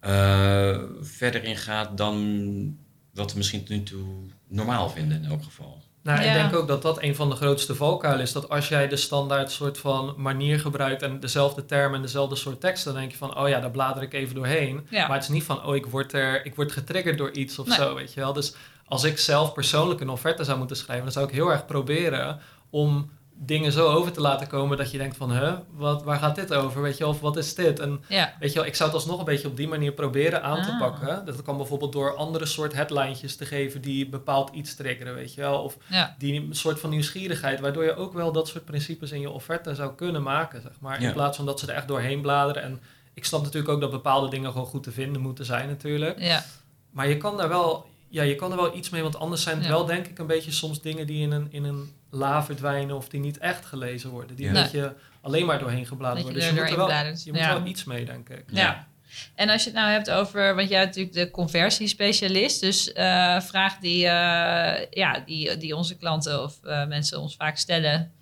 eh, 0.00 0.78
verder 1.00 1.44
in 1.44 1.56
gaat 1.56 1.96
dan 1.96 2.78
wat 3.14 3.30
we 3.32 3.36
misschien 3.38 3.60
tot 3.60 3.68
nu 3.68 3.82
toe 3.82 4.04
normaal 4.48 4.90
vinden 4.90 5.22
in 5.22 5.30
elk 5.30 5.42
geval. 5.44 5.82
Nou, 6.02 6.22
Ja. 6.22 6.26
ik 6.26 6.32
denk 6.32 6.54
ook 6.54 6.68
dat 6.68 6.82
dat 6.82 7.02
een 7.02 7.14
van 7.14 7.30
de 7.30 7.36
grootste 7.36 7.74
valkuilen 7.74 8.22
is. 8.22 8.32
Dat 8.32 8.48
als 8.48 8.68
jij 8.68 8.88
de 8.88 8.96
standaard 8.96 9.50
soort 9.50 9.78
van 9.78 10.14
manier 10.16 10.60
gebruikt 10.60 11.02
en 11.02 11.20
dezelfde 11.20 11.64
termen 11.66 11.96
en 11.96 12.02
dezelfde 12.02 12.36
soort 12.36 12.60
teksten, 12.60 12.92
dan 12.92 13.00
denk 13.00 13.12
je 13.12 13.18
van, 13.18 13.38
oh 13.38 13.48
ja, 13.48 13.60
daar 13.60 13.70
blader 13.70 14.02
ik 14.02 14.12
even 14.12 14.34
doorheen. 14.34 14.86
Ja. 14.90 15.06
Maar 15.06 15.16
het 15.16 15.22
is 15.24 15.30
niet 15.32 15.42
van, 15.44 15.64
oh, 15.64 15.74
ik 15.76 15.86
word, 15.86 16.12
er, 16.12 16.46
ik 16.46 16.54
word 16.54 16.72
getriggerd 16.72 17.18
door 17.18 17.30
iets 17.32 17.58
of 17.58 17.66
Nee. 17.66 17.76
zo, 17.76 17.94
weet 17.94 18.12
je 18.12 18.20
wel. 18.20 18.32
Dus 18.32 18.54
als 18.86 19.04
ik 19.04 19.18
zelf 19.18 19.52
persoonlijk 19.52 20.00
een 20.00 20.08
offerte 20.08 20.44
zou 20.44 20.58
moeten 20.58 20.76
schrijven, 20.76 21.04
dan 21.04 21.12
zou 21.12 21.26
ik 21.26 21.32
heel 21.34 21.50
erg 21.52 21.66
proberen 21.66 22.40
om 22.70 23.10
dingen 23.36 23.72
zo 23.72 23.88
over 23.88 24.12
te 24.12 24.20
laten 24.20 24.46
komen 24.46 24.76
dat 24.76 24.90
je 24.90 24.98
denkt 24.98 25.16
van, 25.16 25.32
huh, 25.32 25.52
wat, 25.70 26.02
waar 26.02 26.18
gaat 26.18 26.34
dit 26.34 26.54
over, 26.54 26.82
weet 26.82 26.98
je 26.98 27.06
of 27.06 27.20
wat 27.20 27.36
is 27.36 27.54
dit? 27.54 27.78
En 27.80 28.04
Ja. 28.08 28.34
Weet 28.40 28.52
je 28.52 28.58
wel, 28.58 28.68
ik 28.68 28.74
zou 28.74 28.88
het 28.90 28.98
alsnog 28.98 29.18
een 29.18 29.24
beetje 29.24 29.48
op 29.48 29.56
die 29.56 29.68
manier 29.68 29.92
proberen 29.92 30.42
aan 30.42 30.62
te 30.62 30.70
Ah. 30.70 30.78
pakken. 30.78 31.24
Dat 31.26 31.42
kan 31.42 31.56
bijvoorbeeld 31.56 31.92
door 31.92 32.14
andere 32.16 32.46
soort 32.46 32.72
headlinejes 32.72 33.36
te 33.36 33.46
geven 33.46 33.80
die 33.80 34.08
bepaald 34.08 34.50
iets 34.54 34.74
triggeren, 34.74 35.14
weet 35.14 35.34
je 35.34 35.40
wel. 35.40 35.62
Of 35.62 35.76
Ja. 35.88 36.14
die 36.18 36.40
een 36.40 36.54
soort 36.54 36.80
van 36.80 36.90
nieuwsgierigheid, 36.90 37.60
waardoor 37.60 37.84
je 37.84 37.96
ook 37.96 38.12
wel 38.12 38.32
dat 38.32 38.48
soort 38.48 38.64
principes 38.64 39.10
in 39.12 39.20
je 39.20 39.30
offerte 39.30 39.74
zou 39.74 39.94
kunnen 39.94 40.22
maken, 40.22 40.62
zeg 40.62 40.72
maar. 40.80 41.00
Ja. 41.00 41.06
In 41.08 41.12
plaats 41.14 41.36
van 41.36 41.46
dat 41.46 41.60
ze 41.60 41.66
er 41.66 41.74
echt 41.74 41.88
doorheen 41.88 42.20
bladeren. 42.20 42.62
En 42.62 42.80
ik 43.14 43.24
snap 43.24 43.42
natuurlijk 43.42 43.72
ook 43.72 43.80
dat 43.80 43.90
bepaalde 43.90 44.28
dingen 44.28 44.50
gewoon 44.52 44.66
goed 44.66 44.82
te 44.82 44.92
vinden 44.92 45.20
moeten 45.22 45.44
zijn, 45.44 45.68
natuurlijk. 45.68 46.18
Ja. 46.20 46.44
Maar 46.90 47.08
je 47.08 47.16
kan 47.16 47.36
daar 47.36 47.48
wel, 47.48 47.86
ja, 48.08 48.22
je 48.22 48.34
kan 48.34 48.50
er 48.50 48.56
wel 48.56 48.76
iets 48.76 48.90
mee, 48.90 49.02
want 49.02 49.18
anders 49.18 49.42
zijn 49.42 49.56
het 49.56 49.64
Ja. 49.66 49.70
wel, 49.70 49.84
denk 49.86 50.06
ik, 50.06 50.18
een 50.18 50.26
beetje 50.26 50.50
soms 50.52 50.80
dingen 50.80 51.06
die 51.06 51.22
in 51.22 51.32
een, 51.32 51.46
in 51.50 51.64
een 51.64 51.92
la 52.14 52.44
verdwijnen 52.44 52.96
of 52.96 53.08
die 53.08 53.20
niet 53.20 53.38
echt 53.38 53.64
gelezen 53.66 54.10
worden. 54.10 54.36
Die 54.36 54.44
Ja. 54.46 54.54
een 54.54 54.62
beetje 54.62 54.94
alleen 55.20 55.46
maar 55.46 55.58
doorheen 55.58 55.86
gebladerd 55.86 56.18
je 56.18 56.24
worden. 56.32 56.40
Dus 56.42 56.50
je 56.54 56.60
moet 56.60 56.70
er 56.70 56.76
wel, 56.76 56.86
bladert. 56.86 57.24
je 57.24 57.30
moet 57.32 57.40
Ja. 57.40 57.58
wel 57.58 57.66
iets 57.66 57.84
mee, 57.84 58.04
denk 58.04 58.28
ik. 58.28 58.44
Ja. 58.50 58.86
En 59.34 59.48
als 59.48 59.64
je 59.64 59.70
het 59.70 59.78
nou 59.78 59.90
hebt 59.90 60.10
over, 60.10 60.54
want 60.54 60.68
jij 60.68 60.78
bent 60.84 60.96
natuurlijk 60.96 61.14
de 61.16 61.30
conversiespecialist, 61.30 62.60
dus 62.60 62.92
eh 62.92 63.40
vraag 63.40 63.78
die, 63.78 64.04
eh, 64.06 64.86
ja, 64.90 65.22
die, 65.26 65.56
die 65.56 65.76
onze 65.76 65.96
klanten 65.96 66.42
of 66.42 66.58
eh, 66.64 66.86
mensen 66.86 67.20
ons 67.20 67.36
vaak 67.36 67.56
stellen. 67.56 68.12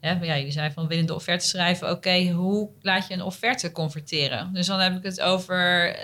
Hè, 0.00 0.10
ja, 0.10 0.36
jullie 0.36 0.52
zijn 0.52 0.72
van 0.72 0.86
winnende 0.86 1.14
offerte 1.14 1.46
schrijven. 1.46 1.90
Oké, 1.90 2.30
hoe 2.30 2.68
laat 2.80 3.08
je 3.08 3.14
een 3.14 3.22
offerte 3.22 3.72
converteren? 3.72 4.50
Dus 4.52 4.66
dan 4.66 4.78
heb 4.80 4.96
ik 4.96 5.02
het 5.02 5.20
over, 5.20 5.96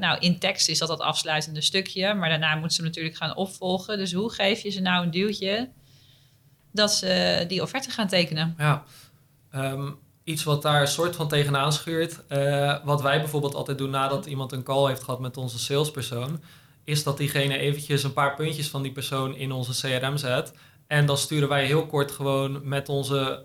nou 0.00 0.18
in 0.20 0.38
tekst 0.38 0.68
is 0.68 0.78
dat 0.78 0.88
dat 0.88 1.00
afsluitende 1.00 1.60
stukje, 1.60 2.14
maar 2.14 2.28
daarna 2.28 2.54
moeten 2.54 2.76
ze 2.76 2.82
natuurlijk 2.82 3.16
gaan 3.16 3.36
opvolgen. 3.36 3.98
Dus 3.98 4.12
hoe 4.12 4.32
geef 4.32 4.60
je 4.62 4.70
ze 4.70 4.80
nou 4.80 5.04
een 5.04 5.10
duwtje 5.10 5.68
dat 6.74 6.92
ze 6.92 7.44
die 7.48 7.62
offerte 7.62 7.90
gaan 7.90 8.08
tekenen? 8.08 8.54
Ja, 8.58 8.84
Ehm, 9.50 9.90
iets 10.24 10.44
wat 10.44 10.62
daar 10.62 10.80
een 10.80 10.86
soort 10.88 11.16
van 11.16 11.28
tegenaan 11.28 11.72
schuurt. 11.72 12.20
eh, 12.28 12.76
wat 12.84 13.02
wij 13.02 13.18
bijvoorbeeld 13.20 13.54
altijd 13.54 13.78
doen 13.78 13.90
nadat 13.90 14.26
iemand 14.26 14.52
een 14.52 14.62
call 14.62 14.88
heeft 14.88 15.02
gehad 15.02 15.20
met 15.20 15.36
onze 15.36 15.58
salespersoon, 15.58 16.42
is 16.84 17.02
dat 17.02 17.16
diegene 17.16 17.58
eventjes 17.58 18.02
een 18.02 18.12
paar 18.12 18.34
puntjes 18.34 18.68
van 18.68 18.82
die 18.82 18.92
persoon 18.92 19.34
in 19.36 19.52
onze 19.52 19.88
CRM 19.98 20.16
zet. 20.16 20.52
En 20.86 21.06
dan 21.06 21.16
sturen 21.18 21.48
wij 21.48 21.64
heel 21.66 21.86
kort 21.86 22.12
gewoon 22.12 22.68
met 22.68 22.88
onze 22.88 23.44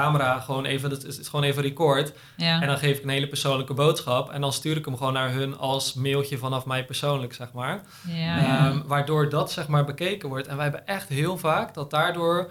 camera 0.00 0.40
gewoon 0.40 0.64
even, 0.64 0.90
het 0.90 1.04
is 1.04 1.28
gewoon 1.28 1.44
even 1.44 1.62
record. 1.62 2.12
Ja. 2.36 2.60
En 2.60 2.66
dan 2.66 2.78
geef 2.78 2.96
ik 2.96 3.02
een 3.02 3.08
hele 3.08 3.28
persoonlijke 3.28 3.74
boodschap. 3.74 4.30
En 4.30 4.40
dan 4.40 4.52
stuur 4.52 4.76
ik 4.76 4.84
hem 4.84 4.96
gewoon 4.96 5.12
naar 5.12 5.32
hun 5.32 5.58
als 5.58 5.94
mailtje 5.94 6.38
vanaf 6.38 6.66
mij 6.66 6.84
persoonlijk, 6.84 7.34
zeg 7.34 7.52
maar. 7.52 7.82
ja, 8.06 8.14
ja. 8.14 8.66
Ehm, 8.66 8.80
waardoor 8.86 9.28
dat 9.28 9.52
zeg 9.52 9.68
maar 9.68 9.84
bekeken 9.84 10.28
wordt. 10.28 10.46
En 10.46 10.54
wij 10.54 10.64
hebben 10.64 10.86
echt 10.86 11.08
heel 11.08 11.38
vaak 11.38 11.74
dat 11.74 11.90
daardoor 11.90 12.50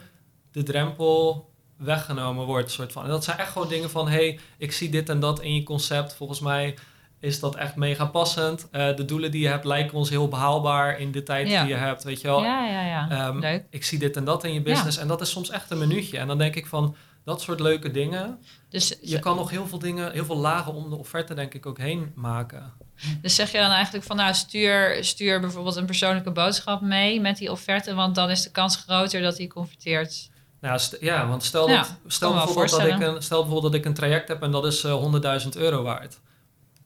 de 0.52 0.64
drempel 0.64 1.50
weggenomen 1.78 2.46
wordt. 2.46 2.72
Soort 2.72 2.92
van. 2.92 3.04
En 3.04 3.10
dat 3.10 3.24
zijn 3.24 3.38
echt 3.38 3.52
gewoon 3.52 3.68
dingen 3.68 3.90
van... 3.90 4.08
hey, 4.08 4.40
ik 4.58 4.72
zie 4.72 4.90
dit 4.90 5.10
en 5.10 5.20
dat 5.20 5.42
in 5.42 5.56
je 5.56 5.64
concept. 5.64 6.16
Volgens 6.16 6.40
mij 6.40 6.76
is 7.24 7.40
dat 7.40 7.56
echt 7.56 7.76
mega 7.76 8.06
passend. 8.06 8.68
Eh, 8.72 8.96
de 8.96 9.06
doelen 9.06 9.32
die 9.32 9.42
je 9.42 9.48
hebt 9.48 9.66
lijken 9.66 9.98
ons 9.98 10.10
heel 10.10 10.28
behaalbaar 10.28 11.00
in 11.00 11.12
de 11.12 11.24
tijd 11.24 11.50
Ja. 11.50 11.62
die 11.62 11.74
je 11.74 11.80
hebt. 11.80 12.04
Weet 12.04 12.22
je 12.22 12.28
wel? 12.28 12.44
ja, 12.44 12.66
ja, 12.66 12.86
ja. 12.86 13.10
Ehm, 13.10 13.40
Leuk. 13.40 13.64
Ik 13.70 13.86
zie 13.86 14.00
dit 14.00 14.18
en 14.18 14.24
dat 14.24 14.44
in 14.44 14.54
je 14.54 14.62
business. 14.62 14.98
En 14.98 15.08
dat 15.08 15.22
is 15.22 15.30
soms 15.30 15.50
echt 15.50 15.72
een 15.72 15.78
minuutje. 15.78 16.18
En 16.18 16.28
dan 16.28 16.38
denk 16.38 16.56
ik 16.56 16.66
van... 16.66 16.96
Dat 17.26 17.42
soort 17.42 17.60
leuke 17.60 17.92
dingen. 17.92 18.40
Dus, 18.70 18.96
Je 19.02 19.20
kan 19.20 19.36
nog 19.36 19.50
heel 19.50 19.68
veel 19.68 19.80
dingen, 19.80 20.12
heel 20.12 20.26
veel 20.26 20.38
lagen 20.38 20.74
om 20.74 20.90
de 20.90 20.96
offerte 20.96 21.34
denk 21.34 21.54
ik 21.54 21.66
ook 21.66 21.78
heen 21.78 22.12
maken. 22.16 22.74
Dus 23.22 23.36
zeg 23.36 23.52
je 23.52 23.58
dan 23.58 23.72
eigenlijk 23.72 24.06
van 24.06 24.16
nou 24.16 24.34
stuur, 24.34 24.98
stuur 25.04 25.40
bijvoorbeeld 25.40 25.76
een 25.76 25.86
persoonlijke 25.86 26.32
boodschap 26.32 26.82
mee 26.82 27.22
met 27.22 27.38
die 27.38 27.52
offerte, 27.52 27.94
want 27.94 28.16
dan 28.16 28.30
is 28.30 28.44
de 28.44 28.52
kans 28.52 28.76
groter 28.76 29.22
dat 29.22 29.36
die 29.36 29.48
converteert. 29.48 30.30
Nou, 30.62 30.80
ja, 31.00 31.28
want 31.28 31.44
stel, 31.44 31.70
Ja, 31.70 31.78
dat, 31.78 31.96
stel, 32.08 32.30
me 32.30 32.36
wel 32.36 32.46
bijvoorbeeld 32.46 32.82
dat 32.82 32.88
ik 32.88 33.08
een, 33.08 33.22
stel 33.22 33.42
bijvoorbeeld 33.42 33.72
dat 33.72 33.82
ik 33.82 33.88
een 33.88 33.94
traject 33.94 34.28
heb 34.28 34.42
en 34.42 34.52
dat 34.52 34.66
is 34.66 34.84
eh, 34.84 35.42
100.000 35.44 35.50
euro 35.58 35.84
waard. 35.84 36.20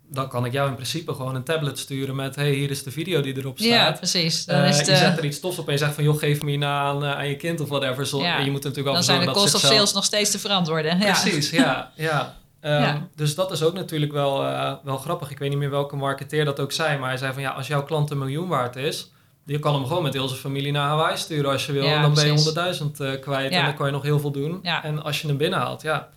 Dan 0.10 0.28
kan 0.30 0.46
ik 0.46 0.52
jou 0.52 0.70
in 0.70 0.76
principe 0.76 1.14
gewoon 1.14 1.36
een 1.36 1.44
tablet 1.44 1.80
sturen 1.80 2.16
met... 2.16 2.36
hey, 2.36 2.52
hier 2.52 2.70
is 2.70 2.84
de 2.84 2.92
video 2.92 3.22
die 3.22 3.38
erop 3.38 3.58
Ja, 3.58 3.66
staat. 3.84 3.98
precies. 3.98 4.46
Dan, 4.46 4.56
Eh, 4.62 4.70
is 4.70 4.78
de, 4.86 4.92
Je 4.92 4.98
zet 4.98 5.18
er 5.18 5.26
iets 5.26 5.40
tofs 5.40 5.58
op 5.60 5.66
en 5.68 5.72
je 5.74 5.78
zegt 5.80 5.94
van... 5.94 6.04
joh, 6.04 6.18
geef 6.20 6.42
me 6.42 6.50
hierna 6.50 6.80
aan, 6.80 7.04
eh, 7.04 7.12
aan 7.12 7.28
je 7.28 7.36
kind 7.36 7.60
of 7.62 7.70
whatever. 7.70 8.06
Zo, 8.08 8.22
Ja. 8.22 8.38
en 8.38 8.46
Je 8.46 8.52
moet 8.52 8.64
natuurlijk 8.64 8.86
dan 8.86 8.94
wel 8.96 9.04
zijn 9.04 9.20
de 9.20 9.26
dat 9.26 9.36
of 9.36 9.50
zichzelf- 9.50 9.74
sales 9.74 9.94
nog 9.94 10.04
steeds 10.04 10.32
te 10.32 10.40
verantwoorden. 10.40 11.00
Ja. 11.00 11.12
Precies, 11.22 11.50
ja. 11.50 11.92
ja. 11.96 12.36
Ehm, 12.60 12.82
Ja. 12.82 13.08
Dus 13.16 13.36
dat 13.36 13.52
is 13.52 13.64
ook 13.64 13.74
natuurlijk 13.74 14.12
wel, 14.12 14.44
eh, 14.46 14.74
wel 14.84 14.98
grappig. 14.98 15.32
Ik 15.32 15.40
weet 15.40 15.50
niet 15.50 15.58
meer 15.58 15.70
welke 15.70 15.96
marketeer 15.96 16.46
dat 16.46 16.60
ook 16.60 16.72
zei. 16.72 16.98
Maar 17.00 17.10
hij 17.10 17.18
zei 17.18 17.34
van 17.34 17.42
ja, 17.42 17.50
als 17.52 17.68
jouw 17.68 17.84
klant 17.84 18.12
een 18.12 18.18
miljoen 18.18 18.48
waard 18.48 18.76
is... 18.76 19.12
Je 19.46 19.60
kan 19.60 19.74
hem 19.74 19.86
gewoon 19.86 20.04
met 20.04 20.14
heel 20.14 20.28
zijn 20.28 20.40
familie 20.40 20.72
naar 20.72 20.88
Hawaii 20.88 21.18
sturen 21.18 21.52
als 21.52 21.66
je 21.66 21.72
wil. 21.72 21.84
Ja, 21.86 21.96
en 21.96 22.02
dan 22.02 22.14
ben 22.14 22.26
je 22.26 22.32
100.000 22.32 23.00
eh, 23.00 23.20
kwijt 23.22 23.52
Ja. 23.52 23.60
en 23.60 23.66
dan 23.66 23.76
kan 23.76 23.86
je 23.86 23.92
nog 23.92 24.02
heel 24.04 24.20
veel 24.20 24.32
doen. 24.32 24.60
Ja. 24.64 24.84
En 24.84 25.04
als 25.04 25.22
je 25.22 25.28
hem 25.28 25.38
binnenhaalt, 25.38 25.82
ja. 25.82 26.08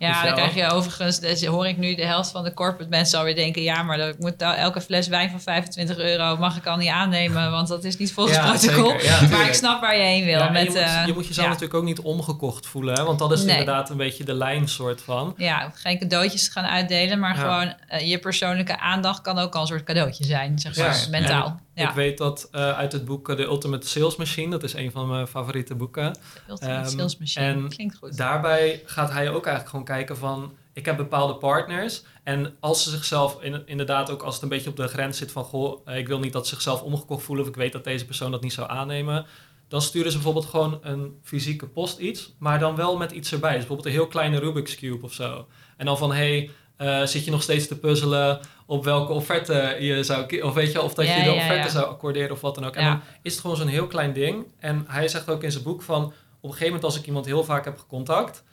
Ja, 0.00 0.12
Dus 0.12 0.22
dan 0.22 0.34
krijg 0.34 0.54
je 0.54 0.66
overigens, 0.74 1.18
dus 1.20 1.44
hoor 1.44 1.66
ik 1.66 1.76
nu 1.76 1.94
de 1.94 2.04
helft 2.06 2.30
van 2.30 2.44
de 2.44 2.54
corporate 2.54 2.90
mensen 2.90 3.18
alweer 3.18 3.34
denken, 3.34 3.62
ja, 3.62 3.82
maar 3.82 3.96
dat 3.96 4.18
moet 4.18 4.38
nou 4.38 4.56
elke 4.56 4.80
fles 4.80 5.08
wijn 5.08 5.30
van 5.30 5.40
25 5.40 5.98
euro 5.98 6.36
mag 6.36 6.56
ik 6.56 6.66
al 6.66 6.76
niet 6.76 6.88
aannemen, 6.88 7.50
want 7.50 7.68
dat 7.68 7.84
is 7.84 7.96
niet 7.96 8.12
volgens 8.12 8.36
Ja, 8.36 8.50
protocol. 8.52 9.00
Ja, 9.02 9.20
maar 9.30 9.46
ik 9.46 9.54
snap 9.54 9.80
waar 9.80 9.96
je 9.96 10.02
heen 10.02 10.24
wil. 10.24 10.38
Ja, 10.38 10.46
en 10.46 10.52
met, 10.52 10.62
je, 10.62 10.68
moet, 10.68 10.78
eh, 10.78 11.06
je 11.06 11.12
moet 11.12 11.26
jezelf 11.26 11.46
ja. 11.46 11.52
natuurlijk 11.52 11.78
ook 11.78 11.84
niet 11.84 12.00
omgekocht 12.00 12.66
voelen. 12.66 12.94
Hè? 12.94 13.04
Want 13.04 13.18
dat 13.18 13.32
is 13.32 13.42
Nee. 13.42 13.58
inderdaad 13.58 13.90
een 13.90 13.96
beetje 13.96 14.24
de 14.24 14.34
lijn 14.34 14.68
soort 14.68 15.02
van. 15.02 15.34
Ja, 15.36 15.70
geen 15.74 15.98
cadeautjes 15.98 16.48
gaan 16.48 16.64
uitdelen, 16.66 17.18
maar 17.18 17.36
Ja. 17.36 17.40
gewoon 17.42 17.74
eh, 17.88 18.08
je 18.08 18.18
persoonlijke 18.18 18.78
aandacht 18.78 19.20
kan 19.20 19.38
ook 19.38 19.54
al 19.54 19.60
een 19.60 19.66
soort 19.66 19.84
cadeautje 19.84 20.24
zijn, 20.24 20.58
zeg 20.58 20.76
maar, 20.76 21.06
mentaal. 21.10 21.60
Ja, 21.80 21.88
Ik 21.88 21.94
weet 21.94 22.18
dat 22.18 22.48
eh, 22.52 22.72
uit 22.76 22.92
het 22.92 23.04
boek 23.04 23.28
eh, 23.28 23.36
The 23.36 23.42
Ultimate 23.42 23.86
Sales 23.86 24.16
Machine, 24.16 24.50
dat 24.50 24.62
is 24.62 24.72
een 24.72 24.90
van 24.90 25.08
mijn 25.08 25.26
favoriete 25.26 25.74
boeken. 25.74 26.18
Ultimate 26.48 26.74
Ehm, 26.74 26.88
sales 26.88 27.18
machine. 27.18 27.44
en 27.46 27.68
Klinkt 27.68 27.96
goed. 27.96 28.16
Daarbij 28.16 28.82
gaat 28.84 29.10
hij 29.12 29.28
ook 29.28 29.46
eigenlijk 29.46 29.68
gewoon 29.68 29.84
kijken 29.84 30.16
van... 30.16 30.52
Ik 30.72 30.84
heb 30.86 30.96
bepaalde 30.96 31.34
partners. 31.34 32.02
En 32.24 32.56
als 32.60 32.82
ze 32.82 32.90
zichzelf 32.90 33.42
in, 33.42 33.62
inderdaad 33.66 34.10
ook 34.10 34.22
als 34.22 34.34
het 34.34 34.42
een 34.42 34.48
beetje 34.48 34.70
op 34.70 34.76
de 34.76 34.88
grens 34.88 35.18
zit 35.18 35.32
van... 35.32 35.44
Goh, 35.44 35.80
eh, 35.84 35.98
ik 35.98 36.08
wil 36.08 36.18
niet 36.18 36.32
dat 36.32 36.46
ze 36.46 36.54
zichzelf 36.54 36.82
omgekocht 36.82 37.24
voelen... 37.24 37.44
of 37.44 37.50
ik 37.50 37.56
weet 37.56 37.72
dat 37.72 37.84
deze 37.84 38.04
persoon 38.04 38.30
dat 38.30 38.42
niet 38.42 38.52
zou 38.52 38.70
aannemen... 38.70 39.26
dan 39.68 39.82
sturen 39.82 40.10
ze 40.10 40.16
bijvoorbeeld 40.16 40.46
gewoon 40.46 40.78
een 40.82 41.18
fysieke 41.22 41.66
post 41.66 41.98
iets... 41.98 42.32
maar 42.38 42.58
dan 42.58 42.76
wel 42.76 42.96
met 42.96 43.10
iets 43.12 43.32
erbij. 43.32 43.50
Dus 43.50 43.58
bijvoorbeeld 43.58 43.88
een 43.88 44.00
heel 44.00 44.06
kleine 44.10 44.38
Rubik's 44.38 44.74
Cube 44.76 45.04
of 45.04 45.12
zo. 45.12 45.46
En 45.76 45.86
dan 45.86 45.98
van, 45.98 46.12
hey, 46.12 46.50
eh, 46.80 47.02
zit 47.02 47.24
je 47.24 47.30
nog 47.30 47.42
steeds 47.42 47.66
te 47.66 47.78
puzzelen... 47.78 48.40
op 48.66 48.84
welke 48.84 49.12
offerte 49.12 49.76
je 49.80 50.04
zou... 50.04 50.40
of 50.42 50.54
weet 50.54 50.72
je, 50.72 50.82
of 50.82 50.94
dat 50.94 51.06
Ja, 51.06 51.16
je 51.16 51.24
de 51.24 51.32
offerte 51.32 51.54
ja. 51.54 51.68
zou 51.68 51.86
accorderen 51.86 52.30
of 52.30 52.40
wat 52.40 52.54
dan 52.54 52.64
ook. 52.64 52.74
En 52.74 52.84
Ja. 52.84 52.90
dan 52.90 53.00
is 53.22 53.32
het 53.32 53.40
gewoon 53.40 53.56
zo'n 53.56 53.66
heel 53.66 53.86
klein 53.86 54.12
ding. 54.12 54.46
En 54.58 54.84
hij 54.88 55.08
zegt 55.08 55.28
ook 55.30 55.42
in 55.42 55.52
zijn 55.52 55.64
boek 55.64 55.82
van... 55.82 56.04
op 56.04 56.12
een 56.42 56.48
gegeven 56.50 56.66
moment 56.66 56.84
als 56.84 56.98
ik 56.98 57.06
iemand 57.06 57.26
heel 57.26 57.44
vaak 57.44 57.64
heb 57.64 57.78
gecontact... 57.78 58.44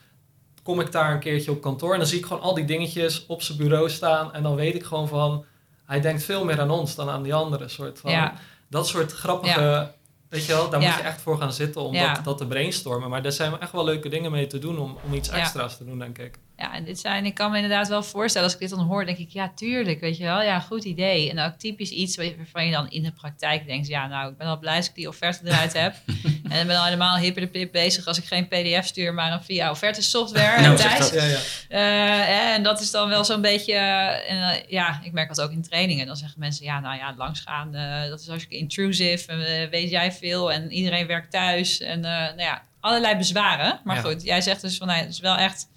kom 0.64 0.80
ik 0.80 0.92
daar 0.92 1.12
een 1.14 1.20
keertje 1.20 1.52
op 1.52 1.62
kantoor... 1.62 1.94
en 1.94 2.00
dan 2.00 2.08
zie 2.08 2.18
ik 2.20 2.26
gewoon 2.26 2.42
al 2.42 2.54
die 2.54 2.66
dingetjes 2.66 3.26
op 3.26 3.42
zijn 3.42 3.58
bureau 3.58 3.90
staan... 3.90 4.34
en 4.34 4.44
dan 4.44 4.56
weet 4.56 4.76
ik 4.76 4.84
gewoon 4.84 5.08
van... 5.08 5.46
hij 5.86 6.02
denkt 6.02 6.24
veel 6.24 6.46
meer 6.46 6.60
aan 6.60 6.72
ons 6.72 6.96
dan 6.96 7.10
aan 7.10 7.24
die 7.24 7.34
andere 7.34 7.68
soort 7.68 8.00
van... 8.00 8.12
Ja. 8.12 8.34
Dat 8.70 8.88
soort 8.88 9.12
grappige 9.12 9.92
Weet 10.30 10.46
je 10.46 10.52
wel, 10.52 10.70
daar 10.70 10.82
Ja. 10.82 10.88
moet 10.90 10.98
je 10.98 11.04
echt 11.04 11.22
voor 11.22 11.38
gaan 11.38 11.54
zitten 11.54 11.82
om 11.82 11.94
Ja. 11.94 12.14
dat, 12.14 12.24
dat 12.24 12.38
te 12.38 12.48
brainstormen. 12.48 13.10
Maar 13.10 13.22
daar 13.22 13.32
zijn 13.32 13.60
echt 13.60 13.72
wel 13.72 13.84
leuke 13.84 14.10
dingen 14.10 14.32
mee 14.32 14.48
te 14.48 14.60
doen 14.60 14.80
om, 14.80 14.98
om 15.06 15.14
iets 15.14 15.30
Ja. 15.30 15.34
extra's 15.36 15.78
te 15.78 15.86
doen, 15.86 16.00
denk 16.00 16.18
ik. 16.18 16.36
Ja, 16.58 16.74
en 16.74 16.84
dit 16.84 17.00
zijn, 17.00 17.26
ik 17.26 17.34
kan 17.34 17.50
me 17.52 17.56
inderdaad 17.56 17.88
wel 17.88 18.04
voorstellen, 18.04 18.48
als 18.48 18.56
ik 18.56 18.62
dit 18.68 18.78
dan 18.78 18.88
hoor, 18.88 19.06
denk 19.06 19.18
ik, 19.18 19.30
ja, 19.30 19.52
tuurlijk, 19.56 20.00
weet 20.00 20.18
je 20.18 20.24
wel, 20.24 20.42
ja, 20.42 20.60
goed 20.60 20.84
idee. 20.84 21.30
En 21.30 21.40
ook 21.40 21.54
typisch 21.58 21.90
iets 21.90 22.16
waarvan 22.18 22.66
je 22.66 22.72
dan 22.72 22.90
in 22.90 23.04
de 23.04 23.12
praktijk 23.12 23.66
denkt, 23.66 23.88
ja, 23.88 24.08
nou, 24.08 24.32
ik 24.32 24.38
ben 24.38 24.48
al 24.48 24.60
blij 24.60 24.76
als 24.76 24.88
ik 24.90 24.96
die 24.96 25.08
offerte 25.08 25.48
eruit 25.48 25.74
heb. 25.74 25.96
en 26.50 26.62
ik 26.62 26.68
ben 26.68 26.78
al 26.78 26.84
helemaal 26.84 27.20
de 27.20 27.48
pip 27.48 27.72
bezig 27.72 28.06
als 28.06 28.18
ik 28.18 28.26
geen 28.26 28.48
pdf 28.48 28.86
stuur, 28.86 29.14
maar 29.14 29.32
een 29.32 29.44
via 29.44 29.70
offerte 29.70 30.02
software. 30.02 30.62
Nou, 30.62 30.78
en 30.80 31.00
dat. 31.00 31.12
Ja, 31.14 31.24
ja. 31.24 31.38
Eh, 31.70 32.54
en 32.54 32.64
dat 32.64 32.82
is 32.82 32.92
dan 32.92 33.10
wel 33.10 33.26
zo'n 33.26 33.42
beetje, 33.42 33.74
eh, 33.74 34.32
en, 34.32 34.52
eh, 34.52 34.70
ja, 34.70 35.00
ik 35.04 35.12
merk 35.12 35.28
dat 35.28 35.42
ook 35.42 35.52
in 35.52 35.62
trainingen. 35.62 36.08
Dan 36.08 36.16
zeggen 36.16 36.40
mensen, 36.40 36.66
ja, 36.66 36.80
nou 36.80 36.98
ja, 36.98 37.14
langsgaan, 37.18 37.72
dat 38.10 38.20
is 38.20 38.28
hartstikke 38.28 38.58
intrusive. 38.58 39.32
En 39.32 39.70
weet 39.70 39.90
jij 39.90 40.12
veel 40.12 40.52
en 40.52 40.72
iedereen 40.72 41.08
werkt 41.08 41.32
thuis. 41.32 41.82
En 41.82 42.00
nou 42.00 42.42
ja, 42.42 42.62
allerlei 42.80 43.16
bezwaren. 43.16 43.80
Maar 43.84 43.96
Ja. 43.96 44.02
goed, 44.02 44.24
jij 44.24 44.42
zegt 44.42 44.62
dus 44.62 44.78
van, 44.78 44.88
nou, 44.88 45.00
het 45.00 45.10
is 45.10 45.20
wel 45.20 45.36
echt 45.36 45.68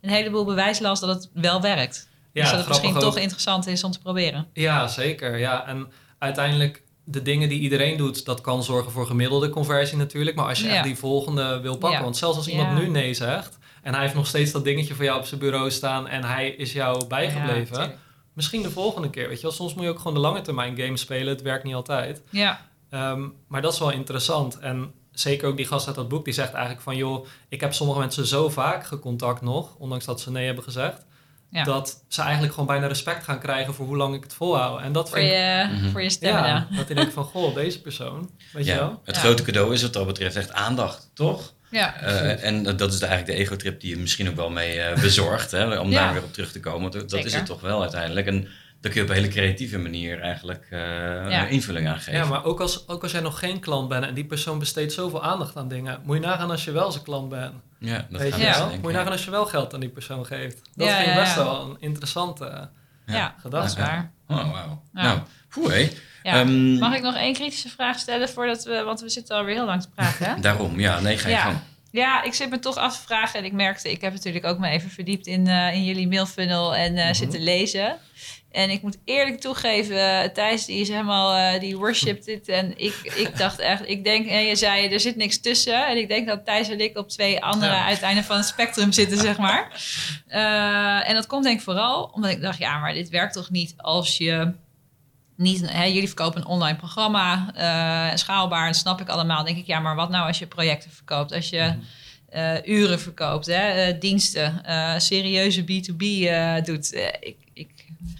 een 0.00 0.10
heleboel 0.10 0.44
bewijslast 0.44 1.00
dat 1.00 1.14
het 1.14 1.30
wel 1.32 1.60
werkt. 1.60 2.08
Ja, 2.32 2.42
dus 2.42 2.50
dat 2.50 2.60
het 2.60 2.68
misschien 2.68 2.98
toch 2.98 3.18
interessant 3.18 3.66
is 3.66 3.84
om 3.84 3.90
te 3.90 3.98
proberen. 3.98 4.46
Ja, 4.52 4.86
zeker. 4.86 5.38
Ja. 5.38 5.66
En 5.66 5.92
uiteindelijk, 6.18 6.82
de 7.08 7.22
dingen 7.22 7.48
die 7.48 7.60
iedereen 7.60 7.96
doet, 7.96 8.24
dat 8.24 8.40
kan 8.40 8.62
zorgen 8.64 8.92
voor 8.92 9.06
gemiddelde 9.06 9.48
conversie 9.48 9.96
natuurlijk. 9.96 10.36
Maar 10.36 10.46
als 10.48 10.60
je 10.60 10.66
Ja. 10.66 10.74
echt 10.74 10.84
die 10.84 10.96
volgende 10.96 11.60
wil 11.60 11.76
pakken, 11.78 11.98
Ja. 11.98 12.04
want 12.04 12.16
zelfs 12.16 12.36
als 12.36 12.48
iemand 12.48 12.68
Ja. 12.68 12.78
nu 12.78 12.88
nee 12.88 13.14
zegt 13.14 13.58
en 13.82 13.92
hij 13.92 14.02
heeft 14.02 14.14
nog 14.14 14.26
steeds 14.26 14.52
dat 14.52 14.64
dingetje 14.64 14.94
voor 14.94 15.04
jou 15.04 15.18
op 15.18 15.26
zijn 15.26 15.40
bureau 15.40 15.70
staan 15.70 16.08
en 16.08 16.24
hij 16.24 16.48
is 16.48 16.72
jou 16.72 17.06
bijgebleven, 17.06 17.94
misschien 18.32 18.62
de 18.62 18.70
volgende 18.70 19.10
keer. 19.10 19.28
Weet 19.28 19.36
je 19.36 19.42
wel, 19.42 19.52
soms 19.52 19.74
moet 19.74 19.84
je 19.84 19.90
ook 19.90 19.98
gewoon 19.98 20.14
de 20.14 20.20
lange 20.20 20.40
termijn 20.40 20.76
games 20.78 21.00
spelen. 21.00 21.28
Het 21.28 21.42
werkt 21.42 21.64
niet 21.64 21.74
altijd. 21.74 22.22
ja, 22.30 22.60
Ehm, 22.90 23.28
maar 23.48 23.62
dat 23.62 23.72
is 23.72 23.78
wel 23.78 23.90
interessant. 23.90 24.58
En 24.58 24.92
zeker 25.12 25.48
ook 25.48 25.56
die 25.56 25.66
gast 25.66 25.86
uit 25.86 25.96
dat 25.96 26.08
boek, 26.08 26.24
die 26.24 26.34
zegt 26.34 26.52
eigenlijk 26.52 26.82
van... 26.82 26.96
joh, 26.96 27.26
ik 27.48 27.60
heb 27.60 27.74
sommige 27.74 27.98
mensen 27.98 28.26
zo 28.26 28.48
vaak 28.48 28.86
gecontact 28.86 29.40
nog... 29.40 29.74
ondanks 29.78 30.04
dat 30.04 30.20
ze 30.20 30.30
nee 30.30 30.46
hebben 30.46 30.64
gezegd... 30.64 31.04
Ja. 31.56 31.64
dat 31.64 32.04
ze 32.08 32.22
eigenlijk 32.22 32.52
gewoon 32.52 32.66
bijna 32.68 32.86
respect 32.86 33.24
gaan 33.24 33.38
krijgen... 33.40 33.74
voor 33.74 33.86
hoe 33.86 33.96
lang 33.96 34.14
ik 34.14 34.22
het 34.22 34.34
volhoud. 34.34 34.80
En 34.80 34.92
dat 34.92 35.08
voor 35.08 35.18
vind 35.18 35.30
ik... 35.30 35.36
je, 35.36 35.66
Mhm. 35.72 35.90
voor 35.90 36.02
je 36.02 36.10
stemmen. 36.10 36.44
Ja, 36.46 36.66
dat 36.76 36.90
ik 36.90 36.96
denk 36.96 37.12
van, 37.12 37.24
goh, 37.24 37.54
deze 37.54 37.80
persoon, 37.80 38.30
weet 38.52 38.64
je 38.66 38.70
Ja, 38.72 38.78
wel? 38.78 39.00
het 39.04 39.14
Ja. 39.14 39.20
grote 39.20 39.42
cadeau 39.42 39.72
is 39.74 39.82
wat 39.82 39.92
dat 39.92 40.06
betreft 40.06 40.36
echt 40.36 40.52
aandacht, 40.52 41.10
toch? 41.14 41.54
Ja, 41.70 42.00
Eh, 42.00 42.44
en 42.44 42.62
dat 42.76 42.92
is 42.92 43.00
eigenlijk 43.00 43.26
de 43.38 43.44
ego-trip 43.44 43.80
die 43.80 43.90
je 43.90 43.96
misschien 43.96 44.28
ook 44.28 44.36
wel 44.36 44.50
mee 44.50 44.80
eh, 44.80 45.00
bezorgt, 45.00 45.50
hè, 45.50 45.78
om 45.78 45.90
Ja. 45.90 46.04
daar 46.04 46.12
weer 46.12 46.22
op 46.22 46.32
terug 46.32 46.52
te 46.52 46.60
komen. 46.60 46.90
Dat 46.90 47.10
Zeker. 47.10 47.26
is 47.26 47.34
het 47.34 47.46
toch 47.46 47.60
wel 47.60 47.80
uiteindelijk. 47.82 48.26
En 48.26 48.48
kun 48.90 49.00
je 49.00 49.06
op 49.06 49.08
een 49.08 49.20
hele 49.22 49.28
creatieve 49.32 49.78
manier 49.78 50.20
eigenlijk 50.20 50.66
eh, 50.70 50.78
Ja. 51.30 51.46
invulling 51.46 51.88
aan 51.88 51.96
geven. 51.98 52.12
Ja, 52.12 52.24
maar 52.24 52.44
ook 52.44 52.60
als, 52.60 52.88
ook 52.88 53.02
als 53.02 53.12
jij 53.12 53.20
nog 53.20 53.38
geen 53.38 53.60
klant 53.60 53.88
bent... 53.88 54.04
en 54.04 54.14
die 54.14 54.24
persoon 54.24 54.58
besteedt 54.58 54.92
zoveel 54.92 55.22
aandacht 55.22 55.56
aan 55.56 55.68
dingen... 55.68 56.00
moet 56.04 56.16
je 56.16 56.22
nagaan 56.22 56.50
als 56.50 56.64
je 56.64 56.70
wel 56.72 56.92
zijn 56.92 57.04
klant 57.04 57.28
bent. 57.28 57.52
Ja, 57.78 58.06
dat 58.10 58.20
weet 58.20 58.30
gaat 58.32 58.40
je 58.40 58.46
best, 58.46 58.58
wel? 58.58 58.66
denk 58.66 58.76
ik. 58.78 58.82
Moet 58.82 58.90
je 58.90 58.96
nagaan 58.96 59.12
als 59.12 59.24
je 59.24 59.30
wel 59.30 59.46
geld 59.46 59.74
aan 59.74 59.80
die 59.80 59.88
persoon 59.88 60.26
geeft. 60.26 60.60
Dat 60.74 60.86
Ja, 60.86 60.94
vind 60.96 61.06
ik 61.08 61.14
ja, 61.14 61.20
best 61.20 61.36
ja. 61.36 61.44
wel 61.44 61.60
een 61.70 61.76
interessante... 61.80 62.68
ja, 63.06 63.34
gedachte. 63.40 63.80
waar. 63.80 64.12
Oh, 64.28 64.52
wauw. 64.52 64.82
Ja. 64.94 65.02
Nou, 65.02 65.18
poeh, 65.48 65.68
hé. 65.72 65.90
Ja. 66.22 66.32
Ehm, 66.40 66.78
Mag 66.78 66.94
ik 66.96 67.02
nog 67.02 67.14
één 67.16 67.34
kritische 67.34 67.68
vraag 67.68 67.98
stellen 67.98 68.28
voordat 68.28 68.64
we, 68.64 68.82
want 68.82 69.00
we 69.00 69.08
zitten 69.08 69.36
alweer 69.36 69.54
heel 69.54 69.64
lang 69.64 69.82
te 69.82 69.88
praten. 69.94 70.26
Hè? 70.34 70.40
Daarom, 70.46 70.80
ja, 70.80 71.00
nee, 71.00 71.18
ga 71.18 71.28
je 71.28 71.34
Ja. 71.34 71.40
gang. 71.40 71.56
Ja, 71.96 72.22
ik 72.22 72.34
zit 72.34 72.50
me 72.50 72.58
toch 72.58 72.76
af 72.76 72.96
te 72.96 73.02
vragen. 73.06 73.38
En 73.38 73.44
ik 73.44 73.52
merkte, 73.52 73.90
ik 73.90 74.00
heb 74.00 74.12
natuurlijk 74.12 74.44
ook 74.46 74.58
me 74.58 74.68
even 74.68 74.90
verdiept 74.90 75.26
in, 75.26 75.46
eh, 75.46 75.74
in 75.74 75.84
jullie 75.84 76.08
mailfunnel 76.08 76.74
en 76.74 76.96
eh, 76.96 77.04
Mhm. 77.04 77.14
zitten 77.14 77.42
lezen. 77.42 77.96
En 78.50 78.70
ik 78.70 78.82
moet 78.82 78.98
eerlijk 79.04 79.40
toegeven, 79.40 80.22
eh, 80.22 80.28
Thijs 80.28 80.64
die 80.64 80.80
is 80.80 80.88
helemaal, 80.88 81.58
die 81.60 81.76
worshipt 81.76 82.24
dit. 82.24 82.48
En 82.48 82.72
ik, 82.78 82.94
ik 83.14 83.36
dacht 83.38 83.58
echt, 83.58 83.88
ik 83.88 84.04
denk, 84.04 84.26
en 84.28 84.44
je 84.44 84.56
zei, 84.56 84.88
er 84.88 85.00
zit 85.00 85.16
niks 85.16 85.40
tussen. 85.40 85.86
En 85.86 85.96
ik 85.96 86.08
denk 86.08 86.26
dat 86.26 86.44
Thijs 86.44 86.68
en 86.68 86.80
ik 86.80 86.98
op 86.98 87.08
twee 87.08 87.42
andere 87.42 87.72
Ja. 87.72 87.84
uiteinden 87.84 88.24
van 88.24 88.36
het 88.36 88.46
spectrum 88.46 88.92
zitten, 88.92 89.18
zeg 89.18 89.38
maar. 89.38 89.68
En 91.06 91.14
dat 91.14 91.26
komt 91.26 91.44
denk 91.44 91.58
ik 91.58 91.64
vooral 91.64 92.10
omdat 92.14 92.30
ik 92.30 92.40
dacht, 92.40 92.58
ja, 92.58 92.78
maar 92.78 92.92
dit 92.92 93.08
werkt 93.08 93.32
toch 93.32 93.50
niet 93.50 93.74
als 93.76 94.16
je 94.18 94.52
niet, 95.36 95.70
hè, 95.70 95.84
jullie 95.84 96.06
verkopen 96.06 96.40
een 96.40 96.46
online 96.46 96.76
programma, 96.78 97.50
eh, 97.54 98.16
schaalbaar, 98.16 98.66
dat 98.66 98.76
snap 98.76 99.00
ik 99.00 99.08
allemaal. 99.08 99.36
Dan 99.36 99.46
denk 99.46 99.58
ik, 99.58 99.66
ja, 99.66 99.78
maar 99.80 99.94
wat 99.96 100.10
nou 100.10 100.26
als 100.26 100.38
je 100.38 100.46
projecten 100.46 100.90
verkoopt? 100.90 101.32
Als 101.32 101.48
je 101.48 101.58
Mhm. 101.58 101.78
eh, 102.28 102.54
uren 102.64 103.00
verkoopt, 103.00 103.46
hè, 103.46 103.68
eh, 103.70 104.00
diensten, 104.00 104.64
eh, 104.64 104.98
serieuze 104.98 105.62
B2B 105.64 106.02
eh, 106.26 106.54
doet. 106.64 106.94
Ik, 107.20 107.36
ik 107.54 107.68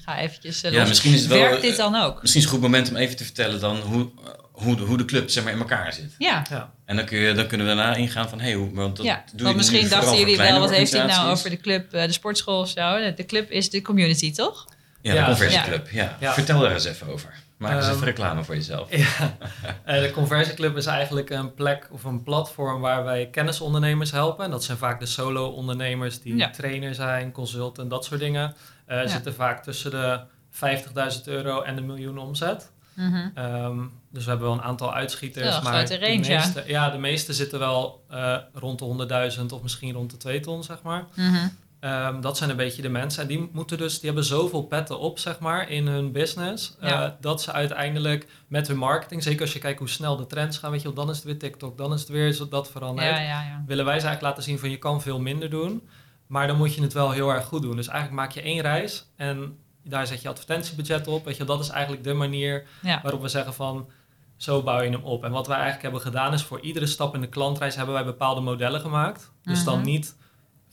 ga 0.05 0.18
eventjes 0.18 0.61
Ja, 0.61 0.70
los. 0.70 0.88
misschien 0.88 1.12
is 1.12 1.20
het 1.20 1.29
wel... 1.29 1.38
Werkt 1.38 1.62
dit 1.62 1.76
dan 1.76 1.94
ook? 1.94 2.20
Misschien 2.22 2.40
is 2.40 2.46
het 2.46 2.55
een 2.55 2.61
goed 2.61 2.61
moment 2.70 2.90
om 2.90 2.96
even 2.96 3.16
te 3.16 3.24
vertellen 3.24 3.61
dan 3.61 3.76
hoe, 3.76 4.11
hoe, 4.52 4.76
de, 4.76 4.83
hoe 4.83 4.96
de 4.96 5.05
club 5.05 5.31
zeg 5.31 5.44
maar, 5.44 5.52
in 5.52 5.59
elkaar 5.59 5.92
zit. 5.92 6.14
Ja, 6.18 6.44
Ja. 6.50 6.72
En 6.85 6.96
dan, 6.96 7.05
kun 7.05 7.18
je, 7.18 7.33
dan 7.33 7.46
kunnen 7.46 7.66
we 7.66 7.74
daarna 7.74 7.94
ingaan 7.94 8.29
van, 8.29 8.40
hé, 8.40 8.52
hoe, 8.52 8.74
want 8.74 8.96
dat 8.96 9.07
ja. 9.07 9.14
doe 9.26 9.38
je 9.38 9.42
want 9.44 9.57
misschien 9.57 9.88
dachten 9.88 10.18
jullie 10.18 10.37
wel, 10.37 10.61
wat 10.61 10.70
heeft 10.70 10.92
hij 10.92 11.07
nou 11.07 11.31
over 11.31 11.50
de 11.50 11.57
club, 11.57 11.90
de 11.90 12.12
sportschool 12.12 12.61
of 12.61 12.68
zo? 12.68 13.12
De 13.14 13.24
club 13.26 13.50
is 13.50 13.70
de 13.70 13.83
community, 13.83 14.33
toch? 14.33 14.66
Ja, 15.06 15.12
de 15.12 15.18
Ja, 15.18 15.24
conversieclub. 15.26 15.88
Ja. 15.90 16.16
Ja. 16.20 16.32
Vertel 16.32 16.60
daar 16.60 16.72
eens 16.72 16.84
even 16.84 17.06
over. 17.08 17.34
Maak 17.56 17.72
eens 17.72 17.84
Ehm, 17.84 17.94
even 17.94 18.04
reclame 18.06 18.44
voor 18.44 18.54
jezelf. 18.54 18.90
Ja, 18.96 19.36
Eh, 19.84 20.00
de 20.00 20.10
Conversieclub 20.10 20.76
is 20.76 20.86
eigenlijk 20.86 21.30
een 21.30 21.54
plek 21.54 21.88
of 21.90 22.04
een 22.04 22.22
platform 22.22 22.80
waar 22.80 23.04
wij 23.04 23.28
kennisondernemers 23.30 24.10
helpen. 24.10 24.44
En 24.44 24.50
dat 24.50 24.64
zijn 24.64 24.78
vaak 24.78 25.00
de 25.00 25.06
solo-ondernemers 25.06 26.20
die 26.20 26.36
Ja. 26.36 26.50
trainer 26.50 26.94
zijn, 26.94 27.32
consultant, 27.32 27.90
dat 27.90 28.04
soort 28.04 28.20
dingen. 28.20 28.54
Eh 28.86 29.00
Ja. 29.02 29.06
Zitten 29.08 29.34
vaak 29.34 29.62
tussen 29.62 29.90
de 29.90 30.20
50.000 30.50 31.26
euro 31.28 31.62
en 31.62 31.76
de 31.76 31.82
miljoen 31.82 32.18
omzet. 32.18 32.70
Mhm. 32.94 33.28
Ehm, 33.34 33.78
dus 34.10 34.24
we 34.24 34.30
hebben 34.30 34.48
wel 34.48 34.56
een 34.56 34.62
aantal 34.64 34.94
uitschieters. 34.94 35.46
Ja, 35.56 35.60
maar 35.60 35.72
grote 35.72 35.98
de 35.98 36.06
range, 36.06 36.28
meeste, 36.28 36.64
ja. 36.66 36.90
de 36.90 36.98
meeste 36.98 37.32
zitten 37.32 37.58
wel 37.58 38.04
eh, 38.10 38.36
rond 38.54 38.78
de 38.78 38.84
100.000 38.84 39.52
of 39.52 39.62
misschien 39.62 39.92
rond 39.94 40.10
de 40.10 40.16
2 40.16 40.40
ton, 40.40 40.62
zeg 40.64 40.82
maar. 40.82 41.04
Mhm. 41.14 41.46
Ehm, 41.80 42.20
dat 42.20 42.36
zijn 42.36 42.50
een 42.50 42.56
beetje 42.56 42.82
de 42.82 42.88
mensen. 42.88 43.22
En 43.22 43.28
die 43.28 43.48
moeten 43.52 43.78
dus, 43.78 43.94
die 43.94 44.04
hebben 44.06 44.24
zoveel 44.24 44.62
petten 44.62 44.98
op, 44.98 45.18
zeg 45.18 45.38
maar, 45.38 45.70
in 45.70 45.86
hun 45.86 46.12
business. 46.12 46.76
eh, 46.80 47.08
dat 47.20 47.42
ze 47.42 47.52
uiteindelijk 47.52 48.26
met 48.48 48.68
hun 48.68 48.76
marketing, 48.76 49.22
zeker 49.22 49.40
als 49.40 49.52
je 49.52 49.58
kijkt 49.58 49.78
hoe 49.78 49.88
snel 49.88 50.16
de 50.16 50.26
trends 50.26 50.58
gaan, 50.58 50.70
weet 50.70 50.82
je 50.82 50.92
dan 50.92 51.10
is 51.10 51.16
het 51.16 51.24
weer 51.24 51.38
TikTok, 51.38 51.78
dan 51.78 51.92
is 51.92 52.00
het 52.00 52.08
weer 52.08 52.36
dat 52.50 52.70
verandert. 52.70 53.08
Ja, 53.08 53.18
ja, 53.20 53.42
ja. 53.42 53.64
Willen 53.66 53.84
wij 53.84 53.98
ze 54.00 54.06
eigenlijk 54.06 54.22
laten 54.36 54.42
zien 54.50 54.58
van 54.58 54.70
je 54.70 54.76
kan 54.78 55.02
veel 55.02 55.20
minder 55.20 55.50
doen, 55.50 55.88
maar 56.26 56.46
dan 56.46 56.56
moet 56.56 56.74
je 56.74 56.82
het 56.82 56.92
wel 56.92 57.10
heel 57.10 57.30
erg 57.30 57.44
goed 57.44 57.62
doen. 57.62 57.76
Dus 57.76 57.88
eigenlijk 57.88 58.20
maak 58.20 58.30
je 58.32 58.40
één 58.42 58.60
reis 58.60 59.06
en 59.16 59.58
daar 59.84 60.06
zet 60.06 60.22
je 60.22 60.28
advertentiebudget 60.28 61.06
op. 61.06 61.24
Weet 61.24 61.36
je, 61.36 61.44
dat 61.44 61.60
is 61.60 61.68
eigenlijk 61.68 62.04
de 62.04 62.14
manier 62.14 62.66
waarop 63.02 63.22
we 63.22 63.28
zeggen 63.28 63.54
van 63.54 63.88
zo 64.36 64.62
bouw 64.62 64.80
je 64.80 64.90
hem 64.90 65.02
op. 65.04 65.24
En 65.24 65.30
wat 65.30 65.46
wij 65.46 65.54
eigenlijk 65.56 65.82
hebben 65.84 66.00
gedaan 66.02 66.32
is 66.32 66.42
voor 66.42 66.60
iedere 66.60 66.86
stap 66.86 67.14
in 67.14 67.20
de 67.20 67.28
klantreis 67.28 67.76
hebben 67.76 67.94
wij 67.94 68.04
bepaalde 68.04 68.40
modellen 68.40 68.80
gemaakt. 68.80 69.32
Dus 69.42 69.64
dan 69.64 69.76
Mhm. 69.78 69.86
niet 69.86 70.16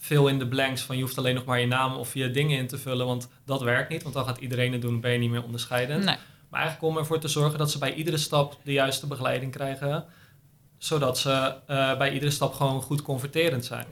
veel 0.04 0.28
in 0.28 0.40
de 0.40 0.48
blanks 0.48 0.82
van 0.82 0.96
je 0.96 1.02
hoeft 1.02 1.18
alleen 1.18 1.36
nog 1.36 1.46
maar 1.46 1.60
je 1.60 1.68
naam 1.68 1.96
of 1.96 2.14
je 2.14 2.32
dingen 2.32 2.58
in 2.58 2.68
te 2.68 2.78
vullen, 2.78 3.06
want 3.06 3.30
dat 3.46 3.62
werkt 3.62 3.90
niet, 3.90 4.04
want 4.04 4.16
dan 4.16 4.26
gaat 4.26 4.38
iedereen 4.38 4.72
het 4.72 4.82
doen, 4.82 5.00
ben 5.02 5.12
je 5.12 5.18
niet 5.18 5.30
meer 5.30 5.44
onderscheidend. 5.44 6.04
Nee. 6.04 6.16
Maar 6.50 6.62
eigenlijk 6.62 6.94
om 6.94 7.00
ervoor 7.00 7.20
te 7.20 7.28
zorgen 7.28 7.58
dat 7.60 7.72
ze 7.72 7.78
bij 7.78 7.94
iedere 7.94 8.18
stap 8.18 8.58
de 8.64 8.72
juiste 8.72 9.08
begeleiding 9.08 9.52
krijgen, 9.52 10.06
zodat 10.78 11.18
ze 11.18 11.56
eh, 11.68 11.98
bij 11.98 12.14
iedere 12.14 12.32
stap 12.32 12.54
gewoon 12.54 12.82
goed 12.82 13.02
converterend 13.02 13.66
zijn. 13.66 13.86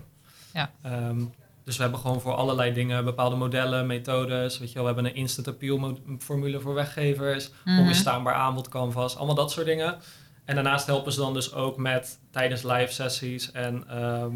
Ja. 0.53 0.71
Ehm, 0.81 1.21
dus 1.63 1.75
we 1.77 1.81
hebben 1.81 1.99
gewoon 1.99 2.21
voor 2.21 2.33
allerlei 2.33 2.73
dingen 2.73 3.03
bepaalde 3.05 3.35
modellen, 3.35 3.87
methodes. 3.87 4.57
Weet 4.59 4.67
je 4.67 4.73
wel, 4.73 4.83
we 4.83 4.93
hebben 4.93 5.11
een 5.11 5.17
instant 5.17 5.47
appeal 5.47 5.97
formule 6.19 6.59
voor 6.59 6.73
weggevers, 6.73 7.49
Mhm. 7.65 7.79
onweerstaanbaar 7.79 8.33
aanbod 8.33 8.69
canvas, 8.69 9.15
allemaal 9.17 9.35
dat 9.35 9.51
soort 9.51 9.65
dingen. 9.65 9.97
En 10.45 10.55
daarnaast 10.55 10.85
helpen 10.85 11.11
ze 11.11 11.19
dan 11.19 11.33
dus 11.33 11.53
ook 11.53 11.77
met 11.77 12.19
tijdens 12.31 12.63
live 12.63 12.91
sessies 12.93 13.51
en 13.51 13.83
ehm, 13.89 14.33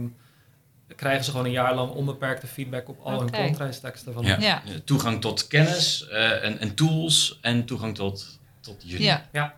krijgen 0.95 1.23
ze 1.23 1.31
gewoon 1.31 1.45
een 1.45 1.51
jaar 1.51 1.75
lang 1.75 1.91
onbeperkte 1.91 2.47
feedback 2.47 2.89
op 2.89 2.99
al 3.03 3.19
hun 3.19 3.31
contractteksten 3.31 4.13
van 4.13 4.25
Ja. 4.25 4.39
Ja. 4.39 4.61
Toegang 4.83 5.21
tot 5.21 5.47
kennis 5.47 6.07
eh, 6.07 6.43
en, 6.43 6.59
en 6.59 6.75
tools 6.75 7.37
en 7.41 7.65
toegang 7.65 7.95
tot, 7.95 8.39
tot 8.59 8.81
jullie. 8.85 9.05
Ja. 9.05 9.25
Ja. 9.31 9.55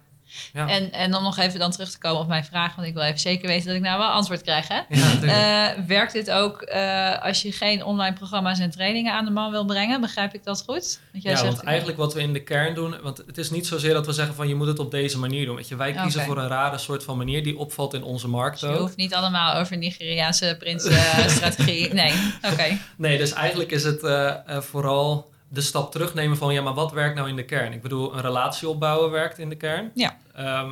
Ja. 0.54 0.68
En, 0.70 0.92
en 0.92 1.16
om 1.16 1.24
nog 1.24 1.38
even 1.38 1.60
dan 1.60 1.72
terug 1.72 1.90
te 1.90 1.98
komen 1.98 2.22
op 2.22 2.28
mijn 2.28 2.46
vraag, 2.46 2.76
want 2.76 2.88
ik 2.88 2.94
wil 2.94 3.04
even 3.04 3.20
zeker 3.20 3.48
weten 3.48 3.68
dat 3.68 3.76
ik 3.76 3.82
nou 3.82 4.00
wel 4.00 4.08
antwoord 4.08 4.42
krijg. 4.42 4.68
Hè? 4.68 4.82
Ja. 4.90 5.76
Eh, 5.78 5.84
werkt 5.88 6.14
dit 6.14 6.32
ook 6.32 6.62
eh, 6.62 7.24
als 7.24 7.42
je 7.42 7.52
geen 7.52 7.84
online 7.84 8.16
programma's 8.16 8.60
en 8.60 8.72
trainingen 8.72 9.14
aan 9.14 9.26
de 9.26 9.32
man 9.32 9.52
wil 9.52 9.66
brengen? 9.66 10.02
Begrijp 10.02 10.34
ik 10.34 10.44
dat 10.44 10.64
goed? 10.68 11.00
Want 11.12 11.24
jij 11.24 11.32
ja, 11.32 11.38
zegt, 11.38 11.56
want 11.56 11.68
eigenlijk 11.68 11.98
wat 11.98 12.14
we 12.14 12.22
in 12.22 12.34
de 12.34 12.44
kern 12.44 12.76
doen, 12.76 12.96
want 13.02 13.18
het 13.18 13.38
is 13.38 13.50
niet 13.50 13.68
zozeer 13.68 13.94
dat 13.94 14.06
we 14.06 14.14
zeggen 14.14 14.36
van 14.36 14.48
je 14.48 14.56
moet 14.56 14.68
het 14.68 14.80
op 14.80 14.92
deze 14.92 15.20
manier 15.20 15.46
doen. 15.46 15.56
Weet 15.56 15.68
je, 15.68 15.76
wij 15.76 15.94
kiezen 15.94 16.24
voor 16.24 16.38
een 16.38 16.48
rare 16.48 16.78
soort 16.78 17.04
van 17.04 17.18
manier 17.18 17.44
die 17.44 17.58
opvalt 17.58 17.94
in 17.94 18.04
onze 18.04 18.28
markt 18.28 18.60
je 18.60 18.68
ook. 18.68 18.80
hoeft 18.80 18.98
niet 18.98 19.14
allemaal 19.14 19.56
over 19.56 19.78
Nigeriaanse 19.78 20.56
prins-strategie. 20.60 21.94
nee, 22.04 22.14
oké. 22.52 22.78
Nee, 22.96 23.18
dus 23.18 23.34
eigenlijk 23.34 23.72
is 23.72 23.84
het 23.84 24.04
eh, 24.04 24.28
eh, 24.28 24.62
vooral 24.62 25.30
de 25.50 25.62
stap 25.62 25.92
terugnemen 25.92 26.38
van 26.38 26.54
ja, 26.54 26.62
maar 26.62 26.74
wat 26.74 26.92
werkt 26.92 27.16
nou 27.16 27.30
in 27.30 27.36
de 27.36 27.46
kern? 27.46 27.74
Ik 27.74 27.82
bedoel, 27.82 28.14
een 28.14 28.22
relatie 28.22 28.68
opbouwen 28.68 29.12
werkt 29.12 29.38
in 29.38 29.50
de 29.50 29.56
kern. 29.56 29.92
Ja. 29.94 30.18
Ehm, 30.36 30.72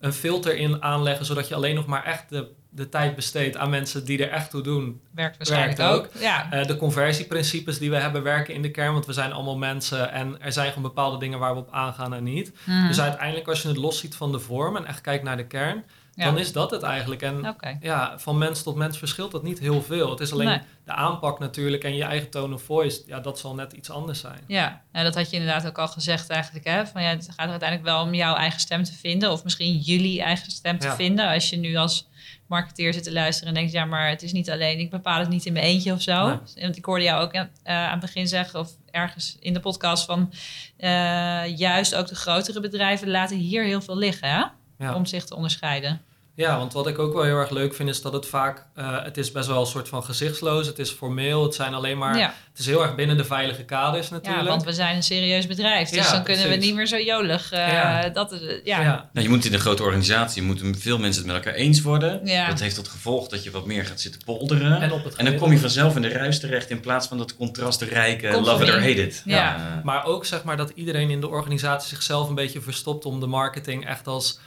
een 0.00 0.12
filter 0.12 0.56
in 0.56 0.82
aanleggen 0.82 1.26
zodat 1.26 1.48
je 1.48 1.54
alleen 1.54 1.74
nog 1.74 1.86
maar 1.86 2.04
echt 2.04 2.28
de, 2.28 2.48
de 2.70 2.88
tijd 2.88 3.14
besteedt 3.14 3.56
aan 3.56 3.70
mensen 3.70 4.04
die 4.04 4.24
er 4.26 4.30
echt 4.30 4.50
toe 4.50 4.62
doen, 4.62 5.00
Werkt 5.14 5.36
waarschijnlijk 5.36 5.78
Werkt 5.78 5.94
ook. 5.94 6.22
Ja. 6.22 6.52
eh, 6.52 6.66
de 6.66 6.76
conversieprincipes 6.76 7.78
die 7.78 7.90
we 7.90 7.96
hebben 7.96 8.22
werken 8.22 8.54
in 8.54 8.62
de 8.62 8.70
kern, 8.70 8.92
want 8.92 9.06
we 9.06 9.12
zijn 9.12 9.32
allemaal 9.32 9.56
mensen 9.56 10.12
en 10.12 10.40
er 10.40 10.52
zijn 10.52 10.68
gewoon 10.68 10.82
bepaalde 10.82 11.18
dingen 11.18 11.38
waar 11.38 11.54
we 11.54 11.60
op 11.60 11.72
aangaan 11.72 12.14
en 12.14 12.24
niet. 12.24 12.52
Mhm. 12.64 12.86
Dus 12.86 13.00
uiteindelijk 13.00 13.48
als 13.48 13.62
je 13.62 13.68
het 13.68 13.76
los 13.76 13.98
ziet 13.98 14.14
van 14.14 14.32
de 14.32 14.38
vorm 14.38 14.76
en 14.76 14.86
echt 14.86 15.00
kijkt 15.00 15.24
naar 15.24 15.36
de 15.36 15.46
kern, 15.46 15.84
Ja. 16.16 16.24
dan 16.24 16.38
is 16.38 16.52
dat 16.52 16.70
het 16.70 16.82
eigenlijk. 16.82 17.22
En 17.22 17.56
ja, 17.80 18.18
van 18.18 18.38
mens 18.38 18.62
tot 18.62 18.74
mens 18.76 18.98
verschilt 18.98 19.32
dat 19.32 19.42
niet 19.42 19.58
heel 19.58 19.82
veel. 19.82 20.10
Het 20.10 20.20
is 20.20 20.32
alleen 20.32 20.46
Nee. 20.46 20.58
de 20.84 20.92
aanpak 20.92 21.38
natuurlijk 21.38 21.84
en 21.84 21.94
je 21.96 22.02
eigen 22.04 22.30
tone 22.30 22.54
of 22.54 22.62
voice, 22.62 23.02
ja, 23.06 23.20
dat 23.20 23.38
zal 23.38 23.54
net 23.54 23.72
iets 23.72 23.90
anders 23.90 24.20
zijn. 24.20 24.40
Ja, 24.46 24.82
en 24.92 25.04
dat 25.04 25.14
had 25.14 25.30
je 25.30 25.36
inderdaad 25.36 25.66
ook 25.66 25.78
al 25.78 25.88
gezegd 25.88 26.30
eigenlijk. 26.30 26.64
Hè? 26.66 26.86
Van, 26.86 27.02
ja, 27.02 27.08
het 27.08 27.28
gaat 27.36 27.44
er 27.44 27.50
uiteindelijk 27.50 27.88
wel 27.90 28.02
om 28.02 28.14
jouw 28.14 28.34
eigen 28.34 28.60
stem 28.60 28.84
te 28.84 28.92
vinden. 28.94 29.30
Of 29.30 29.44
misschien 29.44 29.76
jullie 29.78 30.22
eigen 30.22 30.50
stem 30.50 30.78
te 30.78 30.86
Ja. 30.86 30.94
vinden. 30.94 31.28
Als 31.28 31.50
je 31.50 31.56
nu 31.56 31.76
als 31.76 32.08
marketeer 32.46 32.92
zit 32.92 33.02
te 33.02 33.12
luisteren 33.12 33.48
en 33.48 33.54
denkt... 33.54 33.72
ja, 33.72 33.84
maar 33.84 34.08
het 34.08 34.22
is 34.22 34.32
niet 34.32 34.50
alleen, 34.50 34.78
ik 34.78 34.90
bepaal 34.90 35.18
het 35.20 35.28
niet 35.28 35.44
in 35.46 35.52
mijn 35.52 35.64
eentje 35.64 35.92
of 35.92 36.02
zo. 36.02 36.26
Nee. 36.26 36.38
Want 36.64 36.76
ik 36.76 36.84
hoorde 36.84 37.04
jou 37.04 37.22
ook 37.24 37.32
eh, 37.32 37.46
aan 37.64 37.90
het 37.90 38.00
begin 38.00 38.28
zeggen... 38.28 38.60
of 38.60 38.70
ergens 38.90 39.36
in 39.40 39.52
de 39.52 39.60
podcast 39.60 40.04
van... 40.04 40.32
eh, 40.76 41.56
juist 41.56 41.94
ook 41.94 42.06
de 42.08 42.14
grotere 42.14 42.60
bedrijven 42.60 43.10
laten 43.10 43.36
hier 43.36 43.62
heel 43.64 43.80
veel 43.82 43.96
liggen... 43.96 44.28
Hè? 44.30 44.44
Ja. 44.78 44.94
om 44.94 45.06
zich 45.06 45.24
te 45.24 45.34
onderscheiden. 45.36 46.00
Ja, 46.36 46.58
want 46.58 46.72
wat 46.72 46.86
ik 46.86 46.98
ook 46.98 47.12
wel 47.12 47.22
heel 47.22 47.36
erg 47.36 47.50
leuk 47.50 47.74
vind 47.74 47.88
is 47.88 48.02
dat 48.02 48.12
het 48.12 48.26
vaak, 48.26 48.66
eh, 48.74 49.02
het 49.04 49.16
is 49.16 49.32
best 49.32 49.48
wel 49.48 49.60
een 49.60 49.66
soort 49.66 49.88
van 49.88 50.04
gezichtsloos, 50.04 50.66
het 50.66 50.78
is 50.78 50.90
formeel, 50.90 51.42
het 51.42 51.54
zijn 51.54 51.74
alleen 51.74 51.98
maar, 51.98 52.18
ja. 52.18 52.34
het 52.50 52.58
is 52.58 52.66
heel 52.66 52.82
erg 52.82 52.94
binnen 52.94 53.16
de 53.16 53.24
veilige 53.24 53.62
kaders 53.64 54.10
natuurlijk. 54.10 54.42
ja, 54.42 54.48
want 54.48 54.64
we 54.64 54.72
zijn 54.72 54.96
een 54.96 55.02
serieus 55.02 55.46
bedrijf. 55.46 55.88
Dus 55.88 56.06
Ja, 56.06 56.12
dan 56.12 56.22
kunnen 56.24 56.48
we 56.48 56.54
niet 56.56 56.74
meer 56.74 56.86
zo 56.86 56.98
jolig. 56.98 57.52
eh, 57.52 57.72
Ja. 57.72 58.08
Dat, 58.08 58.32
is- 58.32 58.40
ja. 58.64 58.80
ja. 58.80 59.08
Nou, 59.12 59.26
je 59.26 59.32
moet 59.32 59.44
in 59.44 59.52
een 59.52 59.58
grote 59.60 59.82
organisatie, 59.82 60.42
moeten 60.42 60.78
veel 60.78 60.98
mensen 60.98 61.22
het 61.22 61.32
met 61.32 61.44
elkaar 61.44 61.58
eens 61.58 61.80
worden. 61.82 62.20
Ja. 62.26 62.46
Dat 62.48 62.60
heeft 62.60 62.74
tot 62.74 62.88
gevolg 62.88 63.28
dat 63.28 63.44
je 63.44 63.50
wat 63.50 63.66
meer 63.66 63.84
gaat 63.84 64.00
zitten 64.00 64.20
polderen. 64.24 64.80
En 64.80 64.92
op 64.92 65.04
het 65.04 65.14
En 65.14 65.24
dan 65.24 65.36
kom 65.36 65.52
je 65.52 65.58
vanzelf 65.58 65.96
in 65.96 66.02
de 66.02 66.08
ruis 66.08 66.40
terecht 66.40 66.70
in 66.70 66.80
plaats 66.80 67.06
van 67.06 67.18
dat 67.18 67.36
contrastrijke 67.36 68.40
love 68.40 68.62
it 68.64 68.68
or 68.70 68.80
hate 68.80 69.06
it. 69.06 69.22
Ja. 69.24 69.56
Eh, 69.56 69.84
Maar 69.84 70.04
ook 70.04 70.26
zeg 70.26 70.42
maar 70.44 70.56
dat 70.56 70.72
iedereen 70.74 71.10
in 71.10 71.20
de 71.20 71.28
organisatie 71.28 71.88
zichzelf 71.88 72.28
een 72.28 72.34
beetje 72.34 72.60
verstopt 72.60 73.04
om 73.04 73.20
de 73.20 73.26
marketing 73.26 73.86
echt 73.86 74.06
als 74.06 74.38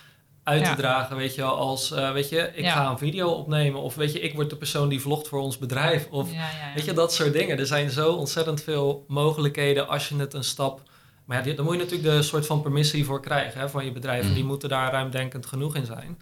uit 0.47 0.61
te 0.69 0.75
dragen, 0.75 1.15
weet 1.17 1.35
je 1.35 1.41
wel, 1.41 1.55
als, 1.55 1.91
eh, 1.91 2.11
weet 2.11 2.29
je, 2.29 2.51
ik 2.53 2.63
ga 2.73 2.89
een 2.89 2.97
video 2.97 3.29
opnemen 3.29 3.81
of 3.81 3.95
weet 3.95 4.13
je, 4.13 4.19
ik 4.19 4.33
word 4.33 4.49
de 4.49 4.55
persoon 4.55 4.89
die 4.89 5.01
vlogt 5.01 5.27
voor 5.27 5.39
ons 5.39 5.57
bedrijf 5.57 6.07
of 6.11 6.31
weet 6.75 6.85
je, 6.85 6.93
dat 6.93 7.13
soort 7.13 7.33
dingen. 7.33 7.57
Er 7.59 7.65
zijn 7.65 7.89
zo 7.89 8.13
ontzettend 8.13 8.63
veel 8.63 9.05
mogelijkheden 9.07 9.87
als 9.87 10.09
je 10.09 10.15
het 10.15 10.33
een 10.33 10.43
stap, 10.43 10.81
maar 11.25 11.37
ja, 11.37 11.43
die- 11.43 11.53
daar 11.53 11.65
moet 11.65 11.73
je 11.75 11.79
natuurlijk 11.83 12.09
de 12.09 12.21
soort 12.21 12.45
van 12.45 12.61
permissie 12.61 13.05
voor 13.05 13.21
krijgen 13.21 13.59
hè, 13.59 13.69
van 13.69 13.85
je 13.85 13.91
bedrijf 13.91 14.27
Mm. 14.27 14.33
die 14.33 14.43
moeten 14.43 14.69
daar 14.69 14.91
ruimdenkend 14.91 15.45
genoeg 15.45 15.75
in 15.75 15.85
zijn. 15.85 16.17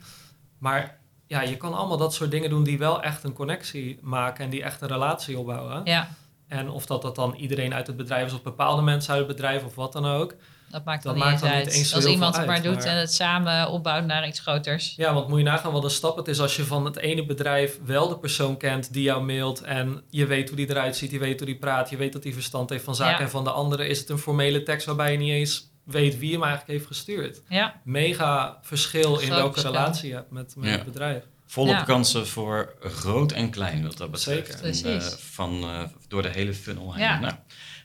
Maar 0.58 1.00
ja, 1.28 1.42
je 1.42 1.58
kan 1.58 1.74
allemaal 1.74 1.98
dat 1.98 2.14
soort 2.14 2.32
dingen 2.32 2.50
doen 2.50 2.64
die 2.64 2.78
wel 2.78 3.02
echt 3.02 3.24
een 3.24 3.34
connectie 3.34 4.00
maken 4.02 4.44
en 4.44 4.50
die 4.50 4.64
echt 4.64 4.82
een 4.82 4.88
relatie 4.88 5.38
opbouwen. 5.40 5.82
ja. 5.86 6.08
En 6.48 6.70
of 6.70 6.86
dat, 6.86 7.02
dat 7.02 7.16
dan 7.16 7.36
iedereen 7.36 7.74
uit 7.74 7.88
het 7.88 7.98
bedrijf 7.98 8.26
is 8.28 8.34
of 8.34 8.42
bepaalde 8.44 8.82
mensen 8.82 9.14
uit 9.14 9.28
het 9.28 9.36
bedrijf 9.36 9.64
of 9.64 9.76
wat 9.76 9.94
dan 9.94 10.06
ook. 10.06 10.36
Dat 10.70 10.84
maakt 10.86 11.04
dan 11.04 11.14
niet 11.14 11.24
maakt 11.24 11.34
eens 11.34 11.42
dan 11.42 11.52
uit. 11.52 11.66
niet 11.66 11.74
eens 11.74 11.90
zo 11.90 11.96
Als 11.96 12.06
iemand 12.06 12.36
het 12.38 12.46
maar 12.46 12.56
uit, 12.56 12.64
doet 12.64 12.76
maar- 12.76 12.86
en 12.86 12.98
het 12.98 13.14
samen 13.14 13.70
opbouwt 13.70 14.06
naar 14.06 14.28
iets 14.28 14.40
groters. 14.40 14.94
Ja, 14.98 15.14
want 15.14 15.28
moet 15.28 15.38
je 15.38 15.44
nagaan 15.44 15.72
wat 15.72 15.84
een 15.84 15.90
stap 15.90 16.18
het 16.18 16.28
is 16.28 16.40
als 16.40 16.56
je 16.56 16.64
van 16.64 16.86
het 16.86 16.98
ene 16.98 17.26
bedrijf 17.26 17.80
wel 17.86 18.08
de 18.10 18.18
persoon 18.18 18.58
kent 18.58 18.94
die 18.94 19.04
jou 19.04 19.24
mailt 19.24 19.62
en 19.62 20.02
je 20.10 20.26
weet 20.26 20.48
hoe 20.48 20.58
die 20.58 20.70
eruit 20.70 20.96
ziet, 20.98 21.12
je 21.12 21.20
weet 21.20 21.38
hoe 21.38 21.48
die 21.48 21.58
praat, 21.58 21.90
je 21.90 21.98
weet 21.98 22.14
dat 22.14 22.24
hij 22.24 22.34
verstand 22.34 22.70
heeft 22.70 22.84
van 22.84 22.96
zaken. 22.96 23.18
Ja. 23.18 23.20
En 23.20 23.30
van 23.30 23.44
de 23.44 23.52
andere 23.52 23.88
is 23.88 24.00
het 24.00 24.10
een 24.10 24.18
formele 24.18 24.64
tekst 24.64 24.86
waarbij 24.86 25.12
je 25.12 25.18
niet 25.18 25.32
eens 25.32 25.74
weet 25.84 26.20
wie 26.20 26.32
hem 26.34 26.44
eigenlijk 26.44 26.72
heeft 26.72 26.86
gestuurd. 26.88 27.42
Ja, 27.50 27.82
Mega 27.84 28.58
verschil 28.62 29.20
in 29.20 29.30
welke 29.30 29.52
verschil. 29.54 29.72
relatie 29.72 30.10
je 30.10 30.16
hebt 30.16 30.32
met, 30.32 30.54
met 30.58 30.70
Ja. 30.70 30.76
het 30.76 30.86
bedrijf. 30.86 31.24
Volop 31.48 31.74
Ja. 31.76 31.84
kansen 31.84 32.28
voor 32.28 32.74
groot 32.80 33.32
en 33.32 33.50
klein 33.50 33.84
wat 33.88 33.98
dat 33.98 34.12
betreft. 34.12 34.60
Zeker. 34.60 34.90
En, 34.94 35.00
eh, 35.02 35.08
van, 35.08 35.62
eh, 35.64 35.84
door 36.08 36.22
de 36.22 36.30
hele 36.30 36.54
funnel 36.54 36.94
heen. 36.94 37.04
Ja. 37.04 37.20
Nou, 37.20 37.34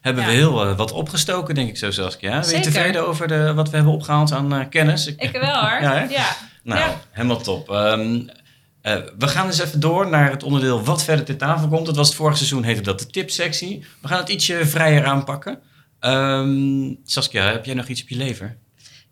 hebben 0.00 0.22
Ja. 0.22 0.28
we 0.28 0.34
heel 0.34 0.66
eh, 0.66 0.76
wat 0.76 0.92
opgestoken, 0.92 1.54
denk 1.54 1.68
ik 1.68 1.76
zo, 1.76 1.90
Saskia. 1.90 2.40
Ben 2.40 2.50
je 2.50 2.60
tevreden 2.60 3.06
over 3.08 3.28
de, 3.28 3.54
wat 3.54 3.70
we 3.70 3.76
hebben 3.76 3.94
opgehaald 3.94 4.32
aan 4.32 4.54
eh, 4.54 4.68
kennis? 4.70 5.06
ik 5.06 5.30
wel 5.32 5.60
hoor. 5.60 5.80
Ja, 5.90 6.06
ja. 6.10 6.36
Nou, 6.62 6.80
Ja. 6.80 7.00
helemaal 7.10 7.40
top. 7.40 7.70
Ehm, 7.70 8.20
eh, 8.82 8.96
we 9.18 9.28
gaan 9.28 9.46
eens 9.46 9.60
even 9.60 9.80
door 9.80 10.08
naar 10.08 10.30
het 10.30 10.42
onderdeel 10.42 10.84
wat 10.84 11.04
verder 11.04 11.24
ter 11.24 11.36
tafel 11.36 11.68
komt. 11.68 11.86
Dat 11.86 11.96
was 11.96 12.06
het 12.08 12.16
vorige 12.16 12.36
seizoen, 12.36 12.62
heette 12.62 12.80
dat 12.82 12.98
de 12.98 13.06
tipsectie. 13.06 13.84
We 14.02 14.08
gaan 14.08 14.18
het 14.18 14.28
ietsje 14.28 14.66
vrijer 14.66 15.04
aanpakken. 15.04 15.58
Ehm, 16.00 16.94
Saskia, 17.04 17.50
heb 17.50 17.64
jij 17.64 17.74
nog 17.74 17.86
iets 17.88 18.02
op 18.02 18.08
je 18.08 18.16
lever? 18.16 18.56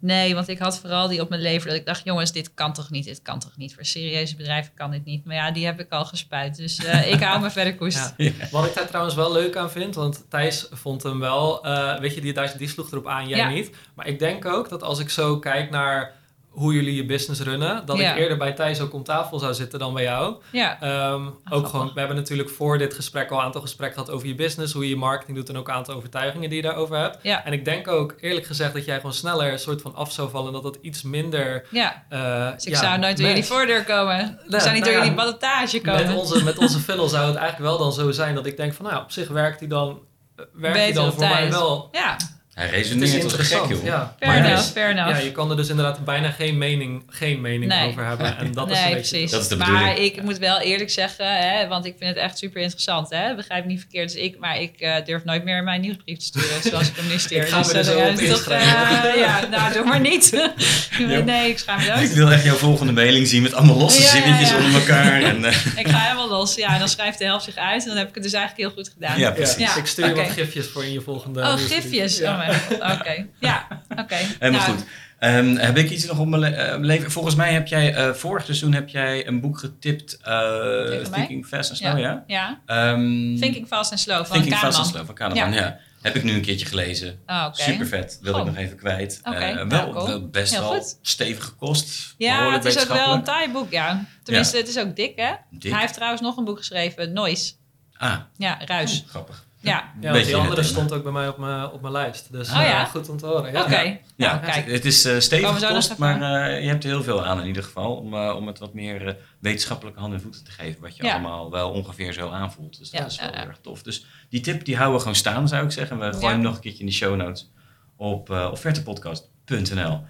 Nee, 0.01 0.35
want 0.35 0.49
ik 0.49 0.59
had 0.59 0.79
vooral 0.79 1.09
die 1.09 1.21
op 1.21 1.29
mijn 1.29 1.41
lever 1.41 1.69
dat 1.69 1.77
ik 1.79 1.87
dacht, 1.87 2.05
jongens, 2.05 2.33
dit 2.33 2.55
kan 2.55 2.73
toch 2.73 2.91
niet, 2.91 3.05
dit 3.05 3.23
kan 3.23 3.39
toch 3.39 3.57
niet. 3.57 3.75
Voor 3.75 3.85
serieuze 3.85 4.37
bedrijven 4.37 4.73
kan 4.75 4.91
dit 4.91 5.05
niet. 5.05 5.25
Maar 5.25 5.35
ja, 5.37 5.51
die 5.51 5.67
heb 5.67 5.81
ik 5.81 5.91
al 5.93 6.05
gespuit. 6.05 6.57
Dus 6.57 6.85
eh, 6.85 7.11
ik 7.13 7.23
hou 7.23 7.41
me 7.41 7.51
verder 7.51 7.75
koest. 7.75 8.15
Ja. 8.17 8.31
Wat 8.51 8.65
ik 8.67 8.75
daar 8.75 8.87
trouwens 8.89 9.15
wel 9.15 9.33
leuk 9.33 9.57
aan 9.57 9.71
vind, 9.71 9.95
want 9.95 10.25
Thijs 10.29 10.67
vond 10.71 11.03
hem 11.03 11.21
wel, 11.21 11.65
eh, 11.65 11.99
weet 12.01 12.15
je, 12.15 12.21
die, 12.21 12.35
die 12.59 12.69
sloeg 12.69 12.91
erop 12.93 13.07
aan, 13.07 13.29
jij 13.29 13.39
Ja. 13.39 13.49
niet. 13.49 13.71
Maar 13.95 14.07
ik 14.07 14.19
denk 14.19 14.45
ook 14.45 14.69
dat 14.69 14.83
als 14.83 14.99
ik 14.99 15.11
zo 15.11 15.39
kijk 15.39 15.71
naar 15.71 16.13
hoe 16.59 16.75
jullie 16.75 16.95
je 16.95 17.05
business 17.05 17.41
runnen, 17.41 17.87
dat 17.87 17.99
Ja. 17.99 18.11
ik 18.13 18.19
eerder 18.19 18.37
bij 18.37 18.53
Thijs 18.53 18.81
ook 18.81 18.95
om 18.95 19.03
tafel 19.05 19.39
zou 19.39 19.55
zitten 19.55 19.79
dan 19.79 19.95
bij 19.95 20.03
jou. 20.03 20.37
Ja, 20.53 20.81
Ehm, 20.81 21.27
ook 21.27 21.33
grappig. 21.45 21.71
gewoon, 21.71 21.91
we 21.95 21.99
hebben 21.99 22.17
natuurlijk 22.17 22.51
voor 22.51 22.79
dit 22.79 22.95
gesprek 22.95 23.31
al 23.31 23.39
een 23.39 23.45
aantal 23.45 23.61
gesprekken 23.61 23.99
gehad 23.99 24.15
over 24.15 24.29
je 24.29 24.35
business, 24.35 24.73
hoe 24.73 24.83
je 24.83 24.89
je 24.89 24.97
marketing 24.97 25.37
doet 25.37 25.49
en 25.49 25.57
ook 25.57 25.69
een 25.69 25.75
aantal 25.75 25.95
overtuigingen 25.95 26.49
die 26.49 26.63
je 26.63 26.69
daarover 26.69 26.97
hebt. 26.99 27.19
ja, 27.23 27.45
En 27.45 27.53
ik 27.53 27.65
denk 27.65 27.89
ook 27.89 28.15
eerlijk 28.21 28.47
gezegd 28.47 28.73
dat 28.75 28.85
jij 28.85 28.97
gewoon 28.97 29.13
sneller 29.13 29.53
een 29.53 29.59
soort 29.59 29.83
van 29.83 29.95
af 29.95 30.13
zou 30.13 30.31
vallen, 30.31 30.53
dat 30.53 30.65
het 30.65 30.79
iets 30.81 31.03
minder. 31.03 31.67
ja. 31.71 32.05
eh, 32.09 32.53
Dus 32.55 32.65
ik 32.65 32.77
zou 32.77 32.99
nooit 32.99 33.17
door 33.17 33.27
jullie 33.27 33.45
voordeur 33.45 33.85
komen. 33.85 34.19
Ik 34.45 34.51
Nee, 34.51 34.61
zou 34.61 34.75
niet 34.75 34.83
nou 34.85 34.95
door 34.95 35.03
jullie 35.03 35.17
ballotage 35.17 35.81
komen. 35.81 36.07
Met 36.07 36.17
onze, 36.17 36.45
met 36.45 36.59
onze 36.59 36.79
funnel 36.79 37.09
zou 37.09 37.27
het 37.27 37.37
eigenlijk 37.37 37.71
wel 37.71 37.79
dan 37.79 37.93
zo 37.93 38.11
zijn 38.11 38.35
dat 38.35 38.47
ik 38.47 38.57
denk 38.57 38.75
van, 38.75 38.85
nou 38.87 39.03
op 39.03 39.11
zich 39.11 39.29
werkt 39.29 39.59
hij 39.59 39.69
dan, 39.69 39.99
eh, 40.37 40.45
werkt 40.53 40.77
Beter 40.79 40.95
dan 40.95 41.13
voor 41.13 41.29
mij 41.29 41.51
wel. 41.51 41.89
Ja, 41.93 42.17
Hij 42.59 42.67
Het 42.67 42.75
is 42.77 42.83
resoneert 42.83 43.25
als 43.25 43.33
een 43.33 43.39
gek, 43.39 43.49
interessant, 43.61 43.71
joh. 43.71 43.85
ja. 43.85 44.15
fair 44.19 44.31
Maar 44.33 44.41
enough, 44.45 44.57
dus- 44.63 44.71
fair 44.73 44.91
enough. 44.91 45.11
Ja, 45.11 45.17
je 45.25 45.33
kan 45.33 45.51
er 45.51 45.57
dus 45.57 45.69
inderdaad 45.69 46.05
bijna 46.05 46.31
geen 46.31 46.59
mening, 46.59 47.03
geen 47.09 47.41
mening 47.41 47.73
Nee. 47.73 47.89
over 47.89 48.05
hebben. 48.07 48.39
En 48.39 48.53
dat 48.53 48.71
is 48.71 48.77
een 48.79 48.85
nee, 48.85 48.95
beetje... 48.95 49.11
precies. 49.11 49.31
Dat 49.31 49.41
is 49.43 49.49
de 49.49 49.57
maar 49.57 49.67
bedoeling. 49.73 49.99
ik 49.99 50.23
moet 50.23 50.39
wel 50.39 50.59
eerlijk 50.61 50.91
zeggen, 50.91 51.39
hè, 51.39 51.69
want 51.69 51.85
ik 51.87 51.95
vind 51.99 52.11
het 52.15 52.19
echt 52.25 52.39
super 52.39 52.61
interessant. 52.63 53.11
Hè? 53.11 53.35
Begrijp 53.35 53.65
me 53.65 53.71
niet 53.71 53.81
verkeerd. 53.81 54.13
Dus 54.13 54.23
ik, 54.23 54.39
maar 54.39 54.61
ik 54.61 54.81
eh, 54.81 54.95
durf 55.05 55.25
nooit 55.25 55.45
meer 55.45 55.63
mijn 55.63 55.81
nieuwsbrief 55.81 56.19
te 56.19 56.25
sturen 56.25 56.63
zoals 56.63 56.89
ik 56.89 56.97
hem 56.97 57.07
nu 57.09 57.19
stuur. 57.29 57.43
Ik 57.43 57.49
ga 57.49 57.57
me 57.59 57.63
dus, 57.63 57.73
er 57.73 57.79
eh, 57.79 57.85
zo 58.05 58.11
op 58.13 58.19
inschrijven. 58.21 59.13
eh, 59.13 59.19
ja, 59.21 59.47
nou, 59.51 59.73
doe 59.73 59.85
maar 59.85 60.01
niet. 60.01 60.51
nee, 61.25 61.49
ik 61.49 61.59
schaam 61.59 61.79
me 61.79 62.03
Ik 62.03 62.11
wil 62.11 62.31
echt 62.33 62.45
jouw 62.45 62.55
volgende 62.57 62.93
mailing 62.93 63.27
zien 63.27 63.43
met 63.43 63.55
allemaal 63.55 63.77
losse 63.77 64.03
Ja, 64.03 64.09
zinnetjes 64.09 64.51
ja. 64.51 64.57
onder 64.57 64.81
elkaar. 64.81 65.23
En, 65.23 65.45
eh, 65.45 65.57
Ik 65.83 65.89
ga 65.89 65.99
helemaal 65.99 66.29
los. 66.29 66.55
Ja, 66.55 66.73
en 66.73 66.79
dan 66.79 66.89
schrijft 66.89 67.19
de 67.19 67.25
helft 67.25 67.45
zich 67.45 67.57
uit. 67.57 67.83
En 67.83 67.89
dan 67.89 67.97
heb 67.97 68.09
ik 68.09 68.15
het 68.15 68.23
dus 68.23 68.33
eigenlijk 68.33 68.69
heel 68.75 68.83
goed 68.85 68.93
gedaan. 68.93 69.19
Ja, 69.19 69.29
Ja, 69.29 69.35
precies. 69.35 69.57
Ja, 69.57 69.77
Ik 69.77 69.87
stuur 69.87 70.07
je 70.09 70.15
wat 70.15 70.31
gifjes 70.31 70.67
voor 70.67 70.85
in 70.85 70.93
je 70.93 71.01
volgende... 71.01 71.41
Oh, 71.41 71.53
gifjes. 71.57 72.19
Oh. 72.49 72.93
Oké. 72.99 73.27
Ja, 73.41 73.67
oké. 73.97 74.15
Helemaal 74.15 74.67
Nou, 74.67 74.73
goed. 74.79 74.87
Ehm, 75.19 75.57
heb 75.57 75.77
ik 75.77 75.91
iets 75.91 76.05
nog 76.07 76.19
op 76.19 76.27
mijn 76.27 76.41
le- 76.41 76.49
eh, 76.49 76.69
mijn 76.69 76.85
leven? 76.85 77.11
Volgens 77.11 77.35
mij 77.35 77.53
heb 77.53 77.67
jij 77.67 77.95
eh, 77.95 78.11
vorig 78.13 78.45
seizoen 78.45 78.73
heb 78.75 78.89
jij 78.89 79.27
een 79.27 79.41
boek 79.41 79.59
getipt, 79.59 80.19
eh? 80.23 81.13
Thinking 81.13 81.47
Fast 81.47 81.71
and 81.71 81.79
Slow, 81.79 81.99
ja? 81.99 82.25
Ja, 82.27 82.61
Ehm, 82.67 83.37
Thinking 83.41 83.67
Fast 83.67 83.91
and 83.91 84.01
Slow 84.01 84.17
van 84.17 84.27
Thinking 84.27 84.55
Fast 84.57 84.63
Kahneman. 84.63 84.81
and 84.81 84.91
Slow 84.95 85.07
van 85.07 85.15
Kahneman, 85.15 85.53
ja. 85.53 85.79
Heb 86.03 86.15
ik 86.15 86.23
nu 86.23 86.33
een 86.33 86.41
keertje 86.41 86.67
gelezen. 86.67 87.19
Oh, 87.27 87.45
oké. 87.49 87.63
Super 87.63 87.87
vet, 87.87 88.19
wil 88.23 88.33
ik 88.33 88.39
Goh. 88.39 88.47
nog 88.47 88.57
even 88.57 88.77
kwijt. 88.77 89.21
Eh, 89.23 89.33
nou, 89.33 89.69
wel, 89.69 89.91
cool. 89.93 90.07
wel 90.07 90.29
best 90.29 90.53
Heel 90.53 90.61
wel 90.61 90.73
goed. 90.81 90.99
stevige 91.03 91.51
kost. 91.51 92.15
Ja, 92.19 92.53
het 92.53 92.65
is 92.65 92.79
ook 92.81 92.89
wel 92.97 93.13
een 93.15 93.23
taai 93.23 93.51
boek, 93.51 93.71
ja. 93.71 94.05
Tenminste, 94.23 94.57
het 94.57 94.69
is 94.69 94.79
ook 94.79 94.97
dik, 94.97 95.13
hè? 95.17 95.33
Dik. 95.51 95.71
Hij 95.73 95.81
heeft 95.81 95.95
trouwens 95.95 96.23
nog 96.23 96.37
een 96.37 96.45
boek 96.45 96.59
geschreven, 96.59 97.13
Noise. 97.13 97.53
Ah, 97.97 98.17
Ja, 98.37 98.59
Ruis. 98.65 99.05
grappig. 99.07 99.47
Ja, 99.61 99.71
Ja, 99.71 99.91
want 100.01 100.13
Beetje 100.13 100.27
die 100.27 100.37
andere 100.37 100.63
stond 100.63 100.93
ook 100.93 101.03
bij 101.03 101.13
mij 101.13 101.29
op 101.29 101.39
mijn, 101.39 101.71
op 101.71 101.81
mijn 101.81 101.93
lijst. 101.93 102.33
Dus 102.33 102.49
Oh 102.49 102.55
ja? 102.55 102.81
eh, 102.83 102.89
goed 102.91 103.09
om 103.09 103.17
te 103.17 103.27
horen. 103.27 103.53
Ja. 103.53 103.63
oké. 103.63 103.81
Ja, 103.81 103.99
Nou, 104.17 104.41
kijk. 104.41 104.71
het 104.71 104.85
is 104.85 104.99
eh 105.05 105.11
Komen 105.11 105.23
stevig 105.23 105.69
kost, 105.69 105.97
maar 105.99 106.15
eh, 106.51 106.63
je 106.63 106.69
hebt 106.69 106.85
er 106.85 106.91
heel 106.91 107.03
veel 107.03 107.25
aan 107.25 107.41
in 107.41 107.47
ieder 107.47 107.63
geval. 107.63 107.97
Om, 107.97 108.15
eh, 108.15 108.35
om 108.37 108.47
het 108.47 108.59
wat 108.59 108.75
meer 108.75 109.07
eh, 109.09 109.15
wetenschappelijke 109.39 110.01
hand 110.01 110.13
en 110.15 110.21
voeten 110.21 110.45
te 110.45 110.51
geven. 110.51 110.81
Wat 110.81 110.97
je 110.97 111.05
Ja. 111.05 111.13
allemaal 111.13 111.51
wel 111.51 111.71
ongeveer 111.71 112.13
zo 112.13 112.31
aanvoelt. 112.31 112.79
Dus 112.79 112.91
dat 112.91 113.01
Ja, 113.01 113.07
is 113.07 113.17
wel 113.19 113.27
ja, 113.29 113.33
ja. 113.35 113.41
heel 113.41 113.49
erg 113.49 113.59
tof. 113.63 113.83
Dus 113.83 114.07
die 114.29 114.41
tip 114.41 114.65
die 114.65 114.75
houden 114.77 114.95
we 114.97 115.01
gewoon 115.01 115.17
staan, 115.17 115.49
zou 115.49 115.65
ik 115.65 115.71
zeggen. 115.73 115.99
We 115.99 116.13
gooien 116.13 116.29
hem 116.31 116.41
nog 116.41 116.55
een 116.55 116.61
keertje 116.61 116.81
in 116.81 116.87
de 116.87 116.93
show 116.93 117.17
notes 117.17 117.51
op 117.97 118.31
uh, 118.31 118.49
offertepodcast.nl. 118.53 120.01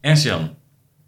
Ernst-Jan, 0.00 0.56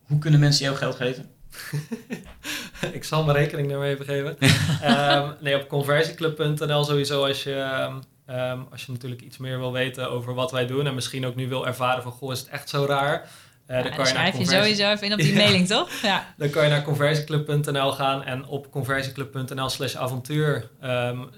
hoe 0.03 0.18
kunnen 0.18 0.40
mensen 0.40 0.64
jou 0.64 0.76
geld 0.76 0.95
geven? 0.97 1.30
ik 2.93 3.05
zal 3.05 3.24
mijn 3.24 3.37
rekeningnummer 3.37 3.89
even 3.89 4.05
geven. 4.05 4.37
Ehm, 4.83 5.28
nee, 5.41 5.57
op 5.57 5.68
conversieclub.nl 5.68 6.85
sowieso 6.85 7.26
als 7.26 7.43
je, 7.43 7.55
ehm, 7.55 7.95
ehm, 8.26 8.59
als 8.70 8.85
je 8.87 8.93
natuurlijk 8.93 9.22
iets 9.22 9.39
meer 9.39 9.59
wil 9.59 9.72
weten 9.72 10.11
over 10.11 10.35
wat 10.35 10.51
wij 10.51 10.66
doen. 10.66 10.87
En 10.87 10.95
misschien 10.95 11.26
ook 11.26 11.35
nu 11.35 11.49
wil 11.49 11.66
ervaren 11.66 12.03
van, 12.03 12.12
goh, 12.12 12.33
is 12.33 12.39
het 12.39 12.49
echt 12.49 12.68
zo 12.68 12.85
raar? 12.85 13.28
Ja, 13.68 13.74
dan, 13.74 13.83
dan 13.83 13.93
kan 13.93 13.93
je 13.93 13.97
naar 13.99 14.07
schrijf 14.07 14.33
je 14.33 14.37
conversie- 14.37 14.74
sowieso 14.74 14.93
even 14.93 15.07
in 15.07 15.12
op 15.12 15.18
die 15.18 15.35
mailing, 15.43 15.66
toch? 15.66 15.91
Ja. 16.03 16.35
dan 16.37 16.51
kan 16.51 16.64
je 16.64 16.70
naar 16.70 16.83
conversieclub.nl 16.83 17.93
gaan 17.93 18.24
en 18.24 18.47
op 18.47 18.70
conversieclub.nl 18.70 19.68
slash 19.68 19.95
avontuur 19.95 20.68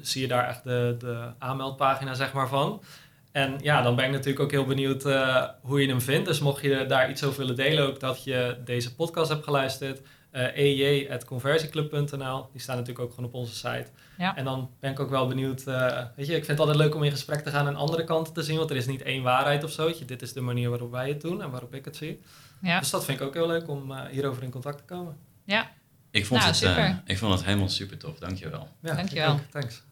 zie 0.00 0.20
je 0.22 0.28
daar 0.28 0.48
echt 0.48 0.64
de, 0.64 0.96
de 0.98 1.24
aanmeldpagina 1.38 2.14
zeg 2.14 2.32
maar 2.32 2.48
van. 2.48 2.82
En 3.32 3.58
ja, 3.62 3.82
dan 3.82 3.96
ben 3.96 4.04
ik 4.04 4.10
natuurlijk 4.10 4.40
ook 4.40 4.50
heel 4.50 4.64
benieuwd 4.64 5.04
eh, 5.04 5.42
hoe 5.60 5.80
je 5.80 5.88
hem 5.88 6.00
vindt. 6.00 6.26
Dus 6.26 6.38
mocht 6.40 6.62
je 6.62 6.86
daar 6.86 7.10
iets 7.10 7.24
over 7.24 7.38
willen 7.38 7.56
delen, 7.56 7.86
ook 7.86 8.00
dat 8.00 8.24
je 8.24 8.56
deze 8.64 8.94
podcast 8.94 9.28
hebt 9.28 9.44
geluisterd, 9.44 9.98
uh, 9.98 10.04
ej.conversieclub.nl. 10.40 12.46
Die 12.52 12.60
staan 12.60 12.76
natuurlijk 12.76 13.04
ook 13.04 13.10
gewoon 13.14 13.28
op 13.28 13.34
onze 13.34 13.54
site. 13.54 13.86
Ja. 14.18 14.36
En 14.36 14.44
dan 14.44 14.70
ben 14.80 14.90
ik 14.90 15.00
ook 15.00 15.10
wel 15.10 15.26
benieuwd. 15.28 15.62
eh, 15.66 16.02
weet 16.16 16.26
je, 16.26 16.32
ik 16.36 16.44
vind 16.44 16.46
het 16.46 16.58
altijd 16.58 16.76
leuk 16.78 16.94
om 16.94 17.02
in 17.02 17.10
gesprek 17.10 17.40
te 17.40 17.50
gaan 17.50 17.66
en 17.66 17.76
andere 17.76 18.04
kanten 18.04 18.32
te 18.32 18.42
zien. 18.42 18.56
Want 18.56 18.70
er 18.70 18.76
is 18.76 18.86
niet 18.86 19.02
één 19.02 19.22
waarheid 19.22 19.64
of 19.64 19.70
zo. 19.70 19.92
Dit 20.06 20.22
is 20.22 20.32
de 20.32 20.40
manier 20.40 20.68
waarop 20.70 20.90
wij 20.90 21.08
het 21.08 21.20
doen 21.20 21.42
en 21.42 21.50
waarop 21.50 21.74
ik 21.74 21.84
het 21.84 21.96
zie. 21.96 22.20
Ja. 22.62 22.78
Dus 22.78 22.90
dat 22.90 23.04
vind 23.04 23.20
ik 23.20 23.26
ook 23.26 23.34
heel 23.34 23.46
leuk 23.46 23.68
om 23.68 23.92
eh, 23.92 24.00
hierover 24.10 24.42
in 24.42 24.50
contact 24.50 24.78
te 24.78 24.84
komen. 24.84 25.16
ja. 25.44 25.70
Ik 26.10 26.26
vond, 26.26 26.40
Nou, 26.40 26.52
het, 26.52 26.62
eh, 26.62 26.68
super. 26.70 27.02
ik 27.04 27.18
vond 27.18 27.32
het 27.34 27.44
helemaal 27.44 27.68
super 27.68 27.98
tof. 27.98 28.18
Dankjewel. 28.18 28.68
Ja, 28.82 28.94
Dankjewel. 28.94 29.32
ook. 29.32 29.38
Thanks. 29.50 29.82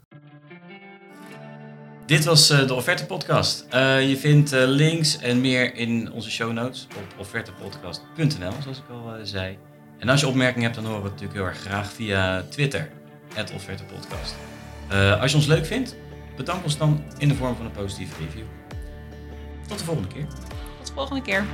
Dit 2.07 2.25
was 2.25 2.51
eh, 2.51 2.67
de 2.67 2.75
Offerte 2.75 3.07
Podcast. 3.07 3.67
Eh, 3.71 4.09
je 4.09 4.17
vindt 4.17 4.53
eh, 4.53 4.63
links 4.67 5.19
en 5.19 5.41
meer 5.41 5.75
in 5.75 6.13
onze 6.13 6.31
show 6.31 6.53
notes 6.53 6.87
op 6.97 7.15
offertepodcast.nl, 7.19 8.53
zoals 8.63 8.79
ik 8.79 8.85
al 8.91 9.15
eh, 9.15 9.21
zei. 9.23 9.59
En 10.03 10.09
als 10.09 10.21
je 10.21 10.27
opmerkingen 10.27 10.63
hebt, 10.63 10.75
dan 10.75 10.85
horen 10.85 11.03
we 11.03 11.09
het 11.09 11.21
natuurlijk 11.21 11.39
heel 11.39 11.49
erg 11.49 11.61
graag 11.61 11.93
via 11.93 12.43
Twitter, 12.43 12.89
offertepodcast. 13.55 14.35
Eh 14.89 15.21
als 15.21 15.31
je 15.31 15.37
ons 15.37 15.47
leuk 15.47 15.67
vindt, 15.67 15.97
bedank 16.37 16.65
ons 16.65 16.79
dan 16.79 17.05
in 17.19 17.29
de 17.29 17.35
vorm 17.35 17.57
van 17.57 17.65
een 17.65 17.73
positieve 17.73 18.15
review. 18.23 18.45
Tot 19.69 19.79
de 19.79 19.85
volgende 19.85 20.09
keer. 20.09 20.27
Tot 20.79 20.87
de 20.87 20.93
volgende 20.93 21.23
keer. 21.23 21.45